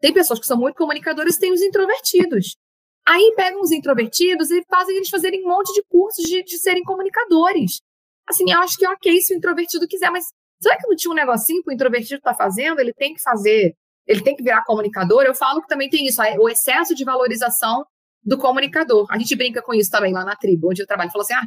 Tem 0.00 0.14
pessoas 0.14 0.38
que 0.38 0.46
são 0.46 0.56
muito 0.56 0.76
comunicadoras 0.76 1.34
e 1.34 1.40
tem 1.40 1.52
os 1.52 1.60
introvertidos. 1.60 2.56
Aí 3.04 3.34
pegam 3.36 3.60
os 3.60 3.72
introvertidos 3.72 4.50
e 4.52 4.62
fazem 4.70 4.94
eles 4.96 5.08
fazerem 5.08 5.44
um 5.44 5.48
monte 5.48 5.74
de 5.74 5.82
cursos 5.88 6.24
de, 6.24 6.44
de 6.44 6.58
serem 6.58 6.84
comunicadores. 6.84 7.80
Assim, 8.28 8.48
eu 8.48 8.60
acho 8.60 8.76
que 8.76 8.86
ok 8.86 9.20
se 9.22 9.34
o 9.34 9.36
introvertido 9.36 9.88
quiser, 9.88 10.10
mas 10.10 10.24
será 10.62 10.76
que 10.76 10.86
não 10.86 10.94
tinha 10.94 11.10
um 11.10 11.16
negocinho 11.16 11.62
que 11.64 11.70
o 11.70 11.72
introvertido 11.72 12.18
está 12.18 12.32
fazendo? 12.32 12.78
Ele 12.78 12.92
tem 12.92 13.12
que 13.12 13.22
fazer, 13.22 13.74
ele 14.08 14.22
tem 14.22 14.34
que 14.34 14.42
virar 14.42 14.64
comunicador? 14.64 15.22
Eu 15.22 15.34
falo 15.34 15.60
que 15.60 15.68
também 15.68 15.90
tem 15.90 16.06
isso, 16.06 16.20
o 16.40 16.48
excesso 16.48 16.94
de 16.94 17.04
valorização 17.04 17.84
do 18.24 18.38
comunicador. 18.38 19.06
A 19.10 19.18
gente 19.18 19.36
brinca 19.36 19.62
com 19.62 19.74
isso 19.74 19.90
também 19.90 20.12
lá 20.12 20.24
na 20.24 20.34
tribo, 20.34 20.70
onde 20.70 20.82
eu 20.82 20.86
trabalho. 20.86 21.10
Falou 21.10 21.24
assim: 21.24 21.34
ah, 21.34 21.46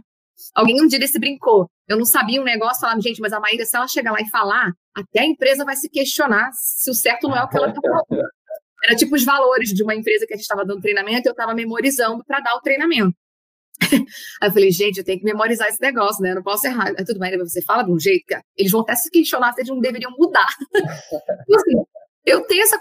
alguém 0.54 0.82
um 0.82 0.88
dia 0.88 1.00
desse 1.00 1.19
brincou. 1.19 1.67
Eu 1.88 1.97
não 1.97 2.06
sabia 2.06 2.39
um 2.39 2.45
negócio, 2.45 2.82
falando, 2.82 3.02
gente, 3.02 3.19
mas 3.19 3.34
a 3.34 3.39
Maíra, 3.39 3.65
se 3.65 3.76
ela 3.76 3.88
chegar 3.88 4.12
lá 4.12 4.21
e 4.21 4.30
falar, 4.30 4.71
até 4.95 5.21
a 5.21 5.26
empresa 5.26 5.65
vai 5.65 5.76
se 5.76 5.89
questionar 5.89 6.52
se 6.54 6.89
o 6.89 6.93
certo 6.93 7.28
não 7.28 7.36
é 7.36 7.43
o 7.43 7.50
que 7.50 7.58
ela 7.58 7.69
está 7.69 7.82
falando. 7.82 8.30
Era 8.84 8.95
tipo 8.95 9.15
os 9.15 9.24
valores 9.24 9.69
de 9.69 9.84
uma 9.84 9.93
empresa 9.93 10.26
que 10.26 10.34
a 10.34 10.38
gente 10.38 10.43
estava 10.43 10.65
dando 10.65 10.82
treinamento, 10.82 11.28
eu 11.28 11.32
estava 11.32 11.54
memorizando 11.54 12.24
para 12.26 12.39
dar 12.39 12.56
o 12.56 12.62
treinamento. 12.62 13.15
Aí 14.41 14.50
eu 14.50 14.52
falei, 14.52 14.71
gente, 14.71 14.97
eu 14.97 15.04
tenho 15.04 15.19
que 15.19 15.26
memorizar 15.26 15.67
esse 15.67 15.82
negócio, 15.82 16.21
né? 16.21 16.32
Eu 16.32 16.36
não 16.36 16.43
posso 16.43 16.65
errar. 16.67 16.93
É 16.97 17.04
tudo 17.04 17.19
bem, 17.19 17.36
você 17.38 17.62
fala 17.62 17.84
de 17.84 17.91
um 17.91 18.00
jeito 18.00 18.26
que 18.28 18.36
eles 18.58 18.71
vão 18.71 18.82
até 18.82 18.95
se 18.95 19.10
questionar 19.10 19.54
se 19.54 19.62
eles 19.62 19.69
não 19.69 19.80
deveriam 19.80 20.12
mudar. 20.17 20.47
Então, 21.47 21.60
assim, 21.60 21.86
eu 22.26 22.46
tenho 22.46 22.64
essa, 22.64 22.80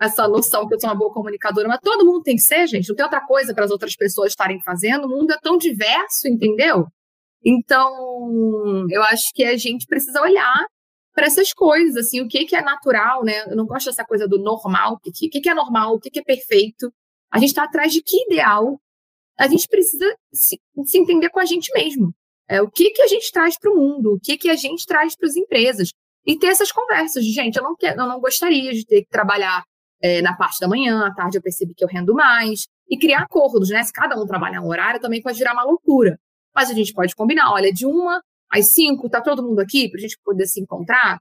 essa 0.00 0.28
noção 0.28 0.66
que 0.66 0.74
eu 0.74 0.80
sou 0.80 0.88
uma 0.88 0.96
boa 0.96 1.12
comunicadora, 1.12 1.68
mas 1.68 1.80
todo 1.82 2.04
mundo 2.06 2.22
tem 2.22 2.36
que 2.36 2.42
ser, 2.42 2.66
gente. 2.66 2.88
Não 2.88 2.96
tem 2.96 3.04
outra 3.04 3.24
coisa 3.26 3.54
para 3.54 3.64
as 3.64 3.70
outras 3.70 3.94
pessoas 3.94 4.32
estarem 4.32 4.60
fazendo. 4.62 5.06
O 5.06 5.08
mundo 5.08 5.32
é 5.32 5.38
tão 5.40 5.58
diverso, 5.58 6.26
entendeu? 6.26 6.86
Então, 7.44 8.86
eu 8.90 9.02
acho 9.04 9.26
que 9.34 9.44
a 9.44 9.56
gente 9.56 9.86
precisa 9.86 10.20
olhar 10.20 10.66
para 11.14 11.26
essas 11.26 11.52
coisas, 11.52 11.96
assim, 11.96 12.20
o 12.20 12.28
que, 12.28 12.44
que 12.44 12.56
é 12.56 12.62
natural, 12.62 13.24
né? 13.24 13.44
Eu 13.46 13.56
não 13.56 13.66
gosto 13.66 13.86
dessa 13.86 14.04
coisa 14.04 14.28
do 14.28 14.38
normal, 14.38 14.94
o 14.94 14.98
que, 14.98 15.28
que, 15.28 15.40
que 15.40 15.48
é 15.48 15.54
normal, 15.54 15.94
o 15.94 16.00
que, 16.00 16.10
que 16.10 16.18
é 16.18 16.24
perfeito. 16.24 16.92
A 17.30 17.38
gente 17.38 17.48
está 17.48 17.64
atrás 17.64 17.92
de 17.92 18.02
que 18.02 18.24
ideal 18.24 18.78
a 19.38 19.48
gente 19.48 19.68
precisa 19.68 20.04
se, 20.32 20.58
se 20.84 20.98
entender 20.98 21.28
com 21.30 21.40
a 21.40 21.44
gente 21.44 21.72
mesmo. 21.72 22.14
É, 22.48 22.62
o 22.62 22.70
que, 22.70 22.90
que 22.90 23.02
a 23.02 23.06
gente 23.06 23.30
traz 23.32 23.58
para 23.58 23.70
o 23.70 23.76
mundo, 23.76 24.14
o 24.14 24.20
que, 24.20 24.36
que 24.38 24.48
a 24.48 24.56
gente 24.56 24.86
traz 24.86 25.16
para 25.16 25.28
as 25.28 25.36
empresas. 25.36 25.90
E 26.26 26.38
ter 26.38 26.48
essas 26.48 26.72
conversas 26.72 27.24
de, 27.24 27.30
gente, 27.30 27.56
eu 27.56 27.62
não, 27.62 27.76
quero, 27.76 28.00
eu 28.00 28.06
não 28.06 28.20
gostaria 28.20 28.72
de 28.72 28.84
ter 28.84 29.02
que 29.02 29.08
trabalhar 29.08 29.62
é, 30.02 30.20
na 30.20 30.36
parte 30.36 30.58
da 30.60 30.68
manhã, 30.68 31.06
à 31.06 31.14
tarde 31.14 31.38
eu 31.38 31.42
percebi 31.42 31.72
que 31.74 31.84
eu 31.84 31.88
rendo 31.88 32.12
mais, 32.14 32.66
e 32.88 32.98
criar 32.98 33.22
acordos, 33.22 33.70
né? 33.70 33.82
Se 33.82 33.92
cada 33.92 34.20
um 34.20 34.26
trabalhar 34.26 34.60
um 34.60 34.68
horário, 34.68 35.00
também 35.00 35.22
pode 35.22 35.38
virar 35.38 35.52
uma 35.52 35.64
loucura. 35.64 36.18
Mas 36.54 36.70
a 36.70 36.74
gente 36.74 36.92
pode 36.92 37.14
combinar, 37.14 37.52
olha, 37.52 37.72
de 37.72 37.86
uma 37.86 38.20
às 38.50 38.72
cinco, 38.72 39.08
tá 39.08 39.20
todo 39.20 39.42
mundo 39.42 39.60
aqui 39.60 39.88
para 39.88 39.98
a 39.98 40.02
gente 40.02 40.18
poder 40.24 40.46
se 40.46 40.60
encontrar? 40.60 41.20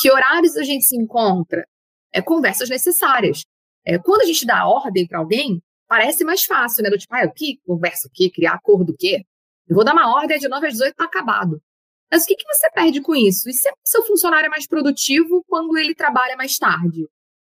Que 0.00 0.10
horários 0.10 0.56
a 0.56 0.62
gente 0.62 0.84
se 0.84 0.96
encontra? 0.96 1.66
É, 2.12 2.20
conversas 2.22 2.68
necessárias. 2.68 3.42
É, 3.84 3.98
quando 3.98 4.22
a 4.22 4.26
gente 4.26 4.46
dá 4.46 4.66
ordem 4.66 5.06
para 5.06 5.18
alguém, 5.18 5.60
parece 5.88 6.24
mais 6.24 6.44
fácil, 6.44 6.82
né? 6.82 6.90
Do 6.90 6.98
tipo, 6.98 7.14
ah, 7.14 7.24
o 7.24 7.32
que 7.32 7.58
conversa 7.66 8.08
o 8.08 8.10
quê? 8.12 8.30
Criar 8.30 8.54
acordo 8.54 8.92
do 8.92 8.96
quê? 8.96 9.24
Eu 9.68 9.74
vou 9.74 9.84
dar 9.84 9.92
uma 9.92 10.14
ordem 10.14 10.38
de 10.38 10.48
9 10.48 10.66
às 10.66 10.72
18 10.74 10.94
tá 10.94 11.04
acabado. 11.04 11.60
Mas 12.10 12.24
o 12.24 12.26
que, 12.26 12.34
que 12.34 12.44
você 12.44 12.70
perde 12.70 13.00
com 13.00 13.14
isso? 13.14 13.48
E 13.48 13.52
se 13.52 13.68
o 13.68 13.74
seu 13.84 14.04
funcionário 14.04 14.46
é 14.46 14.50
mais 14.50 14.66
produtivo 14.66 15.44
quando 15.46 15.76
ele 15.78 15.94
trabalha 15.94 16.36
mais 16.36 16.58
tarde? 16.58 17.06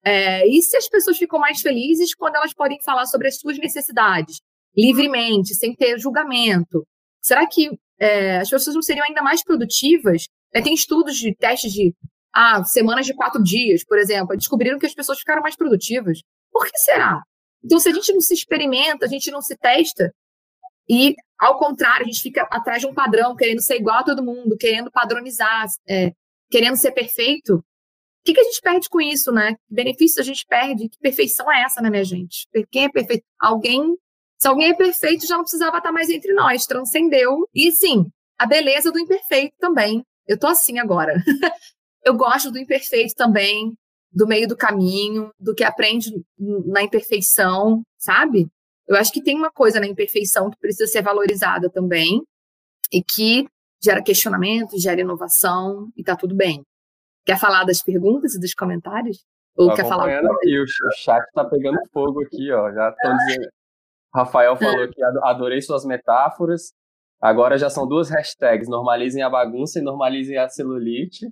É, 0.04 0.46
e 0.46 0.62
se 0.62 0.76
as 0.76 0.88
pessoas 0.88 1.16
ficam 1.16 1.38
mais 1.38 1.60
felizes 1.60 2.14
quando 2.14 2.36
elas 2.36 2.54
podem 2.54 2.80
falar 2.82 3.06
sobre 3.06 3.28
as 3.28 3.38
suas 3.38 3.58
necessidades, 3.58 4.40
livremente, 4.76 5.54
sem 5.54 5.74
ter 5.74 5.98
julgamento? 5.98 6.86
Será 7.20 7.46
que 7.46 7.70
é, 7.98 8.38
as 8.38 8.50
pessoas 8.50 8.74
não 8.74 8.82
seriam 8.82 9.06
ainda 9.06 9.22
mais 9.22 9.42
produtivas? 9.42 10.26
É, 10.52 10.60
tem 10.60 10.74
estudos 10.74 11.16
de 11.16 11.34
testes 11.34 11.72
de 11.72 11.94
ah, 12.32 12.62
semanas 12.64 13.06
de 13.06 13.14
quatro 13.14 13.42
dias, 13.42 13.84
por 13.84 13.98
exemplo, 13.98 14.36
descobriram 14.36 14.78
que 14.78 14.86
as 14.86 14.94
pessoas 14.94 15.18
ficaram 15.18 15.42
mais 15.42 15.56
produtivas. 15.56 16.20
Por 16.52 16.66
que 16.66 16.76
será? 16.78 17.20
Então, 17.64 17.78
se 17.78 17.88
a 17.88 17.92
gente 17.92 18.12
não 18.12 18.20
se 18.20 18.34
experimenta, 18.34 19.06
a 19.06 19.08
gente 19.08 19.30
não 19.30 19.40
se 19.40 19.56
testa, 19.56 20.12
e, 20.88 21.14
ao 21.44 21.58
contrário, 21.58 22.04
a 22.04 22.06
gente 22.06 22.22
fica 22.22 22.42
atrás 22.50 22.80
de 22.80 22.86
um 22.86 22.94
padrão, 22.94 23.36
querendo 23.36 23.60
ser 23.60 23.76
igual 23.76 23.98
a 23.98 24.02
todo 24.02 24.24
mundo, 24.24 24.56
querendo 24.56 24.90
padronizar, 24.90 25.66
é, 25.86 26.12
querendo 26.50 26.76
ser 26.76 26.92
perfeito, 26.92 27.56
o 27.56 27.62
que, 28.24 28.32
que 28.32 28.40
a 28.40 28.44
gente 28.44 28.62
perde 28.62 28.88
com 28.88 29.00
isso, 29.00 29.30
né? 29.30 29.54
Que 29.54 29.74
benefício 29.74 30.22
a 30.22 30.24
gente 30.24 30.46
perde? 30.46 30.88
Que 30.88 30.98
perfeição 30.98 31.52
é 31.52 31.62
essa, 31.62 31.82
né, 31.82 31.90
minha 31.90 32.04
gente? 32.04 32.48
Quem 32.70 32.84
é 32.84 32.88
perfeito? 32.88 33.24
Alguém, 33.38 33.94
se 34.38 34.48
alguém 34.48 34.70
é 34.70 34.74
perfeito, 34.74 35.26
já 35.26 35.36
não 35.36 35.44
precisava 35.44 35.76
estar 35.76 35.92
mais 35.92 36.08
entre 36.08 36.32
nós, 36.32 36.64
transcendeu. 36.64 37.46
E, 37.54 37.70
sim, 37.72 38.06
a 38.38 38.46
beleza 38.46 38.90
do 38.90 38.98
imperfeito 38.98 39.54
também. 39.58 40.02
Eu 40.26 40.38
tô 40.38 40.46
assim 40.46 40.78
agora. 40.78 41.14
eu 42.02 42.14
gosto 42.14 42.50
do 42.50 42.58
imperfeito 42.58 43.14
também 43.14 43.76
do 44.10 44.26
meio 44.26 44.46
do 44.46 44.56
caminho, 44.56 45.30
do 45.38 45.54
que 45.54 45.64
aprende 45.64 46.10
na 46.38 46.82
imperfeição, 46.82 47.82
sabe? 47.98 48.46
Eu 48.86 48.96
acho 48.96 49.12
que 49.12 49.22
tem 49.22 49.36
uma 49.36 49.50
coisa 49.50 49.80
na 49.80 49.86
imperfeição 49.86 50.50
que 50.50 50.58
precisa 50.58 50.86
ser 50.86 51.02
valorizada 51.02 51.70
também 51.70 52.22
e 52.92 53.02
que 53.02 53.46
gera 53.82 54.02
questionamento, 54.02 54.78
gera 54.78 55.00
inovação 55.00 55.88
e 55.96 56.02
tá 56.02 56.16
tudo 56.16 56.34
bem. 56.34 56.62
Quer 57.24 57.38
falar 57.38 57.64
das 57.64 57.82
perguntas 57.82 58.34
e 58.34 58.40
dos 58.40 58.54
comentários? 58.54 59.24
Ou 59.56 59.70
tô 59.70 59.76
quer 59.76 59.88
falar 59.88 60.18
aqui, 60.18 60.58
o 60.58 60.66
chat 60.96 61.24
tá 61.32 61.44
pegando 61.44 61.78
fogo 61.92 62.22
aqui, 62.22 62.50
ó. 62.52 62.72
Já 62.72 62.92
tô 62.92 63.16
dizendo. 63.16 63.48
Rafael 64.14 64.56
falou 64.56 64.88
que 64.88 65.02
adorei 65.02 65.60
suas 65.60 65.84
metáforas. 65.84 66.72
Agora 67.20 67.56
já 67.56 67.70
são 67.70 67.86
duas 67.86 68.10
hashtags, 68.10 68.68
normalizem 68.68 69.22
a 69.22 69.30
bagunça 69.30 69.78
e 69.78 69.82
normalizem 69.82 70.36
a 70.36 70.48
celulite. 70.48 71.26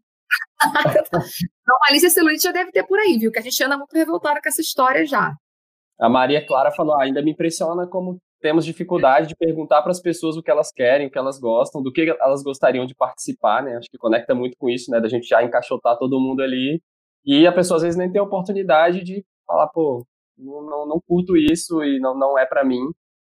então, 1.04 1.20
a 1.20 2.10
Celulite 2.10 2.42
já 2.42 2.52
deve 2.52 2.72
ter 2.72 2.86
por 2.86 2.98
aí, 2.98 3.18
viu? 3.18 3.30
Que 3.30 3.38
a 3.38 3.42
gente 3.42 3.62
anda 3.62 3.76
muito 3.76 3.92
revoltada 3.92 4.40
com 4.40 4.48
essa 4.48 4.60
história 4.60 5.04
já. 5.04 5.34
A 6.02 6.08
Maria 6.08 6.44
Clara 6.44 6.72
falou: 6.72 6.94
ah, 6.94 7.04
ainda 7.04 7.22
me 7.22 7.30
impressiona 7.30 7.86
como 7.86 8.18
temos 8.40 8.64
dificuldade 8.64 9.28
de 9.28 9.36
perguntar 9.36 9.82
para 9.82 9.92
as 9.92 10.00
pessoas 10.00 10.36
o 10.36 10.42
que 10.42 10.50
elas 10.50 10.72
querem, 10.72 11.06
o 11.06 11.10
que 11.10 11.16
elas 11.16 11.38
gostam, 11.38 11.80
do 11.80 11.92
que 11.92 12.10
elas 12.20 12.42
gostariam 12.42 12.84
de 12.84 12.94
participar, 12.94 13.62
né? 13.62 13.76
Acho 13.76 13.88
que 13.88 13.96
conecta 13.96 14.34
muito 14.34 14.56
com 14.58 14.68
isso, 14.68 14.90
né? 14.90 15.00
Da 15.00 15.08
gente 15.08 15.28
já 15.28 15.44
encaixotar 15.44 15.96
todo 15.96 16.18
mundo 16.18 16.42
ali. 16.42 16.82
E 17.24 17.46
a 17.46 17.52
pessoa 17.52 17.76
às 17.76 17.84
vezes 17.84 17.96
nem 17.96 18.10
tem 18.10 18.20
a 18.20 18.24
oportunidade 18.24 19.04
de 19.04 19.24
falar, 19.46 19.68
pô, 19.68 20.04
não, 20.36 20.62
não, 20.62 20.86
não 20.88 21.00
curto 21.06 21.36
isso 21.36 21.84
e 21.84 22.00
não, 22.00 22.18
não 22.18 22.36
é 22.36 22.44
para 22.44 22.64
mim. 22.64 22.80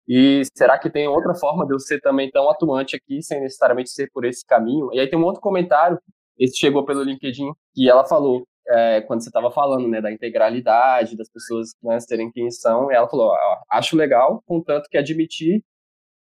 E 0.07 0.43
será 0.55 0.79
que 0.79 0.89
tem 0.89 1.05
outra 1.05 1.35
forma 1.35 1.65
de 1.65 1.73
eu 1.73 1.79
ser 1.79 1.99
também 1.99 2.31
tão 2.31 2.49
atuante 2.49 2.95
aqui, 2.95 3.21
sem 3.21 3.41
necessariamente 3.41 3.89
ser 3.89 4.09
por 4.13 4.23
esse 4.23 4.45
caminho? 4.45 4.89
E 4.93 5.01
aí 5.01 5.09
tem 5.09 5.19
um 5.19 5.25
outro 5.25 5.41
comentário 5.41 5.99
esse 6.37 6.57
chegou 6.57 6.85
pelo 6.85 7.03
LinkedIn 7.03 7.51
e 7.75 7.89
ela 7.89 8.05
falou, 8.05 8.43
é, 8.67 9.01
quando 9.01 9.21
você 9.21 9.29
estava 9.29 9.51
falando, 9.51 9.87
né, 9.87 10.01
da 10.01 10.11
integralidade, 10.11 11.17
das 11.17 11.29
pessoas 11.29 11.69
né, 11.81 11.99
serem 11.99 12.31
quem 12.31 12.49
são, 12.51 12.91
ela 12.91 13.09
falou, 13.09 13.27
ó, 13.27 13.61
acho 13.71 13.95
legal, 13.95 14.41
contanto 14.45 14.87
que 14.89 14.97
admitir 14.97 15.63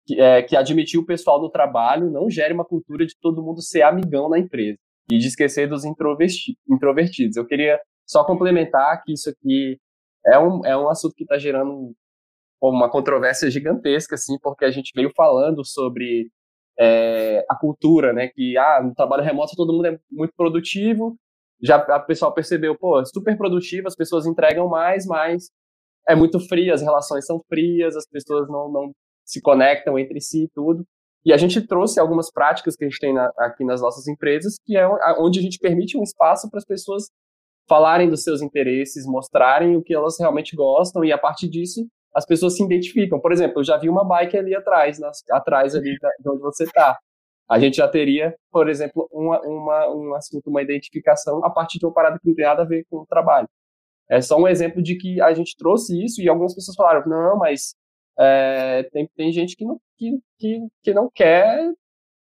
que, 0.06 0.20
é, 0.20 0.42
que 0.42 0.56
admitir 0.56 1.00
o 1.00 1.06
pessoal 1.06 1.40
do 1.40 1.50
trabalho 1.50 2.10
não 2.10 2.30
gere 2.30 2.54
uma 2.54 2.66
cultura 2.66 3.06
de 3.06 3.16
todo 3.20 3.44
mundo 3.44 3.62
ser 3.62 3.82
amigão 3.84 4.30
na 4.30 4.40
empresa 4.40 4.78
e 5.12 5.18
de 5.18 5.28
esquecer 5.28 5.68
dos 5.68 5.84
introvertidos. 5.86 7.38
Eu 7.38 7.46
queria 7.46 7.80
só 8.06 8.24
complementar 8.24 9.02
que 9.04 9.14
isso 9.14 9.30
aqui 9.30 9.78
é 10.26 10.38
um, 10.40 10.66
é 10.66 10.78
um 10.78 10.90
assunto 10.90 11.16
que 11.16 11.24
está 11.24 11.38
gerando 11.38 11.94
uma 12.62 12.90
controvérsia 12.90 13.50
gigantesca, 13.52 14.16
assim, 14.16 14.38
porque 14.42 14.64
a 14.64 14.72
gente 14.72 14.92
veio 14.96 15.12
falando 15.16 15.66
sobre 15.66 16.30
é, 16.80 17.46
a 17.50 17.56
cultura, 17.56 18.14
né? 18.14 18.30
Que 18.30 18.58
ah, 18.58 18.82
no 18.82 18.94
trabalho 18.94 19.24
remoto 19.24 19.56
todo 19.56 19.74
mundo 19.74 19.88
é 19.88 20.00
muito 20.10 20.34
produtivo. 20.36 21.18
Já 21.64 21.78
a 21.78 22.00
pessoal 22.00 22.34
percebeu, 22.34 22.78
pô, 22.78 23.00
é 23.00 23.06
super 23.06 23.38
produtivo, 23.38 23.88
as 23.88 23.96
pessoas 23.96 24.26
entregam 24.26 24.68
mais, 24.68 25.06
mas 25.06 25.50
é 26.08 26.16
muito 26.16 26.40
frio, 26.40 26.74
as 26.74 26.82
relações 26.82 27.26
são 27.26 27.40
frias, 27.48 27.96
as 27.96 28.06
pessoas 28.06 28.48
não, 28.50 28.70
não 28.70 28.92
se 29.26 29.42
conectam 29.42 29.98
entre 29.98 30.20
si 30.20 30.44
e 30.44 30.50
tudo. 30.54 30.84
E 31.26 31.32
a 31.32 31.38
gente 31.38 31.66
trouxe 31.66 32.00
algumas 32.00 32.30
práticas 32.30 32.76
que 32.76 32.84
a 32.84 32.90
gente 32.90 33.00
tem 33.00 33.14
na, 33.14 33.32
aqui 33.38 33.64
nas 33.64 33.82
nossas 33.82 34.08
empresas, 34.08 34.56
que 34.66 34.76
é 34.76 34.86
onde 35.18 35.40
a 35.40 35.42
gente 35.42 35.58
permite 35.58 35.98
um 35.98 36.04
espaço 36.04 36.50
para 36.50 36.58
as 36.58 36.66
pessoas 36.66 37.06
falarem 37.68 38.10
dos 38.10 38.24
seus 38.24 38.42
interesses, 38.42 39.06
mostrarem 39.06 39.78
o 39.78 39.82
que 39.82 39.94
elas 39.94 40.20
realmente 40.20 40.54
gostam, 40.56 41.04
e 41.06 41.14
a 41.14 41.18
partir 41.18 41.48
disso 41.48 41.88
as 42.14 42.26
pessoas 42.26 42.56
se 42.56 42.64
identificam. 42.64 43.20
Por 43.20 43.32
exemplo, 43.32 43.60
eu 43.60 43.64
já 43.64 43.78
vi 43.78 43.90
uma 43.90 44.06
bike 44.06 44.38
ali 44.38 44.54
atrás, 44.54 45.00
nas, 45.00 45.24
atrás 45.32 45.74
ali 45.76 45.96
de 46.20 46.30
onde 46.30 46.42
você 46.42 46.66
está. 46.66 46.98
A 47.50 47.60
gente 47.60 47.78
já 47.78 47.88
teria, 47.88 48.36
por 48.52 48.70
exemplo, 48.70 49.08
uma, 49.12 49.42
uma, 49.42 49.90
um 49.94 50.16
assunto, 50.16 50.50
uma 50.50 50.62
identificação 50.62 51.44
a 51.44 51.50
partir 51.50 51.80
de 51.80 51.86
uma 51.86 51.94
parada 51.94 52.18
que 52.20 52.28
não 52.28 52.36
tem 52.36 52.46
nada 52.46 52.64
a 52.64 52.66
ver 52.66 52.86
com 52.90 53.00
o 53.00 53.06
trabalho. 53.06 53.48
É 54.10 54.22
só 54.22 54.38
um 54.38 54.48
exemplo 54.48 54.82
de 54.82 54.96
que 54.96 55.22
a 55.22 55.34
gente 55.34 55.56
trouxe 55.58 56.04
isso 56.04 56.22
e 56.22 56.30
algumas 56.30 56.54
pessoas 56.56 56.76
falaram, 56.76 57.08
não, 57.08 57.38
mas 57.38 57.76
é, 58.18 58.84
tem, 58.92 59.10
tem 59.16 59.32
gente 59.32 59.56
que 59.56 59.66
não, 59.66 59.80
que, 59.98 60.20
que, 60.40 60.60
que 60.84 60.94
não 60.94 61.10
quer 61.14 61.72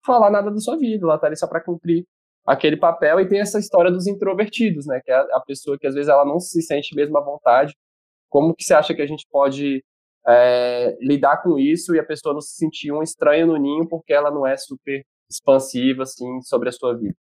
falar 0.04 0.30
nada 0.30 0.50
da 0.50 0.58
sua 0.58 0.76
vida, 0.76 1.04
ela 1.04 1.16
está 1.16 1.26
ali 1.26 1.36
só 1.36 1.46
para 1.46 1.62
cumprir 1.62 2.04
aquele 2.46 2.76
papel 2.76 3.20
e 3.20 3.28
tem 3.28 3.40
essa 3.40 3.58
história 3.58 3.90
dos 3.90 4.06
introvertidos, 4.06 4.86
né, 4.86 5.00
que 5.04 5.10
é 5.10 5.14
a 5.14 5.40
pessoa 5.46 5.78
que 5.78 5.86
às 5.86 5.94
vezes 5.94 6.08
ela 6.08 6.24
não 6.24 6.40
se 6.40 6.62
sente 6.62 6.94
mesmo 6.94 7.16
à 7.18 7.20
vontade 7.20 7.74
como 8.30 8.54
que 8.54 8.64
você 8.64 8.72
acha 8.72 8.94
que 8.94 9.02
a 9.02 9.06
gente 9.06 9.26
pode 9.30 9.84
é, 10.28 10.96
lidar 11.00 11.42
com 11.42 11.58
isso 11.58 11.94
e 11.94 11.98
a 11.98 12.04
pessoa 12.04 12.34
não 12.34 12.40
se 12.40 12.54
sentir 12.54 12.92
um 12.92 13.02
estranho 13.02 13.46
no 13.46 13.56
ninho 13.56 13.88
porque 13.88 14.12
ela 14.12 14.30
não 14.30 14.46
é 14.46 14.56
super 14.56 15.04
expansiva 15.30 16.02
assim 16.02 16.40
sobre 16.42 16.68
a 16.68 16.72
sua 16.72 16.96
vida? 16.96 17.14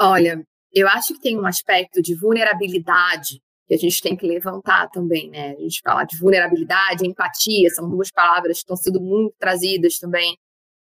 Olha, 0.00 0.42
eu 0.72 0.88
acho 0.88 1.14
que 1.14 1.20
tem 1.20 1.38
um 1.38 1.46
aspecto 1.46 2.02
de 2.02 2.14
vulnerabilidade 2.14 3.40
que 3.66 3.74
a 3.74 3.78
gente 3.78 4.00
tem 4.00 4.16
que 4.16 4.26
levantar 4.26 4.88
também, 4.88 5.30
né? 5.30 5.50
A 5.52 5.60
gente 5.60 5.80
fala 5.82 6.04
de 6.04 6.18
vulnerabilidade, 6.18 7.06
empatia, 7.06 7.68
são 7.68 7.88
duas 7.88 8.10
palavras 8.10 8.58
que 8.58 8.60
estão 8.60 8.76
sendo 8.76 9.00
muito 9.00 9.34
trazidas 9.38 9.98
também 9.98 10.36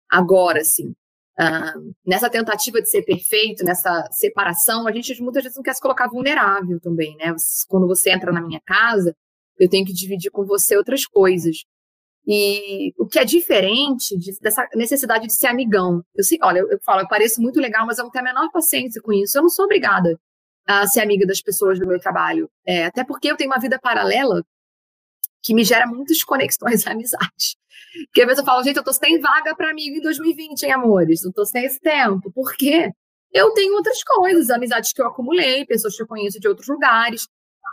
agora, 0.09 0.61
assim. 0.61 0.95
Uh, 1.41 1.95
nessa 2.07 2.31
tentativa 2.31 2.81
de 2.81 2.89
ser 2.89 3.03
perfeito, 3.03 3.65
nessa 3.65 4.09
separação, 4.13 4.87
a 4.87 4.93
gente 4.93 5.21
muitas 5.21 5.43
vezes 5.43 5.57
não 5.57 5.63
quer 5.63 5.75
se 5.75 5.81
colocar 5.81 6.09
vulnerável 6.09 6.81
também, 6.81 7.17
né? 7.17 7.35
Quando 7.69 7.87
você 7.87 8.11
entra 8.11 8.33
na 8.33 8.41
minha 8.41 8.61
casa, 8.65 9.15
eu 9.59 9.69
tenho 9.69 9.85
que 9.87 9.93
dividir 9.93 10.31
com 10.31 10.45
você 10.45 10.77
outras 10.77 11.07
coisas. 11.07 11.65
E 12.27 12.93
o 12.99 13.07
que 13.07 13.19
é 13.19 13.25
diferente 13.25 14.17
de, 14.19 14.39
dessa 14.41 14.69
necessidade 14.75 15.27
de 15.27 15.35
ser 15.35 15.47
amigão. 15.47 16.05
Eu 16.15 16.23
sei, 16.23 16.39
olha, 16.43 16.59
eu, 16.59 16.71
eu 16.71 16.79
falo, 16.85 17.01
eu 17.01 17.09
pareço 17.09 17.41
muito 17.41 17.59
legal, 17.59 17.87
mas 17.87 17.99
eu 17.99 18.05
não 18.05 18.11
tenho 18.11 18.25
a 18.25 18.29
menor 18.29 18.51
paciência 18.53 19.01
com 19.01 19.13
isso. 19.13 19.39
Eu 19.39 19.43
não 19.43 19.49
sou 19.49 19.65
obrigada 19.65 20.19
a 20.67 20.87
ser 20.87 21.01
amiga 21.01 21.27
das 21.27 21.41
pessoas 21.41 21.79
do 21.81 21.87
meu 21.87 21.99
trabalho. 21.99 22.51
É, 22.67 22.85
até 22.85 23.03
porque 23.03 23.31
eu 23.31 23.37
tenho 23.37 23.51
uma 23.51 23.59
vida 23.59 23.79
paralela 23.81 24.45
que 25.43 25.55
me 25.55 25.65
gera 25.65 25.87
muitas 25.87 26.23
conexões 26.23 26.85
e 26.85 26.89
amizades. 26.91 27.57
Porque 28.07 28.21
às 28.21 28.27
vezes 28.27 28.41
eu 28.41 28.45
falo, 28.45 28.63
gente, 28.63 28.77
eu 28.77 28.85
tô 28.85 28.93
sem 28.93 29.19
vaga 29.19 29.57
para 29.57 29.71
amigo 29.71 29.97
em 29.97 30.01
2020, 30.03 30.65
hein, 30.65 30.73
amores? 30.73 31.25
Não 31.25 31.33
tô 31.33 31.47
sem 31.47 31.65
esse 31.65 31.81
tempo. 31.81 32.31
Por 32.31 32.55
quê? 32.55 32.93
Eu 33.33 33.53
tenho 33.53 33.75
outras 33.75 34.03
coisas, 34.03 34.51
amizades 34.51 34.93
que 34.93 35.01
eu 35.01 35.07
acumulei, 35.07 35.65
pessoas 35.65 35.97
que 35.97 36.03
eu 36.03 36.07
conheço 36.07 36.39
de 36.39 36.49
outros 36.49 36.69
lugares. 36.69 37.27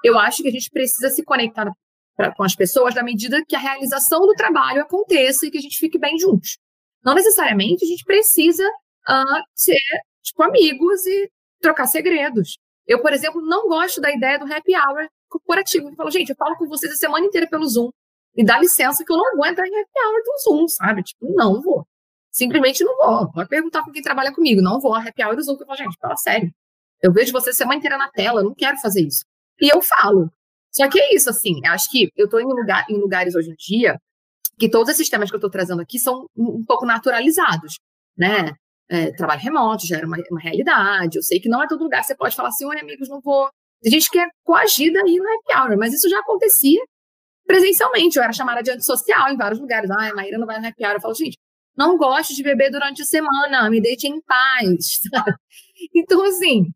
Eu 0.04 0.18
acho 0.20 0.42
que 0.42 0.50
a 0.50 0.52
gente 0.52 0.70
precisa 0.70 1.10
se 1.10 1.24
conectar 1.24 1.72
pra, 2.16 2.34
com 2.34 2.44
as 2.44 2.56
pessoas 2.56 2.96
na 2.96 3.04
medida 3.04 3.44
que 3.48 3.56
a 3.56 3.60
realização 3.60 4.22
do 4.22 4.34
trabalho 4.34 4.82
aconteça 4.82 5.46
e 5.46 5.52
que 5.52 5.58
a 5.58 5.62
gente 5.62 5.78
fique 5.78 5.98
bem 5.98 6.18
juntos. 6.18 6.58
Não 7.04 7.14
necessariamente 7.14 7.86
a 7.86 7.88
gente 7.88 8.04
precisa 8.04 8.68
uh, 8.68 9.42
ser, 9.54 9.78
tipo, 10.24 10.42
amigos 10.44 11.06
e 11.06 11.30
trocar 11.62 11.88
segredos. 11.88 12.58
Eu, 12.88 13.02
por 13.02 13.14
exemplo, 13.14 13.42
não 13.42 13.68
gosto 13.68 14.00
da 14.00 14.12
ideia 14.12 14.40
do 14.40 14.52
happy 14.52 14.76
hour 14.76 15.08
corporativo. 15.28 15.90
Eu 15.90 15.96
falo, 15.96 16.12
gente, 16.12 16.30
eu 16.30 16.36
falo 16.36 16.56
com 16.58 16.68
vocês 16.68 16.92
a 16.92 16.96
semana 16.96 17.26
inteira 17.26 17.48
pelo 17.48 17.68
Zoom. 17.68 17.90
E 18.36 18.44
dá 18.44 18.60
licença 18.60 19.04
que 19.04 19.12
eu 19.12 19.18
não 19.18 19.38
vou 19.38 19.46
entrar 19.46 19.66
em 19.66 19.82
happy 19.82 20.00
hour 20.06 20.22
do 20.24 20.44
Zoom, 20.44 20.68
sabe? 20.68 21.04
Tipo, 21.04 21.34
não 21.34 21.62
vou. 21.62 21.88
Simplesmente 22.32 22.84
não 22.84 22.98
vou. 22.98 23.32
Pode 23.32 23.50
perguntar 23.50 23.84
com 23.84 23.92
quem 23.92 24.02
trabalha 24.02 24.34
comigo. 24.34 24.62
Não 24.62 24.80
vou 24.80 24.94
a 24.94 25.00
happy 25.00 25.24
hour 25.24 25.36
do 25.36 25.42
Zoom. 25.42 25.58
Eu 25.60 25.66
falo, 25.66 25.78
gente, 25.78 25.98
fala 26.00 26.18
sério. 26.18 26.52
Eu 27.02 27.14
vejo 27.14 27.32
você 27.32 27.54
semana 27.54 27.78
inteira 27.78 27.98
na 27.98 28.10
tela, 28.10 28.42
eu 28.42 28.46
não 28.46 28.54
quero 28.54 28.78
fazer 28.78 29.02
isso. 29.02 29.26
E 29.62 29.74
eu 29.74 29.82
falo. 29.82 30.32
Só 30.72 30.90
que 30.90 31.00
é 31.00 31.16
isso, 31.16 31.30
assim, 31.30 31.66
acho 31.68 31.90
que 31.90 32.10
eu 32.18 32.26
estou 32.26 32.40
em, 32.40 32.46
lugar, 32.46 32.86
em 32.90 32.98
lugares 32.98 33.36
hoje 33.36 33.50
em 33.50 33.56
dia 33.56 33.98
que 34.58 34.70
todos 34.70 34.90
esses 34.90 35.10
temas 35.10 35.30
que 35.30 35.36
eu 35.36 35.38
estou 35.38 35.50
trazendo 35.50 35.82
aqui 35.82 36.00
são 36.00 36.28
um, 36.36 36.64
pouco 36.66 36.86
naturalizados, 36.86 37.76
né? 38.18 38.54
É, 38.90 39.12
trabalho 39.12 39.42
remoto 39.42 39.86
já 39.88 39.98
era 39.98 40.08
uma, 40.08 40.18
uma, 40.30 40.40
realidade. 40.40 41.18
Eu 41.18 41.24
sei 41.24 41.40
que 41.40 41.50
não 41.50 41.64
é 41.64 41.68
todo 41.68 41.84
lugar 41.84 42.02
que 42.02 42.08
você 42.08 42.16
pode 42.16 42.36
falar 42.36 42.50
assim, 42.50 42.66
oi, 42.66 42.80
amigos, 42.80 43.10
não 43.10 43.20
vou. 43.20 43.50
Tem 43.82 43.92
gente 43.92 44.10
que 44.10 44.20
é 44.20 44.28
coagida 44.44 45.00
aí 45.02 45.18
no 45.18 45.26
happy 45.26 45.60
hour, 45.60 45.78
mas 45.78 45.94
isso 45.94 46.08
já 46.10 46.20
acontecia 46.20 46.82
presencialmente. 47.46 48.18
Eu 48.18 48.24
era 48.24 48.34
chamada 48.34 48.62
de 48.62 48.72
antissocial 48.72 49.30
em 49.30 49.38
vários 49.38 49.60
lugares. 49.60 49.90
Ah, 49.90 50.10
a 50.10 50.16
Maíra 50.16 50.38
não 50.38 50.46
vai 50.46 50.60
no 50.60 50.68
happy 50.68 50.86
hour. 50.86 50.94
Eu 50.94 51.02
falo, 51.02 51.16
gente, 51.16 51.38
não 51.76 51.98
gosto 51.98 52.34
de 52.34 52.44
beber 52.44 52.72
durante 52.72 53.02
a 53.02 53.06
semana, 53.06 53.70
me 53.70 53.82
deixe 53.82 54.08
em 54.08 54.22
paz. 54.22 55.00
então, 55.94 56.24
assim, 56.24 56.68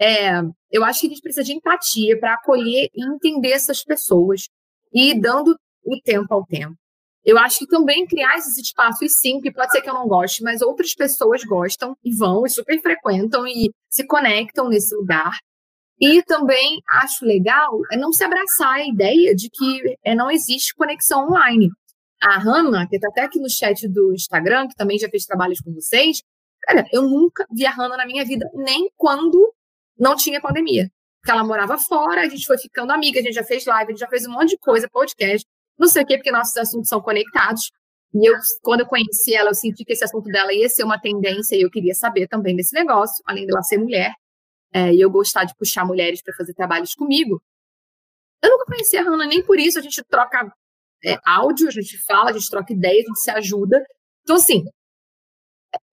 é, 0.00 0.40
eu 0.70 0.84
acho 0.84 1.00
que 1.00 1.06
a 1.06 1.10
gente 1.10 1.22
precisa 1.22 1.44
de 1.44 1.52
empatia 1.52 2.18
para 2.18 2.34
acolher 2.34 2.88
e 2.94 3.04
entender 3.04 3.50
essas 3.50 3.82
pessoas 3.84 4.48
e 4.92 5.10
ir 5.10 5.20
dando 5.20 5.56
o 5.84 6.00
tempo 6.02 6.32
ao 6.32 6.44
tempo. 6.44 6.76
Eu 7.24 7.36
acho 7.38 7.58
que 7.58 7.66
também 7.66 8.06
criar 8.06 8.36
esses 8.36 8.56
espaços, 8.56 9.18
sim, 9.20 9.40
que 9.40 9.52
pode 9.52 9.70
ser 9.72 9.82
que 9.82 9.90
eu 9.90 9.94
não 9.94 10.08
goste, 10.08 10.42
mas 10.42 10.62
outras 10.62 10.94
pessoas 10.94 11.44
gostam 11.44 11.96
e 12.02 12.14
vão 12.14 12.46
e 12.46 12.50
super 12.50 12.80
frequentam 12.80 13.46
e 13.46 13.70
se 13.90 14.06
conectam 14.06 14.68
nesse 14.68 14.94
lugar. 14.94 15.32
E 16.00 16.22
também 16.22 16.80
acho 17.02 17.24
legal 17.24 17.80
é 17.92 17.96
não 17.96 18.12
se 18.12 18.22
abraçar 18.22 18.74
a 18.74 18.86
ideia 18.86 19.34
de 19.34 19.50
que 19.50 19.96
é, 20.04 20.14
não 20.14 20.30
existe 20.30 20.74
conexão 20.74 21.26
online. 21.26 21.68
A 22.22 22.38
Hannah, 22.38 22.86
que 22.88 22.96
está 22.96 23.08
até 23.08 23.22
aqui 23.22 23.38
no 23.38 23.50
chat 23.50 23.86
do 23.88 24.12
Instagram, 24.12 24.68
que 24.68 24.74
também 24.74 24.98
já 24.98 25.08
fez 25.08 25.24
trabalhos 25.24 25.60
com 25.60 25.72
vocês, 25.72 26.22
cara, 26.62 26.86
eu 26.92 27.02
nunca 27.02 27.44
vi 27.52 27.66
a 27.66 27.70
Hannah 27.70 27.96
na 27.96 28.06
minha 28.06 28.24
vida, 28.24 28.48
nem 28.54 28.90
quando 28.96 29.52
não 29.98 30.14
tinha 30.16 30.40
pandemia. 30.40 30.90
Porque 31.20 31.30
ela 31.32 31.44
morava 31.44 31.76
fora, 31.78 32.22
a 32.22 32.28
gente 32.28 32.46
foi 32.46 32.58
ficando 32.58 32.92
amiga, 32.92 33.20
a 33.20 33.22
gente 33.22 33.34
já 33.34 33.44
fez 33.44 33.64
live, 33.66 33.90
a 33.90 33.92
gente 33.92 34.00
já 34.00 34.08
fez 34.08 34.26
um 34.26 34.32
monte 34.32 34.50
de 34.50 34.58
coisa, 34.58 34.88
podcast, 34.88 35.46
não 35.78 35.88
sei 35.88 36.02
o 36.02 36.06
quê, 36.06 36.16
porque 36.16 36.30
nossos 36.30 36.56
assuntos 36.56 36.88
são 36.88 37.00
conectados. 37.00 37.70
E 38.14 38.28
eu, 38.28 38.34
quando 38.62 38.80
eu 38.80 38.86
conheci 38.86 39.34
ela, 39.34 39.50
eu 39.50 39.54
senti 39.54 39.84
que 39.84 39.92
esse 39.92 40.04
assunto 40.04 40.26
dela 40.30 40.52
ia 40.52 40.68
ser 40.68 40.84
uma 40.84 40.98
tendência 40.98 41.56
e 41.56 41.62
eu 41.62 41.70
queria 41.70 41.94
saber 41.94 42.26
também 42.28 42.56
desse 42.56 42.74
negócio, 42.74 43.22
além 43.26 43.46
dela 43.46 43.62
ser 43.62 43.78
mulher, 43.78 44.12
é, 44.72 44.92
e 44.92 45.00
eu 45.00 45.10
gostar 45.10 45.44
de 45.44 45.54
puxar 45.56 45.84
mulheres 45.84 46.22
para 46.22 46.34
fazer 46.34 46.54
trabalhos 46.54 46.94
comigo. 46.94 47.42
Eu 48.42 48.50
nunca 48.50 48.66
conheci 48.66 48.96
a 48.96 49.02
Hannah, 49.02 49.26
nem 49.26 49.42
por 49.44 49.58
isso 49.58 49.78
a 49.78 49.82
gente 49.82 50.02
troca 50.04 50.50
é, 51.04 51.18
áudio, 51.26 51.68
a 51.68 51.70
gente 51.70 51.98
fala, 52.04 52.30
a 52.30 52.32
gente 52.32 52.48
troca 52.50 52.72
ideias, 52.72 53.04
a 53.04 53.08
gente 53.08 53.20
se 53.20 53.30
ajuda. 53.30 53.84
Então, 54.22 54.36
assim, 54.36 54.64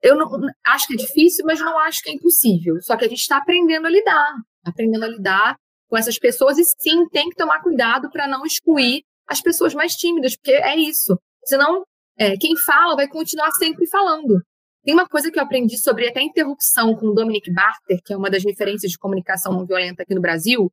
eu 0.06 0.16
não, 0.16 0.30
acho 0.68 0.86
que 0.86 0.94
é 0.94 0.98
difícil, 0.98 1.44
mas 1.48 1.60
não 1.60 1.80
acho 1.80 2.04
que 2.04 2.12
é 2.12 2.14
impossível. 2.14 2.76
Só 2.82 2.96
que 2.96 3.06
a 3.06 3.08
gente 3.10 3.22
está 3.22 3.38
aprendendo 3.38 3.88
a 3.88 3.90
lidar, 3.90 4.36
aprendendo 4.64 5.04
a 5.04 5.08
lidar 5.08 5.58
com 5.90 5.98
essas 5.98 6.20
pessoas 6.20 6.60
e 6.60 6.64
sim, 6.64 7.10
tem 7.10 7.28
que 7.28 7.36
tomar 7.36 7.60
cuidado 7.64 8.10
para 8.12 8.28
não 8.28 8.46
excluir 8.46 9.04
as 9.28 9.42
pessoas 9.42 9.74
mais 9.74 9.96
tímidas, 9.96 10.36
porque 10.36 10.52
é 10.52 10.76
isso. 10.76 11.20
Senão, 11.46 11.84
é, 12.20 12.38
quem 12.38 12.56
fala 12.56 12.96
vai 12.96 13.08
continuar 13.08 13.52
sempre 13.54 13.88
falando. 13.88 14.40
Tem 14.84 14.94
uma 14.94 15.08
coisa 15.08 15.32
que 15.32 15.40
eu 15.40 15.44
aprendi 15.44 15.76
sobre 15.80 16.08
até 16.08 16.22
interrupção 16.22 16.96
com 16.96 17.08
o 17.08 17.14
Dominic 17.14 17.52
Barter, 17.52 18.00
que 18.06 18.14
é 18.14 18.18
uma 18.18 18.30
das 18.30 18.44
referências 18.44 18.92
de 18.92 19.00
comunicação 19.00 19.54
não 19.54 19.66
violenta 19.66 20.04
aqui 20.04 20.14
no 20.14 20.22
Brasil, 20.22 20.72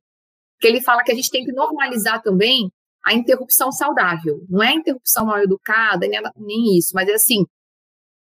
que 0.59 0.67
ele 0.67 0.79
fala 0.79 1.03
que 1.03 1.11
a 1.11 1.15
gente 1.15 1.31
tem 1.31 1.43
que 1.43 1.51
normalizar 1.51 2.21
também 2.21 2.71
a 3.03 3.15
interrupção 3.15 3.71
saudável. 3.71 4.45
Não 4.47 4.61
é 4.61 4.73
interrupção 4.73 5.25
mal 5.25 5.39
educada, 5.39 6.07
nem, 6.07 6.21
nem 6.37 6.77
isso, 6.77 6.91
mas 6.93 7.09
é 7.09 7.13
assim, 7.13 7.43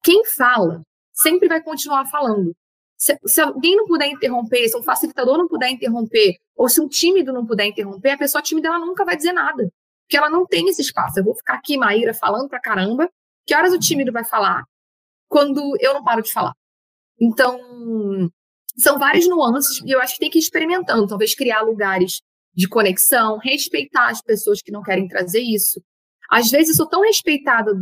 quem 0.04 0.24
fala 0.24 0.82
sempre 1.20 1.48
vai 1.48 1.62
continuar 1.62 2.06
falando. 2.06 2.54
Se, 2.96 3.18
se, 3.24 3.40
alguém 3.40 3.76
não 3.76 3.86
puder 3.86 4.08
interromper, 4.08 4.68
se 4.68 4.76
um 4.76 4.82
facilitador 4.82 5.38
não 5.38 5.48
puder 5.48 5.70
interromper, 5.70 6.36
ou 6.54 6.68
se 6.68 6.80
um 6.80 6.88
tímido 6.88 7.32
não 7.32 7.46
puder 7.46 7.66
interromper, 7.66 8.10
a 8.10 8.18
pessoa 8.18 8.42
tímida 8.42 8.68
ela 8.68 8.78
nunca 8.78 9.04
vai 9.04 9.16
dizer 9.16 9.32
nada. 9.32 9.70
Porque 10.02 10.16
ela 10.16 10.28
não 10.28 10.44
tem 10.46 10.68
esse 10.68 10.82
espaço. 10.82 11.18
Eu 11.18 11.24
vou 11.24 11.34
ficar 11.34 11.54
aqui, 11.54 11.78
Maíra, 11.78 12.12
falando 12.12 12.48
pra 12.48 12.60
caramba. 12.60 13.08
Que 13.46 13.54
horas 13.54 13.72
o 13.72 13.78
tímido 13.78 14.12
vai 14.12 14.24
falar 14.24 14.64
quando 15.28 15.76
eu 15.80 15.94
não 15.94 16.04
paro 16.04 16.22
de 16.22 16.32
falar? 16.32 16.52
Então, 17.18 17.58
são 18.76 18.98
várias 18.98 19.26
nuances 19.28 19.80
e 19.84 19.90
eu 19.90 20.00
acho 20.00 20.14
que 20.14 20.20
tem 20.20 20.30
que 20.30 20.38
ir 20.38 20.42
experimentando. 20.42 21.06
Talvez 21.06 21.34
criar 21.34 21.62
lugares 21.62 22.20
de 22.54 22.68
conexão, 22.68 23.38
respeitar 23.38 24.10
as 24.10 24.20
pessoas 24.20 24.60
que 24.60 24.72
não 24.72 24.82
querem 24.82 25.08
trazer 25.08 25.40
isso. 25.40 25.80
Às 26.30 26.50
vezes 26.50 26.70
eu 26.70 26.74
sou 26.74 26.88
tão 26.88 27.02
respeitada 27.02 27.72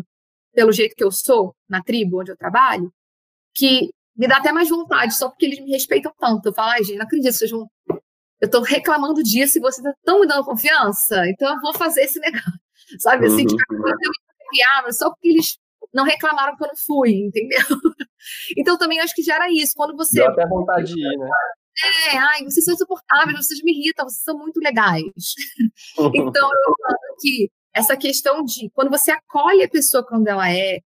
pelo 0.54 0.72
jeito 0.72 0.94
que 0.94 1.04
eu 1.04 1.10
sou 1.10 1.54
na 1.68 1.82
tribo 1.82 2.20
onde 2.20 2.32
eu 2.32 2.36
trabalho, 2.36 2.92
que 3.58 3.90
me 4.16 4.26
dá 4.26 4.38
até 4.38 4.52
mais 4.52 4.68
vontade, 4.68 5.14
só 5.14 5.28
porque 5.28 5.46
eles 5.46 5.60
me 5.60 5.70
respeitam 5.70 6.12
tanto. 6.18 6.46
Eu 6.46 6.54
falo, 6.54 6.70
ai, 6.70 6.84
gente, 6.84 6.98
não 6.98 7.04
acredito, 7.04 7.32
vocês 7.32 7.50
vão. 7.50 7.68
Eu 8.40 8.46
estou 8.46 8.62
reclamando 8.62 9.22
disso 9.22 9.58
e 9.58 9.60
vocês 9.60 9.84
estão 9.84 10.20
me 10.20 10.26
dando 10.26 10.44
confiança, 10.44 11.28
então 11.28 11.52
eu 11.52 11.60
vou 11.60 11.74
fazer 11.74 12.02
esse 12.02 12.18
negócio. 12.20 12.60
Sabe 12.98 13.26
assim, 13.26 13.44
tipo, 13.44 13.74
uhum. 13.74 13.88
eu 14.86 14.92
só 14.92 15.10
porque 15.10 15.28
eles 15.28 15.58
não 15.92 16.04
reclamaram 16.04 16.56
que 16.56 16.64
eu 16.64 16.68
não 16.68 16.76
fui, 16.76 17.10
entendeu? 17.10 17.60
Então 18.56 18.76
também 18.76 19.00
acho 19.00 19.14
que 19.14 19.22
gera 19.22 19.50
isso. 19.50 19.72
Quando 19.76 19.96
você. 19.96 20.18
Dá 20.18 20.28
até 20.28 20.46
vontade 20.46 20.92
de 20.92 21.00
ir, 21.00 21.16
né? 21.16 21.28
É, 22.12 22.18
ai, 22.18 22.42
vocês 22.42 22.64
são 22.64 22.74
insuportáveis, 22.74 23.46
vocês 23.46 23.62
me 23.62 23.72
irritam, 23.72 24.06
vocês 24.06 24.22
são 24.22 24.36
muito 24.36 24.58
legais. 24.58 25.04
então 26.14 26.50
eu 26.50 26.74
falo 26.82 27.16
que 27.20 27.50
essa 27.72 27.96
questão 27.96 28.44
de 28.44 28.68
quando 28.70 28.90
você 28.90 29.12
acolhe 29.12 29.62
a 29.62 29.68
pessoa 29.68 30.04
quando 30.04 30.26
ela 30.26 30.50
é, 30.50 30.80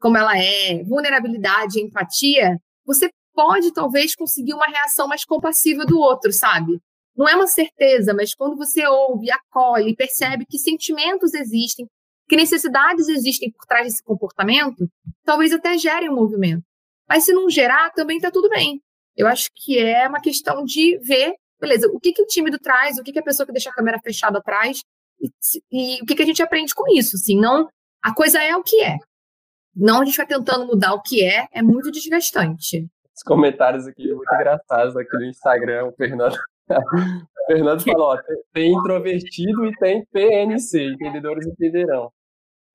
como 0.00 0.16
ela 0.16 0.36
é, 0.36 0.82
vulnerabilidade, 0.84 1.80
empatia, 1.80 2.58
você 2.84 3.10
pode 3.34 3.72
talvez 3.72 4.14
conseguir 4.14 4.54
uma 4.54 4.66
reação 4.66 5.06
mais 5.06 5.24
compassiva 5.24 5.84
do 5.84 5.98
outro, 5.98 6.32
sabe? 6.32 6.80
Não 7.16 7.28
é 7.28 7.34
uma 7.34 7.46
certeza, 7.46 8.12
mas 8.14 8.34
quando 8.34 8.56
você 8.56 8.86
ouve, 8.86 9.30
acolhe, 9.30 9.96
percebe 9.96 10.44
que 10.46 10.58
sentimentos 10.58 11.34
existem, 11.34 11.86
que 12.28 12.36
necessidades 12.36 13.08
existem 13.08 13.50
por 13.50 13.64
trás 13.66 13.86
desse 13.86 14.02
comportamento, 14.02 14.88
talvez 15.24 15.52
até 15.52 15.78
gere 15.78 16.08
um 16.08 16.14
movimento. 16.14 16.62
Mas 17.08 17.24
se 17.24 17.32
não 17.32 17.48
gerar, 17.48 17.90
também 17.90 18.16
está 18.16 18.30
tudo 18.30 18.48
bem. 18.48 18.80
Eu 19.16 19.26
acho 19.26 19.48
que 19.54 19.78
é 19.78 20.06
uma 20.08 20.20
questão 20.20 20.64
de 20.64 20.98
ver, 20.98 21.34
beleza, 21.58 21.88
o 21.88 21.98
que, 21.98 22.12
que 22.12 22.22
o 22.22 22.26
tímido 22.26 22.58
traz, 22.58 22.98
o 22.98 23.02
que, 23.02 23.12
que 23.12 23.18
a 23.18 23.22
pessoa 23.22 23.46
que 23.46 23.52
deixa 23.52 23.70
a 23.70 23.74
câmera 23.74 23.98
fechada 24.02 24.42
traz, 24.42 24.80
e, 25.20 25.30
e 25.72 26.02
o 26.02 26.06
que, 26.06 26.14
que 26.14 26.22
a 26.22 26.26
gente 26.26 26.42
aprende 26.42 26.74
com 26.74 26.84
isso. 26.92 27.16
Assim, 27.16 27.38
não, 27.38 27.68
a 28.02 28.14
coisa 28.14 28.42
é 28.42 28.54
o 28.54 28.62
que 28.62 28.82
é. 28.82 28.98
Não 29.76 30.00
a 30.00 30.04
gente 30.06 30.16
vai 30.16 30.26
tentando 30.26 30.66
mudar 30.66 30.94
o 30.94 31.02
que 31.02 31.22
é, 31.22 31.46
é 31.52 31.62
muito 31.62 31.90
desgastante. 31.90 32.88
Os 33.14 33.22
comentários 33.22 33.86
aqui 33.86 34.10
muito 34.12 34.34
engraçados 34.34 34.96
aqui 34.96 35.14
no 35.16 35.26
Instagram, 35.26 35.86
o 35.86 35.92
Fernando. 35.92 36.36
o 36.70 37.46
Fernando 37.46 37.82
falou: 37.82 38.14
ó, 38.14 38.18
tem 38.54 38.72
introvertido 38.72 39.66
e 39.66 39.76
tem 39.76 40.04
PNC, 40.06 40.92
entendedores 40.92 41.46
entenderão. 41.46 42.10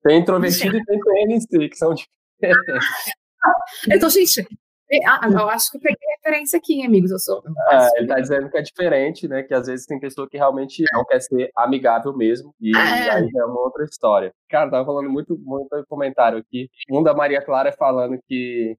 Tem 0.04 0.20
introvertido 0.20 0.76
e 0.76 0.84
tem 0.84 1.00
PNC, 1.00 1.68
que 1.68 1.76
são 1.76 1.92
diferentes. 2.40 2.86
Então, 3.90 4.08
gente, 4.08 4.46
eu 5.00 5.48
acho 5.48 5.70
que 5.70 5.78
eu 5.78 5.80
peguei 5.80 6.08
referência 6.16 6.58
aqui, 6.58 6.84
amigos. 6.84 7.10
Eu 7.10 7.18
sou. 7.18 7.42
É, 7.70 7.98
ele 7.98 8.06
tá 8.06 8.20
dizendo 8.20 8.50
que 8.50 8.58
é 8.58 8.62
diferente, 8.62 9.26
né? 9.26 9.42
Que 9.42 9.54
às 9.54 9.66
vezes 9.66 9.86
tem 9.86 9.98
pessoa 9.98 10.28
que 10.28 10.36
realmente 10.36 10.84
não 10.92 11.04
quer 11.04 11.20
ser 11.20 11.50
amigável 11.56 12.14
mesmo. 12.14 12.54
E, 12.60 12.76
é. 12.76 13.10
aí 13.10 13.30
é 13.34 13.44
uma 13.44 13.60
outra 13.60 13.84
história. 13.84 14.32
Cara, 14.48 14.70
tava 14.70 14.84
falando 14.84 15.08
muito, 15.08 15.38
muito 15.38 15.84
comentário 15.88 16.38
aqui. 16.38 16.68
Um 16.90 17.02
da 17.02 17.14
Maria 17.14 17.42
Clara 17.42 17.72
falando 17.72 18.18
que 18.28 18.76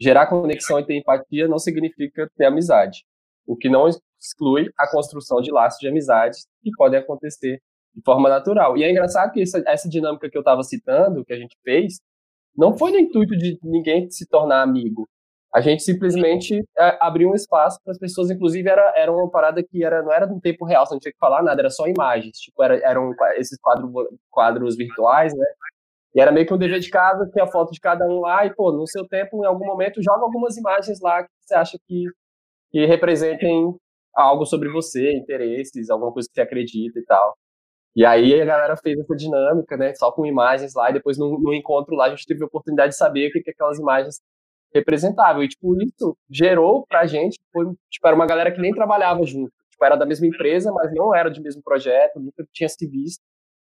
gerar 0.00 0.28
conexão 0.28 0.78
e 0.78 0.86
ter 0.86 0.96
empatia 0.96 1.48
não 1.48 1.58
significa 1.58 2.30
ter 2.36 2.46
amizade. 2.46 3.04
O 3.44 3.56
que 3.56 3.68
não 3.68 3.88
exclui 3.88 4.70
a 4.78 4.88
construção 4.88 5.40
de 5.40 5.50
laços 5.50 5.80
de 5.80 5.88
amizades 5.88 6.46
que 6.62 6.70
podem 6.76 7.00
acontecer 7.00 7.60
de 7.94 8.02
forma 8.04 8.28
natural. 8.28 8.76
E 8.76 8.84
é 8.84 8.90
engraçado 8.90 9.32
que 9.32 9.42
essa, 9.42 9.62
essa 9.66 9.88
dinâmica 9.88 10.30
que 10.30 10.36
eu 10.36 10.42
estava 10.42 10.62
citando, 10.62 11.24
que 11.24 11.32
a 11.32 11.36
gente 11.38 11.56
fez, 11.64 12.00
não 12.56 12.76
foi 12.76 12.92
no 12.92 12.98
intuito 12.98 13.36
de 13.36 13.58
ninguém 13.62 14.08
se 14.10 14.26
tornar 14.26 14.62
amigo 14.62 15.08
a 15.54 15.60
gente 15.60 15.82
simplesmente 15.82 16.62
é, 16.78 16.98
abriu 17.00 17.30
um 17.30 17.34
espaço 17.34 17.78
para 17.82 17.92
as 17.92 17.98
pessoas, 17.98 18.30
inclusive 18.30 18.68
era, 18.68 18.92
era 18.96 19.10
uma 19.10 19.30
parada 19.30 19.62
que 19.62 19.82
era, 19.82 20.02
não 20.02 20.12
era 20.12 20.26
no 20.26 20.40
tempo 20.40 20.64
real, 20.64 20.84
você 20.84 20.94
não 20.94 21.00
tinha 21.00 21.12
que 21.12 21.18
falar 21.18 21.42
nada, 21.42 21.60
era 21.60 21.70
só 21.70 21.86
imagens, 21.86 22.38
tipo, 22.38 22.62
era, 22.62 22.76
eram 22.84 23.14
esses 23.36 23.58
quadro, 23.58 23.90
quadros 24.30 24.76
virtuais, 24.76 25.32
né? 25.34 25.46
E 26.14 26.20
era 26.20 26.32
meio 26.32 26.46
que 26.46 26.54
um 26.54 26.58
dever 26.58 26.80
de 26.80 26.90
casa, 26.90 27.28
tinha 27.32 27.46
foto 27.46 27.72
de 27.72 27.80
cada 27.80 28.06
um 28.06 28.20
lá, 28.20 28.44
e, 28.44 28.54
pô, 28.54 28.72
no 28.72 28.86
seu 28.86 29.06
tempo, 29.06 29.42
em 29.42 29.46
algum 29.46 29.66
momento, 29.66 30.02
joga 30.02 30.22
algumas 30.22 30.56
imagens 30.56 31.00
lá 31.00 31.22
que 31.22 31.30
você 31.42 31.54
acha 31.54 31.78
que, 31.86 32.04
que 32.70 32.86
representem 32.86 33.74
algo 34.14 34.44
sobre 34.44 34.68
você, 34.68 35.12
interesses, 35.12 35.90
alguma 35.90 36.12
coisa 36.12 36.28
que 36.28 36.34
você 36.34 36.40
acredita 36.40 36.98
e 36.98 37.04
tal. 37.04 37.36
E 37.96 38.04
aí 38.04 38.40
a 38.40 38.44
galera 38.44 38.76
fez 38.76 38.98
essa 38.98 39.16
dinâmica, 39.16 39.76
né, 39.76 39.94
só 39.94 40.12
com 40.12 40.26
imagens 40.26 40.74
lá, 40.74 40.90
e 40.90 40.94
depois 40.94 41.18
no, 41.18 41.38
no 41.38 41.54
encontro 41.54 41.94
lá 41.94 42.06
a 42.06 42.10
gente 42.10 42.26
teve 42.26 42.42
a 42.42 42.46
oportunidade 42.46 42.92
de 42.92 42.98
saber 42.98 43.28
o 43.28 43.32
que, 43.32 43.40
que 43.42 43.50
aquelas 43.50 43.78
imagens 43.78 44.20
representavam. 44.74 45.42
E, 45.42 45.48
tipo, 45.48 45.80
isso 45.82 46.16
gerou 46.30 46.86
pra 46.86 47.06
gente, 47.06 47.38
foi, 47.52 47.66
tipo, 47.90 48.06
era 48.06 48.16
uma 48.16 48.26
galera 48.26 48.52
que 48.52 48.60
nem 48.60 48.72
trabalhava 48.72 49.24
junto. 49.24 49.52
Tipo, 49.70 49.84
era 49.84 49.96
da 49.96 50.06
mesma 50.06 50.26
empresa, 50.26 50.72
mas 50.72 50.92
não 50.94 51.14
era 51.14 51.30
do 51.30 51.42
mesmo 51.42 51.62
projeto, 51.62 52.20
nunca 52.20 52.46
tinha 52.52 52.68
se 52.68 52.86
visto. 52.86 53.22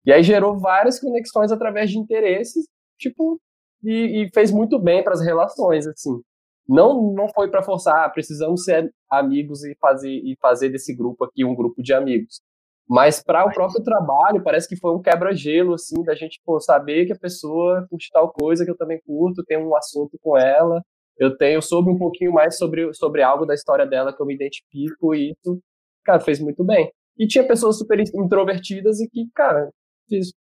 E 0.04 0.12
aí 0.12 0.22
gerou 0.22 0.58
várias 0.58 0.98
conexões 0.98 1.52
através 1.52 1.90
de 1.90 1.98
interesses, 1.98 2.66
tipo, 2.98 3.40
e, 3.84 4.24
e 4.24 4.30
fez 4.34 4.50
muito 4.50 4.78
bem 4.78 5.02
para 5.02 5.14
as 5.14 5.20
relações, 5.24 5.86
assim. 5.86 6.20
Não, 6.68 7.12
não 7.12 7.28
foi 7.28 7.50
para 7.50 7.62
forçar, 7.62 8.04
ah, 8.04 8.10
precisamos 8.10 8.64
ser 8.64 8.92
amigos 9.10 9.64
e 9.64 9.76
fazer, 9.80 10.10
e 10.10 10.36
fazer 10.40 10.70
desse 10.70 10.94
grupo 10.94 11.24
aqui 11.24 11.44
um 11.44 11.54
grupo 11.54 11.82
de 11.82 11.92
amigos. 11.92 12.40
Mas 12.88 13.22
para 13.22 13.44
o 13.44 13.52
próprio 13.52 13.82
trabalho, 13.82 14.42
parece 14.42 14.68
que 14.68 14.76
foi 14.76 14.94
um 14.94 15.00
quebra-gelo, 15.00 15.74
assim, 15.74 16.02
da 16.02 16.14
gente 16.14 16.40
pô, 16.44 16.60
saber 16.60 17.06
que 17.06 17.12
a 17.12 17.18
pessoa 17.18 17.86
curte 17.88 18.10
tal 18.12 18.30
coisa 18.32 18.64
que 18.64 18.70
eu 18.70 18.76
também 18.76 19.00
curto, 19.06 19.44
tem 19.44 19.56
um 19.56 19.74
assunto 19.76 20.18
com 20.20 20.36
ela, 20.36 20.82
eu 21.18 21.36
tenho, 21.36 21.56
eu 21.56 21.62
soube 21.62 21.90
um 21.90 21.98
pouquinho 21.98 22.32
mais 22.32 22.58
sobre, 22.58 22.92
sobre 22.94 23.22
algo 23.22 23.46
da 23.46 23.54
história 23.54 23.86
dela 23.86 24.14
que 24.14 24.20
eu 24.20 24.26
me 24.26 24.34
identifico, 24.34 25.14
e 25.14 25.30
isso, 25.30 25.60
cara, 26.04 26.20
fez 26.20 26.40
muito 26.40 26.64
bem. 26.64 26.90
E 27.18 27.26
tinha 27.26 27.46
pessoas 27.46 27.78
super 27.78 28.00
introvertidas 28.00 29.00
e 29.00 29.08
que, 29.08 29.26
cara, 29.34 29.70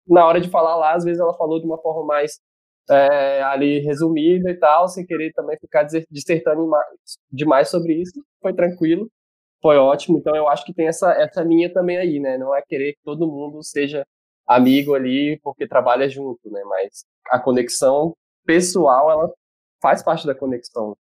na 0.07 0.25
hora 0.25 0.39
de 0.41 0.49
falar 0.49 0.75
lá, 0.75 0.93
às 0.93 1.03
vezes 1.03 1.19
ela 1.19 1.33
falou 1.35 1.59
de 1.59 1.65
uma 1.65 1.77
forma 1.81 2.05
mais 2.05 2.39
é, 2.89 3.41
ali 3.43 3.79
resumida 3.79 4.49
e 4.49 4.55
tal, 4.55 4.87
sem 4.87 5.05
querer 5.05 5.31
também 5.33 5.57
ficar 5.59 5.83
dissertando 6.09 6.69
demais 7.31 7.69
sobre 7.69 7.93
isso. 8.01 8.23
Foi 8.41 8.53
tranquilo, 8.53 9.09
foi 9.61 9.77
ótimo. 9.77 10.17
Então 10.17 10.35
eu 10.35 10.47
acho 10.47 10.65
que 10.65 10.73
tem 10.73 10.87
essa, 10.87 11.11
essa 11.13 11.41
linha 11.43 11.71
também 11.71 11.97
aí, 11.97 12.19
né? 12.19 12.37
Não 12.37 12.55
é 12.55 12.61
querer 12.61 12.93
que 12.93 12.99
todo 13.03 13.27
mundo 13.27 13.63
seja 13.63 14.05
amigo 14.47 14.95
ali 14.95 15.39
porque 15.43 15.67
trabalha 15.67 16.09
junto, 16.09 16.49
né? 16.51 16.61
Mas 16.65 17.05
a 17.29 17.39
conexão 17.39 18.15
pessoal, 18.45 19.11
ela 19.11 19.31
faz 19.81 20.03
parte 20.03 20.25
da 20.25 20.35
conexão 20.35 20.95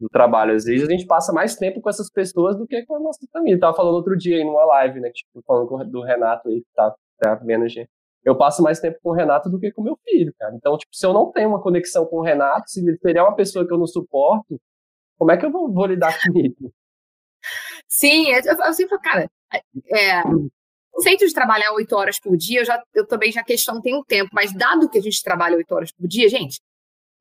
do 0.00 0.08
trabalho. 0.08 0.54
Às 0.54 0.64
vezes 0.64 0.88
a 0.88 0.90
gente 0.90 1.06
passa 1.06 1.32
mais 1.32 1.56
tempo 1.56 1.80
com 1.80 1.90
essas 1.90 2.10
pessoas 2.10 2.56
do 2.56 2.66
que 2.66 2.84
com 2.86 2.96
a 2.96 3.00
nossa 3.00 3.26
família. 3.32 3.56
Eu 3.56 3.60
tava 3.60 3.76
falando 3.76 3.94
outro 3.94 4.16
dia 4.16 4.36
aí 4.36 4.44
numa 4.44 4.64
live, 4.64 5.00
né? 5.00 5.10
Tipo, 5.10 5.42
falando 5.46 5.90
do 5.90 6.02
Renato 6.02 6.48
aí, 6.48 6.60
que 6.60 6.72
tá, 6.74 6.94
tá 7.18 7.40
gente 7.68 7.88
eu 8.24 8.36
passo 8.36 8.62
mais 8.62 8.80
tempo 8.80 8.98
com 9.02 9.10
o 9.10 9.14
Renato 9.14 9.48
do 9.48 9.58
que 9.58 9.72
com 9.72 9.82
meu 9.82 9.98
filho, 10.04 10.32
cara. 10.38 10.54
Então, 10.54 10.76
tipo, 10.76 10.94
se 10.94 11.06
eu 11.06 11.12
não 11.12 11.30
tenho 11.32 11.48
uma 11.48 11.62
conexão 11.62 12.04
com 12.06 12.16
o 12.16 12.22
Renato, 12.22 12.68
se 12.68 12.80
ele 13.04 13.18
é 13.18 13.22
uma 13.22 13.34
pessoa 13.34 13.66
que 13.66 13.72
eu 13.72 13.78
não 13.78 13.86
suporto, 13.86 14.60
como 15.18 15.32
é 15.32 15.36
que 15.36 15.46
eu 15.46 15.50
vou, 15.50 15.72
vou 15.72 15.86
lidar 15.86 16.18
com 16.20 16.38
isso? 16.38 16.72
Sim, 17.88 18.28
eu, 18.28 18.40
eu 18.42 18.72
sempre 18.72 18.88
falo, 18.90 19.02
cara, 19.02 19.30
é, 19.92 20.22
o 20.94 21.02
feito 21.02 21.26
de 21.26 21.32
trabalhar 21.32 21.72
oito 21.72 21.94
horas 21.96 22.18
por 22.18 22.36
dia, 22.36 22.60
eu, 22.60 22.64
já, 22.64 22.82
eu 22.94 23.06
também 23.06 23.32
já 23.32 23.42
questiono 23.42 23.82
tem 23.82 23.94
um 23.94 24.04
tempo, 24.04 24.30
mas 24.32 24.52
dado 24.52 24.88
que 24.88 24.98
a 24.98 25.02
gente 25.02 25.22
trabalha 25.22 25.56
oito 25.56 25.72
horas 25.74 25.92
por 25.92 26.06
dia, 26.06 26.28
gente, 26.28 26.60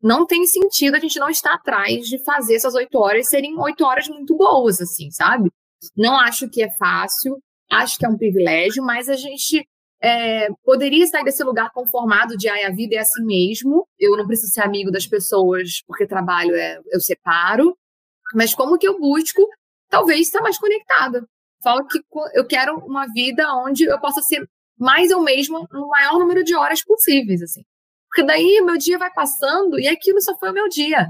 não 0.02 0.26
tem 0.26 0.46
sentido 0.46 0.96
a 0.96 1.00
gente 1.00 1.20
não 1.20 1.30
estar 1.30 1.54
atrás 1.54 2.08
de 2.08 2.24
fazer 2.24 2.56
essas 2.56 2.74
oito 2.76 2.98
horas 2.98 3.28
serem 3.28 3.60
oito 3.60 3.84
horas 3.86 4.08
muito 4.08 4.36
boas, 4.36 4.80
assim, 4.82 5.12
sabe? 5.12 5.52
Não 5.96 6.18
acho 6.20 6.50
que 6.50 6.64
é 6.64 6.72
fácil, 6.78 7.38
acho 7.70 7.98
que 7.98 8.06
é 8.06 8.10
um 8.10 8.18
privilégio, 8.18 8.84
mas 8.84 9.10
a 9.10 9.16
gente 9.16 9.68
é, 10.02 10.48
poderia 10.64 11.06
sair 11.08 11.24
desse 11.24 11.44
lugar 11.44 11.72
conformado 11.72 12.38
de 12.38 12.48
ai, 12.48 12.64
a 12.64 12.72
vida 12.72 12.96
é 12.96 13.00
assim 13.00 13.24
mesmo, 13.24 13.86
eu 14.00 14.16
não 14.16 14.26
preciso 14.26 14.54
ser 14.54 14.62
amigo 14.62 14.92
das 14.92 15.06
pessoas 15.06 15.82
porque 15.86 16.08
trabalho 16.08 16.56
é, 16.56 16.80
eu 16.92 17.02
separo, 17.02 17.78
mas 18.34 18.54
como 18.56 18.78
que 18.78 18.88
eu 18.88 18.98
busco 19.00 19.46
talvez 19.90 20.22
estar 20.22 20.42
mais 20.42 20.58
conectada? 20.58 21.26
Falo 21.62 21.86
que 21.88 22.00
eu 22.34 22.46
quero 22.48 22.78
uma 22.80 23.06
vida 23.08 23.54
onde 23.56 23.84
eu 23.84 24.00
possa 24.00 24.22
ser 24.22 24.48
mais 24.78 25.12
eu 25.12 25.22
mesma 25.22 25.68
no 25.72 25.90
maior 25.90 26.20
número 26.20 26.44
de 26.44 26.56
horas 26.56 26.84
possíveis, 26.84 27.42
assim. 27.42 27.64
Porque 28.08 28.24
daí 28.24 28.62
meu 28.62 28.78
dia 28.78 28.98
vai 28.98 29.12
passando 29.14 29.80
e 29.80 29.88
aquilo 29.88 30.22
só 30.22 30.38
foi 30.38 30.50
o 30.52 30.54
meu 30.54 30.70
dia. 30.70 31.10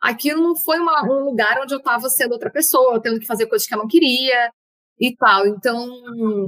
Aquilo 0.00 0.42
não 0.42 0.54
foi 0.54 0.78
uma, 0.78 1.02
um 1.04 1.24
lugar 1.24 1.58
onde 1.62 1.74
eu 1.74 1.78
estava 1.78 2.08
sendo 2.10 2.32
outra 2.32 2.50
pessoa, 2.50 3.00
tendo 3.00 3.18
que 3.18 3.26
fazer 3.26 3.46
coisas 3.46 3.66
que 3.66 3.74
eu 3.74 3.78
não 3.78 3.88
queria, 3.88 4.52
e 4.98 5.14
tal. 5.16 5.46
Então, 5.46 5.88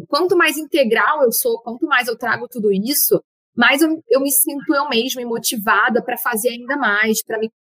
quanto 0.08 0.36
mais 0.36 0.56
integral 0.56 1.22
eu 1.22 1.32
sou, 1.32 1.60
quanto 1.60 1.86
mais 1.86 2.08
eu 2.08 2.16
trago 2.16 2.48
tudo 2.48 2.72
isso, 2.72 3.22
mais 3.56 3.82
eu, 3.82 4.02
eu 4.08 4.20
me 4.20 4.30
sinto 4.30 4.74
eu 4.74 4.88
mesma 4.88 5.22
motivada 5.22 6.02
para 6.02 6.16
fazer 6.16 6.50
ainda 6.50 6.76
mais, 6.76 7.18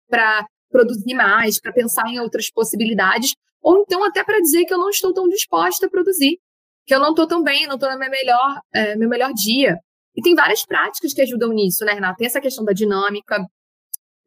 para 0.08 0.46
produzir 0.70 1.14
mais, 1.14 1.60
para 1.60 1.72
pensar 1.72 2.06
em 2.08 2.20
outras 2.20 2.50
possibilidades, 2.50 3.34
ou 3.62 3.78
então 3.80 4.04
até 4.04 4.22
para 4.22 4.40
dizer 4.40 4.64
que 4.64 4.74
eu 4.74 4.78
não 4.78 4.90
estou 4.90 5.12
tão 5.12 5.28
disposta 5.28 5.86
a 5.86 5.90
produzir, 5.90 6.38
que 6.86 6.94
eu 6.94 7.00
não 7.00 7.10
estou 7.10 7.26
tão 7.26 7.42
bem, 7.42 7.66
não 7.66 7.74
estou 7.74 7.90
no 7.90 7.98
meu 7.98 8.10
melhor, 8.10 8.60
é, 8.72 8.96
meu 8.96 9.08
melhor 9.08 9.32
dia. 9.32 9.78
E 10.14 10.22
tem 10.22 10.34
várias 10.34 10.64
práticas 10.64 11.12
que 11.12 11.20
ajudam 11.20 11.52
nisso, 11.52 11.84
né, 11.84 11.92
Renata? 11.92 12.16
Tem 12.16 12.26
essa 12.26 12.40
questão 12.40 12.64
da 12.64 12.72
dinâmica. 12.72 13.44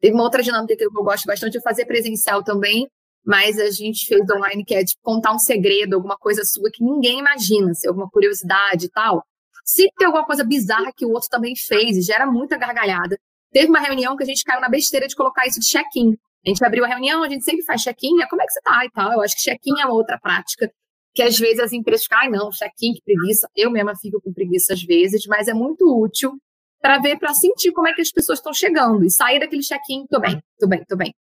Teve 0.00 0.14
uma 0.14 0.22
outra 0.22 0.42
dinâmica 0.42 0.76
que 0.76 0.84
eu 0.84 0.90
gosto 0.90 1.26
bastante 1.26 1.52
de 1.52 1.62
fazer 1.62 1.84
presencial 1.84 2.44
também, 2.44 2.86
mas 3.24 3.58
a 3.58 3.70
gente 3.70 4.06
fez 4.06 4.22
online 4.30 4.64
que 4.64 4.74
é 4.74 4.82
de 4.82 4.94
contar 5.02 5.32
um 5.32 5.38
segredo, 5.38 5.94
alguma 5.94 6.16
coisa 6.16 6.44
sua 6.44 6.70
que 6.72 6.82
ninguém 6.82 7.18
imagina, 7.18 7.74
se 7.74 7.88
alguma 7.88 8.08
curiosidade 8.08 8.86
e 8.86 8.90
tal. 8.90 9.24
Se 9.64 9.88
tem 9.96 10.06
alguma 10.06 10.24
coisa 10.24 10.44
bizarra 10.44 10.92
que 10.96 11.04
o 11.04 11.10
outro 11.10 11.28
também 11.28 11.54
fez 11.56 12.04
gera 12.04 12.26
muita 12.26 12.56
gargalhada. 12.56 13.18
Teve 13.52 13.68
uma 13.68 13.80
reunião 13.80 14.16
que 14.16 14.22
a 14.22 14.26
gente 14.26 14.44
caiu 14.44 14.60
na 14.60 14.68
besteira 14.68 15.06
de 15.06 15.16
colocar 15.16 15.46
isso 15.46 15.60
de 15.60 15.66
check-in. 15.66 16.16
A 16.44 16.48
gente 16.48 16.64
abriu 16.64 16.84
a 16.84 16.88
reunião, 16.88 17.22
a 17.22 17.28
gente 17.28 17.44
sempre 17.44 17.64
faz 17.64 17.82
check-in, 17.82 18.22
é 18.22 18.26
como 18.26 18.42
é 18.42 18.46
que 18.46 18.52
você 18.52 18.60
tá 18.62 18.84
e 18.84 18.90
tal. 18.90 19.12
Eu 19.12 19.20
acho 19.20 19.34
que 19.36 19.42
check-in 19.42 19.80
é 19.80 19.84
uma 19.84 19.94
outra 19.94 20.18
prática 20.18 20.70
que 21.12 21.22
às 21.22 21.38
vezes 21.38 21.60
as 21.60 21.72
empresas 21.72 22.04
ficam, 22.04 22.18
ai 22.18 22.28
não, 22.28 22.50
check-in, 22.50 22.94
que 22.94 23.02
preguiça. 23.04 23.48
Eu 23.56 23.70
mesma 23.70 23.96
fico 23.96 24.20
com 24.20 24.32
preguiça 24.32 24.74
às 24.74 24.82
vezes, 24.82 25.26
mas 25.26 25.48
é 25.48 25.54
muito 25.54 25.84
útil 25.84 26.38
para 26.80 26.98
ver, 26.98 27.18
para 27.18 27.34
sentir 27.34 27.72
como 27.72 27.88
é 27.88 27.92
que 27.92 28.00
as 28.00 28.10
pessoas 28.10 28.38
estão 28.38 28.54
chegando 28.54 29.04
e 29.04 29.10
sair 29.10 29.38
daquele 29.38 29.62
check-in, 29.62 30.06
tô 30.06 30.20
bem, 30.20 30.40
tô 30.58 30.66
bem, 30.66 30.84
tô 30.88 30.96
bem. 30.96 31.14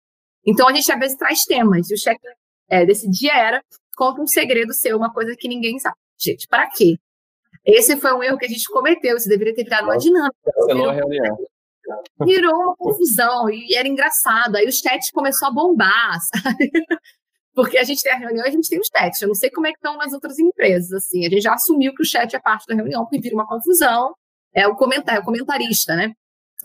Então 0.46 0.68
a 0.68 0.74
gente 0.74 0.92
às 0.92 1.00
vezes 1.00 1.18
traz 1.18 1.44
temas. 1.44 1.90
E 1.90 1.94
o 1.94 1.98
check 1.98 2.18
é, 2.70 2.86
desse 2.86 3.10
dia 3.10 3.34
era 3.34 3.62
conta 3.98 4.22
um 4.22 4.28
segredo 4.28 4.74
seu, 4.74 4.96
uma 4.96 5.12
coisa 5.12 5.36
que 5.38 5.48
ninguém 5.48 5.78
sabe. 5.80 5.98
Gente, 6.18 6.48
para 6.48 6.70
quê? 6.70 6.96
Esse 7.66 7.98
foi 7.98 8.14
um 8.14 8.24
erro 8.24 8.38
que 8.38 8.46
a 8.46 8.50
gente 8.50 8.66
cometeu. 8.66 9.20
Você 9.20 9.28
deveria 9.28 9.54
ter 9.54 9.64
virado 9.64 9.86
uma 9.86 9.98
dinâmica. 9.98 10.34
Virou, 10.68 10.92
reunião. 10.92 11.38
Virou 12.26 12.54
uma 12.54 12.76
confusão 12.76 13.50
e 13.50 13.76
era 13.76 13.88
engraçado. 13.88 14.56
Aí 14.56 14.68
o 14.68 14.72
chat 14.72 15.12
começou 15.12 15.48
a 15.48 15.52
bombar, 15.52 16.18
sabe? 16.34 16.72
Porque 17.54 17.78
a 17.78 17.84
gente 17.84 18.02
tem 18.02 18.12
a 18.12 18.18
reunião 18.18 18.46
e 18.46 18.50
a 18.50 18.52
gente 18.52 18.70
tem 18.70 18.80
os 18.80 18.88
chats. 18.88 19.22
Eu 19.22 19.28
não 19.28 19.36
sei 19.36 19.50
como 19.50 19.68
é 19.68 19.72
que 19.72 19.78
estão 19.78 19.98
nas 19.98 20.14
outras 20.14 20.40
empresas, 20.40 20.94
assim. 20.94 21.26
A 21.26 21.30
gente 21.30 21.42
já 21.42 21.54
assumiu 21.54 21.94
que 21.94 22.02
o 22.02 22.06
chat 22.06 22.34
é 22.36 22.40
parte 22.40 22.66
da 22.68 22.76
reunião, 22.76 23.04
porque 23.04 23.20
vira 23.20 23.36
uma 23.36 23.48
confusão. 23.48 24.14
É 24.54 24.68
o 24.68 24.76
comentário, 24.76 25.20
é 25.20 25.22
o 25.22 25.26
comentarista, 25.26 25.96
né? 25.96 26.14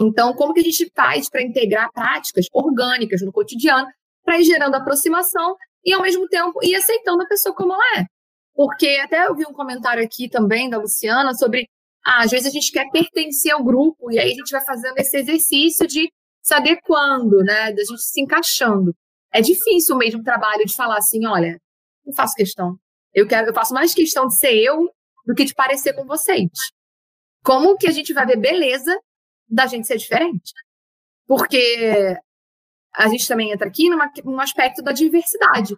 Então, 0.00 0.34
como 0.34 0.52
que 0.52 0.60
a 0.60 0.64
gente 0.64 0.90
faz 0.94 1.28
para 1.28 1.42
integrar 1.42 1.90
práticas 1.92 2.46
orgânicas 2.52 3.22
no 3.22 3.32
cotidiano, 3.32 3.86
para 4.24 4.38
ir 4.38 4.44
gerando 4.44 4.74
aproximação 4.74 5.56
e, 5.84 5.92
ao 5.92 6.02
mesmo 6.02 6.28
tempo, 6.28 6.58
ir 6.62 6.74
aceitando 6.74 7.22
a 7.22 7.26
pessoa 7.26 7.54
como 7.54 7.72
ela 7.74 8.00
é? 8.00 8.04
Porque 8.54 9.00
até 9.02 9.26
eu 9.26 9.34
vi 9.34 9.44
um 9.46 9.52
comentário 9.52 10.02
aqui 10.02 10.28
também 10.28 10.70
da 10.70 10.78
Luciana 10.78 11.34
sobre, 11.34 11.68
ah, 12.04 12.22
às 12.22 12.30
vezes 12.30 12.46
a 12.46 12.50
gente 12.50 12.70
quer 12.70 12.90
pertencer 12.90 13.52
ao 13.52 13.64
grupo 13.64 14.10
e 14.10 14.18
aí 14.18 14.32
a 14.32 14.34
gente 14.34 14.50
vai 14.50 14.64
fazendo 14.64 14.98
esse 14.98 15.16
exercício 15.16 15.86
de 15.86 16.12
se 16.42 16.54
adequando, 16.54 17.38
né, 17.38 17.72
da 17.72 17.82
gente 17.82 18.02
se 18.02 18.20
encaixando. 18.20 18.94
É 19.32 19.40
difícil 19.40 19.96
mesmo 19.96 20.20
o 20.20 20.24
trabalho 20.24 20.64
de 20.64 20.74
falar 20.74 20.98
assim, 20.98 21.26
olha, 21.26 21.58
não 22.04 22.12
faço 22.12 22.34
questão. 22.34 22.76
Eu 23.12 23.26
quero, 23.26 23.48
eu 23.48 23.54
faço 23.54 23.72
mais 23.72 23.94
questão 23.94 24.26
de 24.26 24.36
ser 24.36 24.54
eu 24.54 24.88
do 25.26 25.34
que 25.34 25.44
de 25.44 25.54
parecer 25.54 25.94
com 25.94 26.04
vocês. 26.04 26.50
Como 27.42 27.76
que 27.76 27.86
a 27.86 27.90
gente 27.90 28.12
vai 28.12 28.26
ver 28.26 28.36
beleza 28.36 28.94
da 29.48 29.66
gente 29.66 29.86
ser 29.86 29.96
diferente. 29.96 30.52
Porque 31.26 32.16
a 32.94 33.08
gente 33.08 33.26
também 33.26 33.50
entra 33.50 33.68
aqui 33.68 33.88
numa, 33.88 34.10
num 34.24 34.40
aspecto 34.40 34.82
da 34.82 34.92
diversidade. 34.92 35.74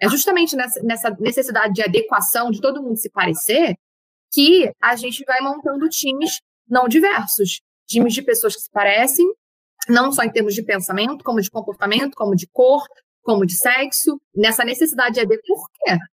É 0.00 0.08
justamente 0.08 0.56
nessa, 0.56 0.82
nessa 0.82 1.10
necessidade 1.18 1.74
de 1.74 1.82
adequação, 1.82 2.50
de 2.50 2.60
todo 2.60 2.82
mundo 2.82 2.96
se 2.96 3.10
parecer, 3.10 3.76
que 4.32 4.70
a 4.80 4.96
gente 4.96 5.24
vai 5.24 5.40
montando 5.40 5.88
times 5.88 6.40
não 6.68 6.88
diversos. 6.88 7.60
Times 7.86 8.14
de 8.14 8.22
pessoas 8.22 8.54
que 8.54 8.62
se 8.62 8.70
parecem, 8.70 9.26
não 9.88 10.12
só 10.12 10.22
em 10.22 10.30
termos 10.30 10.54
de 10.54 10.62
pensamento, 10.62 11.24
como 11.24 11.40
de 11.40 11.50
comportamento, 11.50 12.14
como 12.14 12.36
de 12.36 12.46
cor, 12.52 12.82
como 13.22 13.44
de 13.44 13.56
sexo, 13.56 14.18
nessa 14.34 14.64
necessidade 14.64 15.14
de 15.14 15.20
adequar. 15.20 15.40
Por 15.46 15.68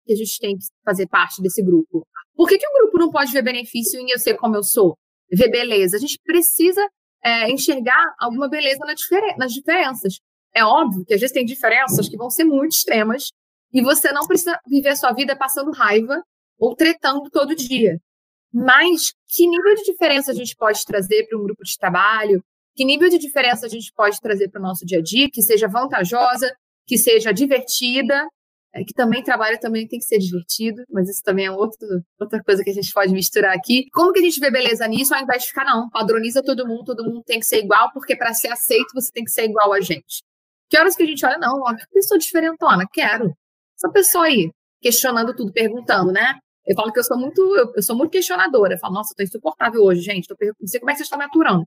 que 0.06 0.12
a 0.12 0.16
gente 0.16 0.38
tem 0.38 0.56
que 0.56 0.64
fazer 0.84 1.06
parte 1.06 1.42
desse 1.42 1.62
grupo? 1.62 2.06
Por 2.34 2.48
que, 2.48 2.58
que 2.58 2.66
o 2.66 2.72
grupo 2.72 2.98
não 2.98 3.10
pode 3.10 3.32
ver 3.32 3.42
benefício 3.42 4.00
em 4.00 4.10
eu 4.10 4.18
ser 4.18 4.34
como 4.34 4.56
eu 4.56 4.62
sou? 4.62 4.96
Ver 5.30 5.50
beleza? 5.50 5.96
A 5.96 6.00
gente 6.00 6.18
precisa 6.24 6.86
é, 7.24 7.50
enxergar 7.50 8.14
alguma 8.18 8.48
beleza 8.48 8.78
na 8.80 8.94
nas 9.36 9.52
diferenças. 9.52 10.14
É 10.54 10.64
óbvio 10.64 11.04
que 11.04 11.14
às 11.14 11.20
vezes 11.20 11.34
tem 11.34 11.44
diferenças 11.44 12.08
que 12.08 12.16
vão 12.16 12.30
ser 12.30 12.44
muito 12.44 12.72
extremas 12.72 13.30
e 13.72 13.82
você 13.82 14.12
não 14.12 14.26
precisa 14.26 14.58
viver 14.66 14.90
a 14.90 14.96
sua 14.96 15.12
vida 15.12 15.36
passando 15.36 15.70
raiva 15.70 16.22
ou 16.58 16.74
tretando 16.74 17.28
todo 17.30 17.54
dia. 17.54 17.98
Mas 18.58 19.12
que 19.28 19.46
nível 19.46 19.74
de 19.74 19.82
diferença 19.82 20.30
a 20.30 20.34
gente 20.34 20.56
pode 20.56 20.82
trazer 20.86 21.26
para 21.28 21.38
um 21.38 21.42
grupo 21.42 21.62
de 21.62 21.76
trabalho? 21.76 22.42
Que 22.74 22.86
nível 22.86 23.10
de 23.10 23.18
diferença 23.18 23.66
a 23.66 23.68
gente 23.68 23.92
pode 23.94 24.18
trazer 24.18 24.48
para 24.48 24.58
o 24.58 24.62
nosso 24.62 24.86
dia 24.86 24.98
a 24.98 25.02
dia 25.02 25.28
que 25.30 25.42
seja 25.42 25.68
vantajosa, 25.68 26.50
que 26.86 26.96
seja 26.96 27.32
divertida, 27.32 28.26
é, 28.74 28.82
que 28.82 28.94
também 28.94 29.22
trabalho 29.22 29.60
também 29.60 29.86
tem 29.86 29.98
que 29.98 30.06
ser 30.06 30.18
divertido, 30.18 30.82
mas 30.88 31.06
isso 31.06 31.20
também 31.22 31.44
é 31.44 31.50
outro, 31.50 31.86
outra 32.18 32.42
coisa 32.42 32.64
que 32.64 32.70
a 32.70 32.72
gente 32.72 32.90
pode 32.94 33.12
misturar 33.12 33.54
aqui. 33.54 33.90
Como 33.92 34.10
que 34.10 34.20
a 34.20 34.22
gente 34.22 34.40
vê 34.40 34.50
beleza 34.50 34.88
nisso 34.88 35.14
ao 35.14 35.22
invés 35.22 35.42
de 35.42 35.48
ficar, 35.48 35.66
não, 35.66 35.90
padroniza 35.90 36.42
todo 36.42 36.66
mundo, 36.66 36.84
todo 36.84 37.04
mundo 37.04 37.22
tem 37.26 37.38
que 37.38 37.46
ser 37.46 37.58
igual, 37.58 37.90
porque 37.92 38.16
para 38.16 38.32
ser 38.32 38.48
aceito 38.48 38.94
você 38.94 39.10
tem 39.12 39.24
que 39.24 39.30
ser 39.32 39.44
igual 39.44 39.74
a 39.74 39.82
gente. 39.82 40.22
Que 40.70 40.78
horas 40.78 40.96
que 40.96 41.02
a 41.02 41.06
gente 41.06 41.26
olha, 41.26 41.36
não, 41.36 41.60
ó, 41.60 41.74
que 41.74 41.86
pessoa 41.92 42.18
diferentona, 42.18 42.86
quero. 42.90 43.34
Essa 43.76 43.92
pessoa 43.92 44.24
aí, 44.24 44.50
questionando 44.80 45.36
tudo, 45.36 45.52
perguntando, 45.52 46.10
né? 46.10 46.38
Eu 46.66 46.74
falo 46.74 46.92
que 46.92 46.98
eu 46.98 47.04
sou 47.04 47.16
muito, 47.16 47.40
eu, 47.56 47.72
eu 47.76 47.82
sou 47.82 47.96
muito 47.96 48.10
questionadora. 48.10 48.74
Eu 48.74 48.78
falo, 48.78 48.94
nossa, 48.94 49.14
tô 49.16 49.22
insuportável 49.22 49.82
hoje, 49.82 50.00
gente. 50.00 50.26
Tô, 50.26 50.36
não 50.40 50.66
sei 50.66 50.80
como 50.80 50.90
é 50.90 50.94
que 50.94 50.98
você 50.98 51.04
está 51.04 51.16
me 51.16 51.24
aturando. 51.24 51.66